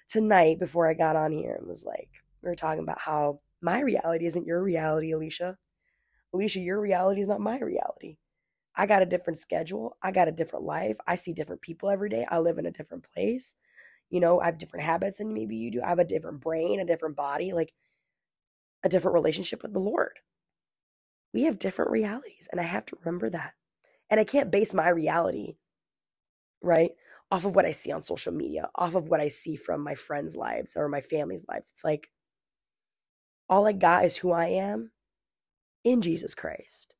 tonight 0.09 0.59
before 0.59 0.89
I 0.89 0.95
got 0.95 1.17
on 1.17 1.33
here 1.33 1.55
and 1.55 1.67
was 1.67 1.85
like, 1.85 2.11
we 2.43 2.49
were 2.49 2.57
talking 2.57 2.83
about 2.83 3.01
how 3.01 3.41
my 3.61 3.81
reality 3.81 4.27
isn't 4.27 4.47
your 4.47 4.63
reality, 4.63 5.13
Alicia. 5.13 5.57
Alicia, 6.35 6.61
your 6.61 6.81
reality 6.81 7.21
is 7.21 7.29
not 7.29 7.41
my 7.41 7.59
reality. 7.59 8.17
I 8.75 8.87
got 8.87 9.03
a 9.03 9.07
different 9.07 9.39
schedule. 9.39 9.97
I 10.03 10.13
got 10.13 10.29
a 10.29 10.33
different 10.33 10.65
life. 10.65 10.97
I 11.07 11.15
see 11.15 11.33
different 11.33 11.63
people 11.63 11.91
every 11.91 12.09
day. 12.09 12.27
I 12.31 12.39
live 12.39 12.59
in 12.59 12.67
a 12.67 12.71
different 12.71 13.07
place. 13.13 13.55
You 14.11 14.21
know, 14.21 14.41
I 14.41 14.47
have 14.47 14.59
different 14.59 14.87
habits 14.87 15.19
than 15.19 15.35
maybe 15.35 15.57
you 15.57 15.71
do. 15.71 15.83
I 15.83 15.89
have 15.89 15.99
a 15.99 16.05
different 16.05 16.41
brain, 16.41 16.81
a 16.81 16.85
different 16.85 17.17
body, 17.17 17.53
like 17.53 17.73
a 18.83 18.89
different 18.89 19.15
relationship 19.15 19.63
with 19.63 19.73
the 19.73 19.79
Lord. 19.79 20.19
We 21.33 21.45
have 21.45 21.59
different 21.59 21.91
realities, 21.91 22.49
and 22.51 22.61
I 22.61 22.65
have 22.65 22.85
to 22.87 22.97
remember 23.03 23.31
that. 23.31 23.55
And 24.11 24.21
I 24.21 24.25
can't 24.25 24.51
base 24.51 24.75
my 24.75 24.89
reality, 24.91 25.57
right, 26.61 26.91
off 27.33 27.47
of 27.47 27.57
what 27.57 27.65
I 27.65 27.71
see 27.71 27.91
on 27.91 28.03
social 28.03 28.33
media, 28.33 28.69
off 28.75 28.95
of 28.95 29.09
what 29.09 29.19
I 29.19 29.29
see 29.29 29.57
from 29.57 29.81
my 29.81 29.95
friends' 29.95 30.37
lives 30.37 30.77
or 30.77 30.87
my 30.87 31.01
family's 31.01 31.47
lives. 31.49 31.71
It's 31.73 31.83
like 31.83 32.11
all 33.49 33.67
I 33.67 33.73
got 33.73 34.05
is 34.05 34.19
who 34.19 34.33
I 34.33 34.49
am 34.49 34.91
in 35.83 36.03
Jesus 36.03 36.35
Christ. 36.35 36.95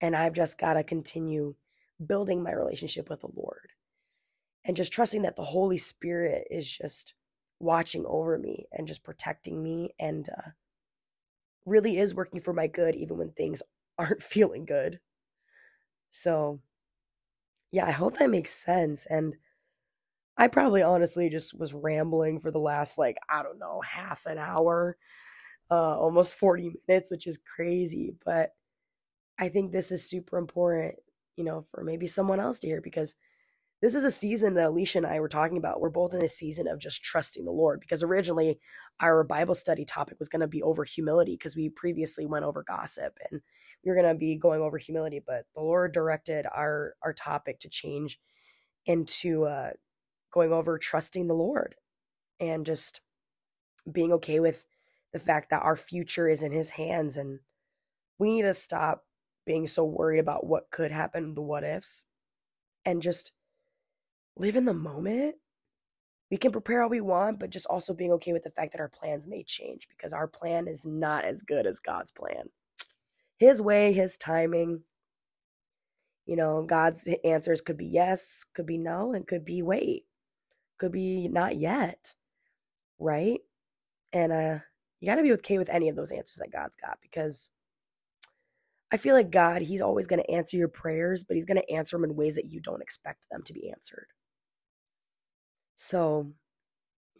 And 0.00 0.16
I've 0.16 0.32
just 0.32 0.58
got 0.58 0.74
to 0.74 0.82
continue 0.82 1.54
building 2.04 2.42
my 2.42 2.50
relationship 2.50 3.08
with 3.08 3.20
the 3.20 3.30
Lord 3.32 3.70
and 4.64 4.76
just 4.76 4.92
trusting 4.92 5.22
that 5.22 5.36
the 5.36 5.44
Holy 5.44 5.78
Spirit 5.78 6.48
is 6.50 6.68
just 6.68 7.14
watching 7.60 8.04
over 8.08 8.38
me 8.38 8.66
and 8.72 8.88
just 8.88 9.04
protecting 9.04 9.62
me 9.62 9.94
and 10.00 10.28
uh, 10.36 10.50
really 11.64 11.96
is 11.96 12.12
working 12.12 12.40
for 12.40 12.52
my 12.52 12.66
good, 12.66 12.96
even 12.96 13.18
when 13.18 13.30
things 13.30 13.62
aren't 13.98 14.20
feeling 14.20 14.64
good. 14.64 14.98
So, 16.10 16.58
yeah, 17.70 17.86
I 17.86 17.90
hope 17.90 18.18
that 18.18 18.30
makes 18.30 18.52
sense. 18.52 19.06
And 19.06 19.36
I 20.36 20.48
probably 20.48 20.82
honestly 20.82 21.28
just 21.28 21.58
was 21.58 21.74
rambling 21.74 22.38
for 22.38 22.50
the 22.50 22.60
last, 22.60 22.96
like, 22.98 23.16
I 23.28 23.42
don't 23.42 23.58
know, 23.58 23.80
half 23.80 24.24
an 24.26 24.38
hour, 24.38 24.96
uh, 25.70 25.98
almost 25.98 26.34
40 26.34 26.72
minutes, 26.88 27.10
which 27.10 27.26
is 27.26 27.38
crazy. 27.38 28.16
But 28.24 28.52
I 29.38 29.48
think 29.50 29.72
this 29.72 29.92
is 29.92 30.08
super 30.08 30.38
important, 30.38 30.96
you 31.36 31.44
know, 31.44 31.66
for 31.72 31.84
maybe 31.84 32.06
someone 32.08 32.40
else 32.40 32.60
to 32.60 32.68
hear 32.68 32.80
because 32.82 33.14
this 33.80 33.94
is 33.94 34.04
a 34.04 34.10
season 34.10 34.54
that 34.54 34.68
Alicia 34.68 34.98
and 34.98 35.06
I 35.06 35.20
were 35.20 35.28
talking 35.28 35.56
about. 35.56 35.80
We're 35.80 35.90
both 35.90 36.12
in 36.12 36.24
a 36.24 36.28
season 36.28 36.66
of 36.66 36.80
just 36.80 37.02
trusting 37.02 37.44
the 37.44 37.52
Lord 37.52 37.80
because 37.80 38.02
originally 38.02 38.58
our 39.00 39.22
Bible 39.22 39.54
study 39.54 39.84
topic 39.84 40.18
was 40.18 40.28
going 40.28 40.40
to 40.40 40.48
be 40.48 40.62
over 40.62 40.84
humility 40.84 41.34
because 41.34 41.54
we 41.56 41.68
previously 41.68 42.26
went 42.26 42.44
over 42.44 42.64
gossip 42.66 43.18
and 43.30 43.40
we 43.84 43.90
were 43.90 43.96
going 43.96 44.12
to 44.12 44.18
be 44.18 44.36
going 44.36 44.60
over 44.60 44.78
humility, 44.78 45.22
but 45.24 45.46
the 45.54 45.62
Lord 45.62 45.92
directed 45.92 46.46
our 46.52 46.94
our 47.02 47.12
topic 47.12 47.60
to 47.60 47.68
change 47.68 48.18
into 48.86 49.44
uh, 49.44 49.70
going 50.32 50.52
over 50.52 50.78
trusting 50.78 51.28
the 51.28 51.34
Lord 51.34 51.76
and 52.40 52.66
just 52.66 53.00
being 53.90 54.12
okay 54.12 54.40
with 54.40 54.64
the 55.12 55.18
fact 55.20 55.50
that 55.50 55.62
our 55.62 55.76
future 55.76 56.28
is 56.28 56.42
in 56.42 56.52
His 56.52 56.70
hands 56.70 57.16
and 57.16 57.40
we 58.18 58.32
need 58.32 58.42
to 58.42 58.54
stop 58.54 59.04
being 59.46 59.66
so 59.66 59.84
worried 59.84 60.18
about 60.18 60.46
what 60.46 60.70
could 60.70 60.90
happen, 60.90 61.34
the 61.34 61.40
what 61.40 61.64
ifs, 61.64 62.04
and 62.84 63.00
just 63.00 63.32
live 64.38 64.56
in 64.56 64.64
the 64.64 64.74
moment. 64.74 65.36
We 66.30 66.36
can 66.36 66.52
prepare 66.52 66.82
all 66.82 66.90
we 66.90 67.00
want, 67.00 67.38
but 67.38 67.50
just 67.50 67.66
also 67.66 67.94
being 67.94 68.12
okay 68.12 68.32
with 68.32 68.42
the 68.44 68.50
fact 68.50 68.72
that 68.72 68.80
our 68.80 68.88
plans 68.88 69.26
may 69.26 69.42
change 69.42 69.88
because 69.88 70.12
our 70.12 70.26
plan 70.26 70.68
is 70.68 70.84
not 70.84 71.24
as 71.24 71.42
good 71.42 71.66
as 71.66 71.80
God's 71.80 72.12
plan. 72.12 72.50
His 73.38 73.62
way, 73.62 73.92
his 73.92 74.16
timing. 74.16 74.82
You 76.26 76.36
know, 76.36 76.62
God's 76.62 77.08
answers 77.24 77.62
could 77.62 77.78
be 77.78 77.86
yes, 77.86 78.44
could 78.54 78.66
be 78.66 78.76
no, 78.76 79.14
and 79.14 79.26
could 79.26 79.46
be 79.46 79.62
wait, 79.62 80.04
could 80.76 80.92
be 80.92 81.26
not 81.28 81.56
yet, 81.56 82.14
right? 82.98 83.40
And 84.12 84.32
uh, 84.32 84.58
you 85.00 85.06
got 85.06 85.14
to 85.16 85.22
be 85.22 85.32
okay 85.32 85.56
with 85.56 85.70
any 85.70 85.88
of 85.88 85.96
those 85.96 86.12
answers 86.12 86.36
that 86.36 86.52
God's 86.52 86.76
got 86.76 86.98
because 87.00 87.50
I 88.90 88.98
feel 88.98 89.14
like 89.14 89.30
God, 89.30 89.62
He's 89.62 89.80
always 89.80 90.06
going 90.06 90.22
to 90.22 90.30
answer 90.30 90.56
your 90.56 90.68
prayers, 90.68 91.24
but 91.24 91.34
He's 91.36 91.44
going 91.46 91.60
to 91.60 91.70
answer 91.72 91.96
them 91.96 92.04
in 92.04 92.16
ways 92.16 92.34
that 92.34 92.50
you 92.50 92.60
don't 92.60 92.82
expect 92.82 93.26
them 93.30 93.42
to 93.44 93.52
be 93.54 93.70
answered. 93.70 94.08
So, 95.80 96.32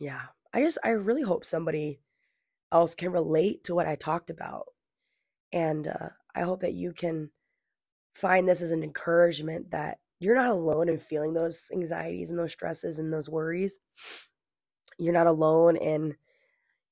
yeah, 0.00 0.20
I 0.52 0.62
just, 0.62 0.78
I 0.82 0.88
really 0.88 1.22
hope 1.22 1.44
somebody 1.44 2.00
else 2.72 2.96
can 2.96 3.12
relate 3.12 3.62
to 3.64 3.74
what 3.74 3.86
I 3.86 3.94
talked 3.94 4.30
about. 4.30 4.64
And 5.52 5.86
uh, 5.86 6.08
I 6.34 6.40
hope 6.40 6.62
that 6.62 6.74
you 6.74 6.92
can 6.92 7.30
find 8.14 8.48
this 8.48 8.60
as 8.60 8.72
an 8.72 8.82
encouragement 8.82 9.70
that 9.70 10.00
you're 10.18 10.34
not 10.34 10.50
alone 10.50 10.88
in 10.88 10.98
feeling 10.98 11.34
those 11.34 11.70
anxieties 11.72 12.30
and 12.30 12.38
those 12.38 12.50
stresses 12.50 12.98
and 12.98 13.12
those 13.12 13.28
worries. 13.28 13.78
You're 14.98 15.14
not 15.14 15.28
alone 15.28 15.76
in, 15.76 16.16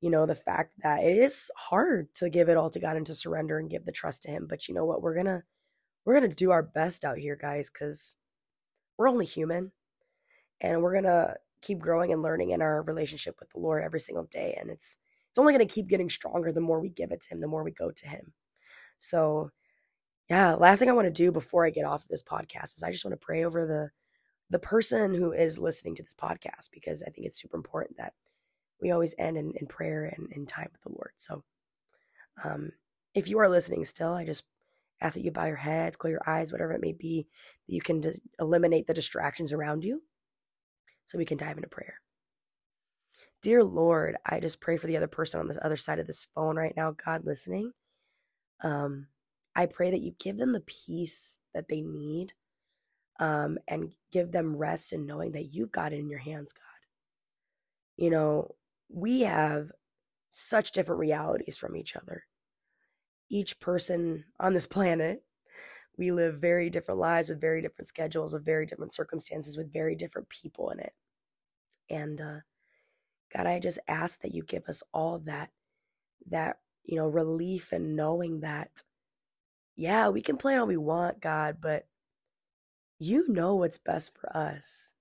you 0.00 0.08
know, 0.08 0.24
the 0.24 0.36
fact 0.36 0.70
that 0.84 1.02
it 1.02 1.18
is 1.18 1.50
hard 1.56 2.14
to 2.14 2.30
give 2.30 2.48
it 2.48 2.56
all 2.56 2.70
to 2.70 2.78
God 2.78 2.96
and 2.96 3.06
to 3.08 3.14
surrender 3.16 3.58
and 3.58 3.68
give 3.68 3.86
the 3.86 3.90
trust 3.90 4.22
to 4.22 4.30
Him. 4.30 4.46
But 4.48 4.68
you 4.68 4.74
know 4.74 4.84
what? 4.84 5.02
We're 5.02 5.14
going 5.14 5.26
to, 5.26 5.42
we're 6.04 6.16
going 6.16 6.30
to 6.30 6.36
do 6.36 6.52
our 6.52 6.62
best 6.62 7.04
out 7.04 7.18
here, 7.18 7.34
guys, 7.34 7.70
because 7.70 8.14
we're 8.96 9.08
only 9.08 9.26
human 9.26 9.72
and 10.60 10.80
we're 10.80 10.92
going 10.92 11.04
to 11.04 11.34
keep 11.66 11.78
growing 11.78 12.12
and 12.12 12.22
learning 12.22 12.50
in 12.50 12.62
our 12.62 12.82
relationship 12.82 13.36
with 13.40 13.50
the 13.50 13.58
Lord 13.58 13.82
every 13.82 14.00
single 14.00 14.24
day. 14.24 14.56
And 14.60 14.70
it's 14.70 14.98
it's 15.28 15.38
only 15.38 15.52
going 15.52 15.66
to 15.66 15.74
keep 15.74 15.88
getting 15.88 16.08
stronger 16.08 16.52
the 16.52 16.60
more 16.60 16.80
we 16.80 16.88
give 16.88 17.12
it 17.12 17.20
to 17.22 17.28
Him, 17.30 17.40
the 17.40 17.48
more 17.48 17.62
we 17.62 17.72
go 17.72 17.90
to 17.90 18.08
Him. 18.08 18.32
So 18.98 19.50
yeah, 20.30 20.54
last 20.54 20.78
thing 20.78 20.88
I 20.88 20.94
want 20.94 21.06
to 21.06 21.10
do 21.12 21.30
before 21.30 21.66
I 21.66 21.70
get 21.70 21.84
off 21.84 22.02
of 22.02 22.08
this 22.08 22.22
podcast 22.22 22.76
is 22.76 22.82
I 22.82 22.90
just 22.90 23.04
want 23.04 23.12
to 23.12 23.24
pray 23.24 23.44
over 23.44 23.66
the 23.66 23.90
the 24.48 24.58
person 24.58 25.12
who 25.12 25.32
is 25.32 25.58
listening 25.58 25.96
to 25.96 26.02
this 26.02 26.14
podcast 26.14 26.70
because 26.72 27.02
I 27.02 27.10
think 27.10 27.26
it's 27.26 27.40
super 27.40 27.56
important 27.56 27.96
that 27.98 28.14
we 28.80 28.92
always 28.92 29.14
end 29.18 29.36
in, 29.36 29.52
in 29.56 29.66
prayer 29.66 30.04
and 30.04 30.30
in 30.32 30.46
time 30.46 30.68
with 30.70 30.82
the 30.82 30.90
Lord. 30.90 31.12
So 31.16 31.42
um, 32.44 32.70
if 33.14 33.28
you 33.28 33.38
are 33.40 33.48
listening 33.48 33.84
still, 33.84 34.12
I 34.12 34.24
just 34.24 34.44
ask 35.00 35.16
that 35.16 35.24
you 35.24 35.32
bow 35.32 35.46
your 35.46 35.56
heads, 35.56 35.96
close 35.96 36.12
your 36.12 36.28
eyes, 36.28 36.52
whatever 36.52 36.72
it 36.72 36.80
may 36.80 36.92
be, 36.92 37.26
that 37.66 37.74
you 37.74 37.80
can 37.80 38.00
just 38.00 38.20
eliminate 38.38 38.86
the 38.86 38.94
distractions 38.94 39.52
around 39.52 39.82
you 39.82 40.02
so 41.06 41.18
we 41.18 41.24
can 41.24 41.38
dive 41.38 41.56
into 41.56 41.68
prayer. 41.68 42.00
Dear 43.42 43.64
Lord, 43.64 44.16
I 44.26 44.40
just 44.40 44.60
pray 44.60 44.76
for 44.76 44.86
the 44.86 44.96
other 44.96 45.06
person 45.06 45.40
on 45.40 45.48
this 45.48 45.58
other 45.62 45.76
side 45.76 45.98
of 45.98 46.06
this 46.06 46.26
phone 46.34 46.56
right 46.56 46.74
now, 46.76 46.92
God 46.92 47.24
listening. 47.24 47.72
Um, 48.62 49.06
I 49.54 49.66
pray 49.66 49.90
that 49.90 50.00
you 50.00 50.12
give 50.18 50.36
them 50.36 50.52
the 50.52 50.60
peace 50.60 51.38
that 51.54 51.68
they 51.68 51.80
need 51.80 52.32
um, 53.18 53.58
and 53.68 53.92
give 54.12 54.32
them 54.32 54.56
rest 54.56 54.92
in 54.92 55.06
knowing 55.06 55.32
that 55.32 55.54
you've 55.54 55.72
got 55.72 55.92
it 55.92 56.00
in 56.00 56.10
your 56.10 56.18
hands, 56.18 56.52
God. 56.52 56.62
You 57.96 58.10
know, 58.10 58.54
we 58.88 59.20
have 59.22 59.70
such 60.28 60.72
different 60.72 61.00
realities 61.00 61.56
from 61.56 61.76
each 61.76 61.96
other. 61.96 62.24
Each 63.30 63.58
person 63.58 64.24
on 64.38 64.54
this 64.54 64.66
planet, 64.66 65.22
we 65.98 66.10
live 66.12 66.38
very 66.38 66.70
different 66.70 67.00
lives 67.00 67.28
with 67.28 67.40
very 67.40 67.62
different 67.62 67.88
schedules, 67.88 68.34
with 68.34 68.44
very 68.44 68.66
different 68.66 68.94
circumstances, 68.94 69.56
with 69.56 69.72
very 69.72 69.94
different 69.94 70.28
people 70.28 70.70
in 70.70 70.80
it. 70.80 70.92
And 71.88 72.20
uh, 72.20 72.38
God, 73.34 73.46
I 73.46 73.58
just 73.58 73.78
ask 73.88 74.20
that 74.20 74.34
you 74.34 74.42
give 74.42 74.68
us 74.68 74.82
all 74.92 75.18
that, 75.20 75.50
that, 76.28 76.58
you 76.84 76.96
know, 76.96 77.06
relief 77.06 77.72
and 77.72 77.96
knowing 77.96 78.40
that, 78.40 78.82
yeah, 79.74 80.08
we 80.08 80.22
can 80.22 80.36
plan 80.36 80.60
all 80.60 80.66
we 80.66 80.76
want, 80.76 81.20
God, 81.20 81.58
but 81.60 81.86
you 82.98 83.28
know 83.28 83.54
what's 83.56 83.78
best 83.78 84.16
for 84.18 84.34
us. 84.36 84.92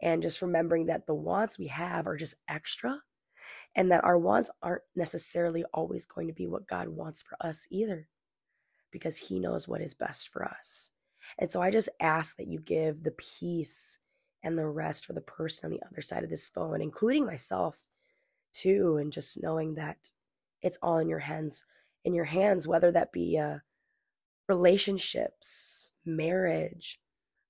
And 0.00 0.22
just 0.22 0.42
remembering 0.42 0.86
that 0.86 1.06
the 1.06 1.14
wants 1.14 1.58
we 1.58 1.68
have 1.68 2.06
are 2.06 2.16
just 2.16 2.34
extra 2.48 3.00
and 3.74 3.90
that 3.90 4.04
our 4.04 4.18
wants 4.18 4.50
aren't 4.62 4.82
necessarily 4.94 5.64
always 5.72 6.06
going 6.06 6.26
to 6.26 6.32
be 6.32 6.46
what 6.46 6.66
God 6.66 6.88
wants 6.88 7.22
for 7.22 7.36
us 7.40 7.66
either, 7.70 8.08
because 8.94 9.18
He 9.18 9.40
knows 9.40 9.66
what 9.66 9.80
is 9.80 9.92
best 9.92 10.28
for 10.28 10.44
us. 10.44 10.90
And 11.36 11.50
so 11.50 11.60
I 11.60 11.72
just 11.72 11.88
ask 12.00 12.36
that 12.36 12.46
you 12.46 12.60
give 12.60 13.02
the 13.02 13.10
peace 13.10 13.98
and 14.40 14.56
the 14.56 14.68
rest 14.68 15.04
for 15.04 15.14
the 15.14 15.20
person 15.20 15.66
on 15.66 15.70
the 15.72 15.82
other 15.90 16.00
side 16.00 16.22
of 16.22 16.30
this 16.30 16.48
phone, 16.48 16.80
including 16.80 17.26
myself 17.26 17.88
too, 18.52 18.96
and 18.96 19.12
just 19.12 19.42
knowing 19.42 19.74
that 19.74 20.12
it's 20.62 20.78
all 20.80 20.98
in 20.98 21.08
your 21.08 21.18
hands, 21.18 21.64
in 22.04 22.14
your 22.14 22.26
hands, 22.26 22.68
whether 22.68 22.92
that 22.92 23.10
be 23.10 23.36
uh, 23.36 23.58
relationships, 24.48 25.94
marriage, 26.06 27.00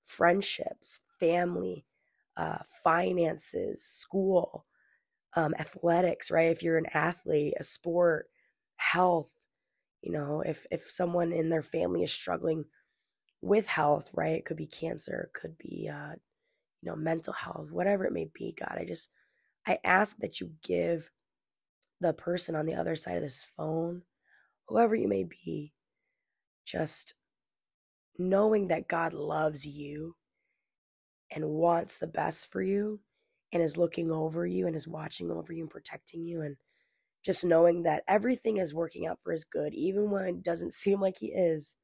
friendships, 0.01 1.01
family, 1.19 1.85
uh, 2.35 2.57
finances, 2.83 3.83
school, 3.83 4.65
um, 5.35 5.53
athletics, 5.59 6.31
right? 6.31 6.49
If 6.49 6.63
you're 6.63 6.79
an 6.79 6.87
athlete, 6.91 7.53
a 7.59 7.63
sport, 7.63 8.29
health, 8.77 9.29
you 10.05 10.11
know, 10.11 10.41
if 10.41 10.67
if 10.71 10.89
someone 10.89 11.33
in 11.33 11.49
their 11.49 11.63
family 11.63 12.03
is 12.03 12.13
struggling 12.13 12.65
with 13.41 13.67
health, 13.67 14.11
right? 14.13 14.37
It 14.37 14.45
could 14.45 14.57
be 14.57 14.67
cancer, 14.67 15.29
it 15.29 15.39
could 15.39 15.57
be 15.57 15.89
uh, 15.91 16.13
you 16.81 16.91
know, 16.91 16.95
mental 16.95 17.33
health, 17.33 17.71
whatever 17.71 18.05
it 18.05 18.13
may 18.13 18.29
be, 18.33 18.55
God, 18.57 18.77
I 18.79 18.85
just 18.85 19.09
I 19.67 19.79
ask 19.83 20.17
that 20.19 20.39
you 20.39 20.51
give 20.63 21.09
the 21.99 22.13
person 22.13 22.55
on 22.55 22.67
the 22.67 22.75
other 22.75 22.95
side 22.95 23.15
of 23.17 23.23
this 23.23 23.47
phone, 23.57 24.03
whoever 24.67 24.95
you 24.95 25.07
may 25.07 25.23
be, 25.23 25.73
just 26.65 27.15
knowing 28.19 28.67
that 28.67 28.87
God 28.87 29.13
loves 29.13 29.65
you 29.65 30.15
and 31.31 31.49
wants 31.49 31.97
the 31.97 32.07
best 32.07 32.51
for 32.51 32.61
you 32.61 32.99
and 33.51 33.63
is 33.63 33.77
looking 33.77 34.11
over 34.11 34.45
you 34.45 34.67
and 34.67 34.75
is 34.75 34.87
watching 34.87 35.31
over 35.31 35.51
you 35.51 35.63
and 35.63 35.71
protecting 35.71 36.25
you 36.25 36.41
and 36.41 36.57
just 37.25 37.43
knowing 37.43 37.83
that 37.83 38.03
everything 38.07 38.57
is 38.57 38.73
working 38.73 39.07
out 39.07 39.19
for 39.23 39.31
his 39.31 39.45
good 39.45 39.73
even 39.73 40.11
when 40.11 40.25
it 40.25 40.43
doesn't 40.43 40.73
seem 40.73 41.01
like 41.01 41.17
he 41.17 41.27
is 41.27 41.75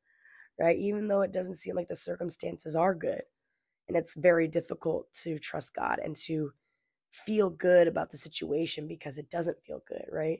right? 0.59 0.77
Even 0.77 1.07
though 1.07 1.21
it 1.21 1.33
doesn't 1.33 1.55
seem 1.55 1.75
like 1.75 1.87
the 1.87 1.95
circumstances 1.95 2.75
are 2.75 2.93
good 2.93 3.23
and 3.87 3.97
it's 3.97 4.15
very 4.15 4.47
difficult 4.47 5.11
to 5.13 5.39
trust 5.39 5.73
God 5.75 5.99
and 6.03 6.15
to 6.27 6.53
feel 7.11 7.49
good 7.49 7.87
about 7.87 8.11
the 8.11 8.17
situation 8.17 8.87
because 8.87 9.17
it 9.17 9.29
doesn't 9.29 9.63
feel 9.65 9.81
good 9.87 10.05
right? 10.11 10.39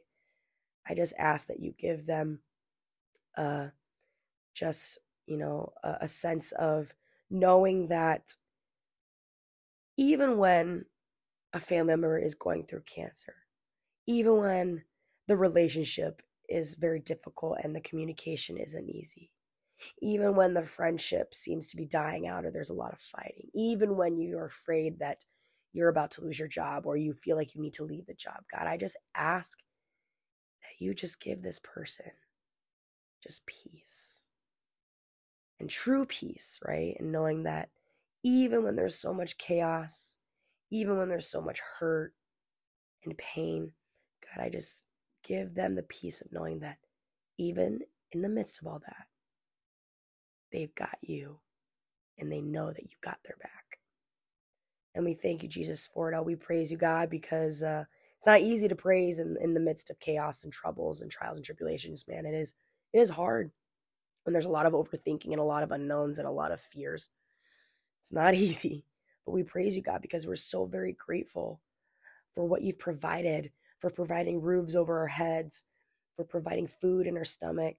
I 0.88 0.95
just 0.95 1.14
ask 1.18 1.47
that 1.47 1.60
you 1.60 1.74
give 1.78 2.06
them 2.06 2.39
uh 3.38 3.68
just 4.54 4.99
you 5.26 5.38
know 5.38 5.74
a, 5.84 5.97
a 6.02 6.08
sense 6.08 6.52
of 6.54 6.93
knowing 7.30 7.88
that 7.88 8.36
even 9.97 10.38
when 10.38 10.86
a 11.54 11.60
family 11.60 11.93
member 11.93 12.18
is 12.18 12.36
going 12.36 12.66
through 12.66 12.84
cancer, 12.84 13.36
even 14.08 14.38
when 14.38 14.84
the 15.28 15.38
relationship 15.38 16.22
is 16.49 16.76
very 16.76 16.99
difficult 16.99 17.57
and 17.63 17.76
the 17.76 17.82
communication 17.82 18.57
isn't 18.57 18.89
easy, 18.89 19.32
even 20.01 20.36
when 20.36 20.53
the 20.53 20.63
friendship 20.63 21.34
seems 21.34 21.67
to 21.69 21.78
be 21.78 21.86
dying 21.86 22.28
out 22.28 22.45
or 22.45 22.51
there's 22.51 22.69
a 22.69 22.74
lot 22.74 22.93
of 22.93 22.99
fighting, 22.99 23.49
even 23.53 23.95
when 23.95 24.19
you're 24.19 24.45
afraid 24.45 24.99
that 24.99 25.24
you're 25.74 25.89
about 25.89 26.11
to 26.11 26.22
lose 26.22 26.38
your 26.38 26.47
job 26.47 26.86
or 26.86 26.97
you 26.97 27.13
feel 27.13 27.38
like 27.38 27.55
you 27.55 27.61
need 27.61 27.74
to 27.74 27.86
leave 27.86 28.05
the 28.05 28.13
job, 28.13 28.43
God, 28.51 28.67
I 28.67 28.78
just 28.78 28.97
ask 29.15 29.59
that 30.61 30.84
you 30.84 30.93
just 30.93 31.22
give 31.22 31.41
this 31.41 31.59
person 31.59 32.11
just 33.24 33.45
peace 33.45 34.26
and 35.59 35.69
true 35.69 36.05
peace, 36.05 36.59
right? 36.65 36.95
And 36.99 37.11
knowing 37.11 37.43
that 37.43 37.69
even 38.24 38.63
when 38.63 38.76
there's 38.76 38.95
so 38.95 39.13
much 39.13 39.38
chaos, 39.38 40.17
even 40.72 40.97
when 40.97 41.07
there's 41.07 41.30
so 41.30 41.41
much 41.41 41.59
hurt 41.80 42.13
and 43.05 43.17
pain, 43.17 43.72
God, 44.22 44.43
I 44.43 44.49
just 44.49 44.84
give 45.24 45.55
them 45.55 45.76
the 45.76 45.84
peace 45.84 46.22
of 46.22 46.32
knowing 46.32 46.59
that 46.59 46.78
even 47.38 47.82
in 48.11 48.22
the 48.22 48.30
midst 48.30 48.61
of 48.61 48.67
all 48.67 48.80
that, 48.80 49.07
they've 50.51 50.74
got 50.76 50.97
you 51.01 51.39
and 52.17 52.32
they 52.32 52.41
know 52.41 52.72
that 52.72 52.84
you 52.84 52.97
got 53.01 53.19
their 53.24 53.38
back. 53.41 53.80
And 54.93 55.05
we 55.05 55.13
thank 55.13 55.43
you, 55.43 55.49
Jesus, 55.49 55.88
for 55.93 56.11
it 56.11 56.15
all. 56.15 56.24
We 56.26 56.36
praise 56.36 56.72
you, 56.72 56.78
God, 56.78 57.09
because 57.09 57.63
uh, 57.63 57.86
it's 58.17 58.28
not 58.28 58.41
easy 58.41 58.67
to 58.67 58.76
praise 58.76 59.19
in, 59.19 59.38
in 59.41 59.53
the 59.53 59.59
midst 59.59 59.89
of 59.89 59.99
chaos 59.99 60.43
and 60.43 60.51
troubles 60.51 61.01
and 61.01 61.09
trials 61.09 61.38
and 61.38 61.45
tribulations, 61.45 62.05
man. 62.07 62.26
It 62.26 62.34
is 62.34 62.53
it 62.93 62.99
is 62.99 63.09
hard 63.09 63.51
when 64.24 64.34
there's 64.34 64.45
a 64.45 64.49
lot 64.49 64.65
of 64.65 64.74
overthinking 64.74 65.32
and 65.32 65.39
a 65.39 65.43
lot 65.43 65.63
of 65.63 65.72
unknowns 65.72 66.19
and 66.19 66.28
a 66.28 66.32
lot 66.32 66.51
of 66.51 66.59
fears. 66.59 67.09
It's 68.01 68.11
not 68.11 68.34
easy, 68.36 68.86
but 69.26 69.32
we 69.32 69.43
praise 69.43 69.76
you, 69.76 69.82
God, 69.82 70.01
because 70.01 70.28
we're 70.28 70.36
so 70.36 70.65
very 70.65 70.93
grateful 70.93 71.61
for 72.36 72.45
what 72.45 72.61
you've 72.61 72.80
provided, 72.80 73.51
for 73.82 73.90
providing 73.90 74.42
roofs 74.42 74.76
over 74.76 75.00
our 75.00 75.08
heads, 75.08 75.66
for 76.16 76.24
providing 76.24 76.68
food 76.68 77.08
in 77.08 77.18
our 77.18 77.26
stomach, 77.26 77.76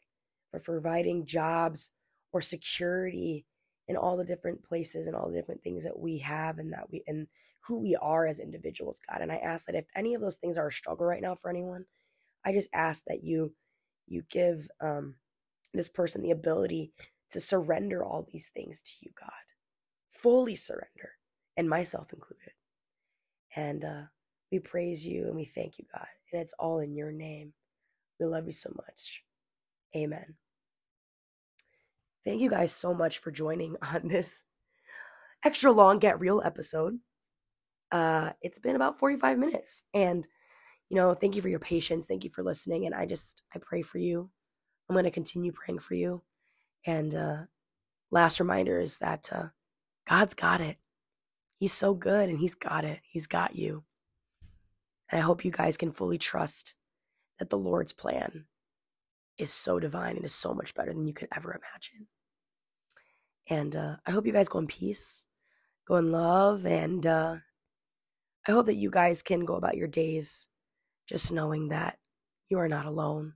for 0.51 0.61
providing 0.61 1.25
jobs 1.25 1.93
or 2.33 2.43
security 2.43 3.47
in 3.89 3.97
all 3.97 4.17
the 4.17 4.25
different 4.25 4.63
places 4.63 5.07
and 5.07 5.17
all 5.17 5.29
the 5.29 5.37
different 5.37 5.63
things 5.63 5.85
that 5.85 5.99
we 5.99 6.19
have 6.19 6.59
and 6.59 6.73
that 6.73 6.91
we 6.91 7.03
and 7.07 7.27
who 7.67 7.79
we 7.79 7.97
are 7.97 8.27
as 8.27 8.41
individuals, 8.41 9.01
God. 9.09 9.23
And 9.23 9.31
I 9.31 9.37
ask 9.37 9.67
that 9.67 9.77
if 9.77 9.87
any 9.95 10.15
of 10.15 10.21
those 10.21 10.37
things 10.37 10.59
are 10.59 10.69
a 10.69 10.73
struggle 10.73 11.07
right 11.07 11.23
now 11.23 11.37
for 11.37 11.49
anyone, 11.49 11.87
I 12.45 12.53
just 12.53 12.71
ask 12.75 13.05
that 13.07 13.25
you 13.25 13.55
you 14.07 14.25
give 14.29 14.69
um, 14.81 15.15
this 15.73 15.89
person 15.89 16.23
the 16.23 16.33
ability 16.33 16.93
to 17.31 17.41
surrender 17.41 18.05
all 18.05 18.27
these 18.31 18.51
things 18.55 18.81
to 18.83 18.93
you, 19.01 19.13
God 19.19 19.31
fully 20.13 20.55
surrender, 20.55 21.17
and 21.57 21.69
myself 21.69 22.13
included. 22.13 22.53
And 23.57 23.85
uh, 23.85 24.03
we 24.53 24.59
praise 24.59 25.07
you 25.07 25.27
and 25.27 25.35
we 25.35 25.47
thank 25.47 25.79
you, 25.79 25.87
God. 25.93 26.07
And 26.31 26.43
it's 26.43 26.55
all 26.59 26.79
in 26.79 26.95
your 26.95 27.11
name. 27.11 27.55
We 28.21 28.27
love 28.27 28.47
you 28.47 28.53
so 28.53 28.71
much. 28.77 29.25
Amen. 29.97 30.35
Thank 32.25 32.41
you 32.41 32.51
guys 32.51 32.73
so 32.73 32.95
much 32.95 33.19
for 33.19 33.31
joining 33.31 33.77
on 33.83 34.09
this 34.09 34.45
extra 35.45 35.73
long 35.73 35.99
Get 35.99 36.21
Real 36.21 36.43
episode. 36.45 36.99
Uh, 37.91 38.31
it's 38.43 38.61
been 38.61 38.77
about 38.77 38.99
45 38.99 39.39
minutes. 39.39 39.85
And, 39.93 40.29
you 40.89 40.97
know, 40.97 41.15
thank 41.15 41.35
you 41.35 41.43
for 41.43 41.49
your 41.49 41.59
patience. 41.59 42.07
Thank 42.07 42.23
you 42.23 42.31
for 42.31 42.43
listening. 42.43 42.87
And 42.87 42.95
I 42.95 43.07
just, 43.07 43.43
I 43.55 43.59
pray 43.59 43.83
for 43.83 43.99
you. 43.99 44.31
I'm 44.89 44.95
going 44.95 45.05
to 45.05 45.11
continue 45.11 45.53
praying 45.53 45.81
for 45.81 45.95
you. 45.95 46.23
And 46.87 47.15
uh, 47.15 47.37
last 48.11 48.39
reminder 48.39 48.79
is 48.79 48.99
that 48.99 49.29
uh, 49.33 49.47
God's 50.09 50.35
got 50.35 50.61
it. 50.61 50.77
He's 51.59 51.73
so 51.73 51.95
good 51.95 52.29
and 52.29 52.39
He's 52.39 52.55
got 52.55 52.85
it. 52.85 53.01
He's 53.05 53.27
got 53.27 53.57
you. 53.57 53.85
And 55.13 55.21
I 55.21 55.25
hope 55.25 55.45
you 55.45 55.51
guys 55.51 55.77
can 55.77 55.93
fully 55.93 56.19
trust 56.19 56.75
that 57.39 57.51
the 57.51 57.59
Lord's 57.59 57.93
plan 57.93 58.47
is 59.37 59.53
so 59.53 59.79
divine 59.79 60.17
and 60.17 60.25
is 60.25 60.35
so 60.35 60.55
much 60.55 60.75
better 60.75 60.93
than 60.93 61.07
you 61.07 61.13
could 61.13 61.29
ever 61.37 61.51
imagine. 61.51 62.09
And 63.49 63.77
uh, 63.77 63.97
I 64.07 64.11
hope 64.11 64.27
you 64.27 64.33
guys 64.33 64.49
go 64.49 64.59
in 64.59 64.67
peace, 64.67 65.27
go 65.87 65.97
in 65.97 66.11
love, 66.11 66.65
and 66.65 67.07
uh, 67.07 67.37
I 68.49 68.53
hope 68.53 68.67
that 68.67 68.77
you 68.77 68.91
guys 68.91 69.23
can 69.23 69.45
go 69.45 69.55
about 69.55 69.77
your 69.77 69.89
days 69.89 70.49
just 71.07 71.31
knowing 71.31 71.69
that 71.69 71.99
you 72.49 72.59
are 72.59 72.69
not 72.69 72.87
alone. 72.87 73.35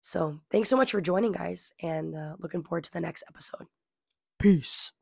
So 0.00 0.40
thanks 0.52 0.68
so 0.68 0.76
much 0.76 0.92
for 0.92 1.00
joining, 1.00 1.32
guys, 1.32 1.72
and 1.82 2.14
uh, 2.14 2.36
looking 2.38 2.62
forward 2.62 2.84
to 2.84 2.92
the 2.92 3.00
next 3.00 3.24
episode. 3.28 3.66
Peace. 4.38 4.92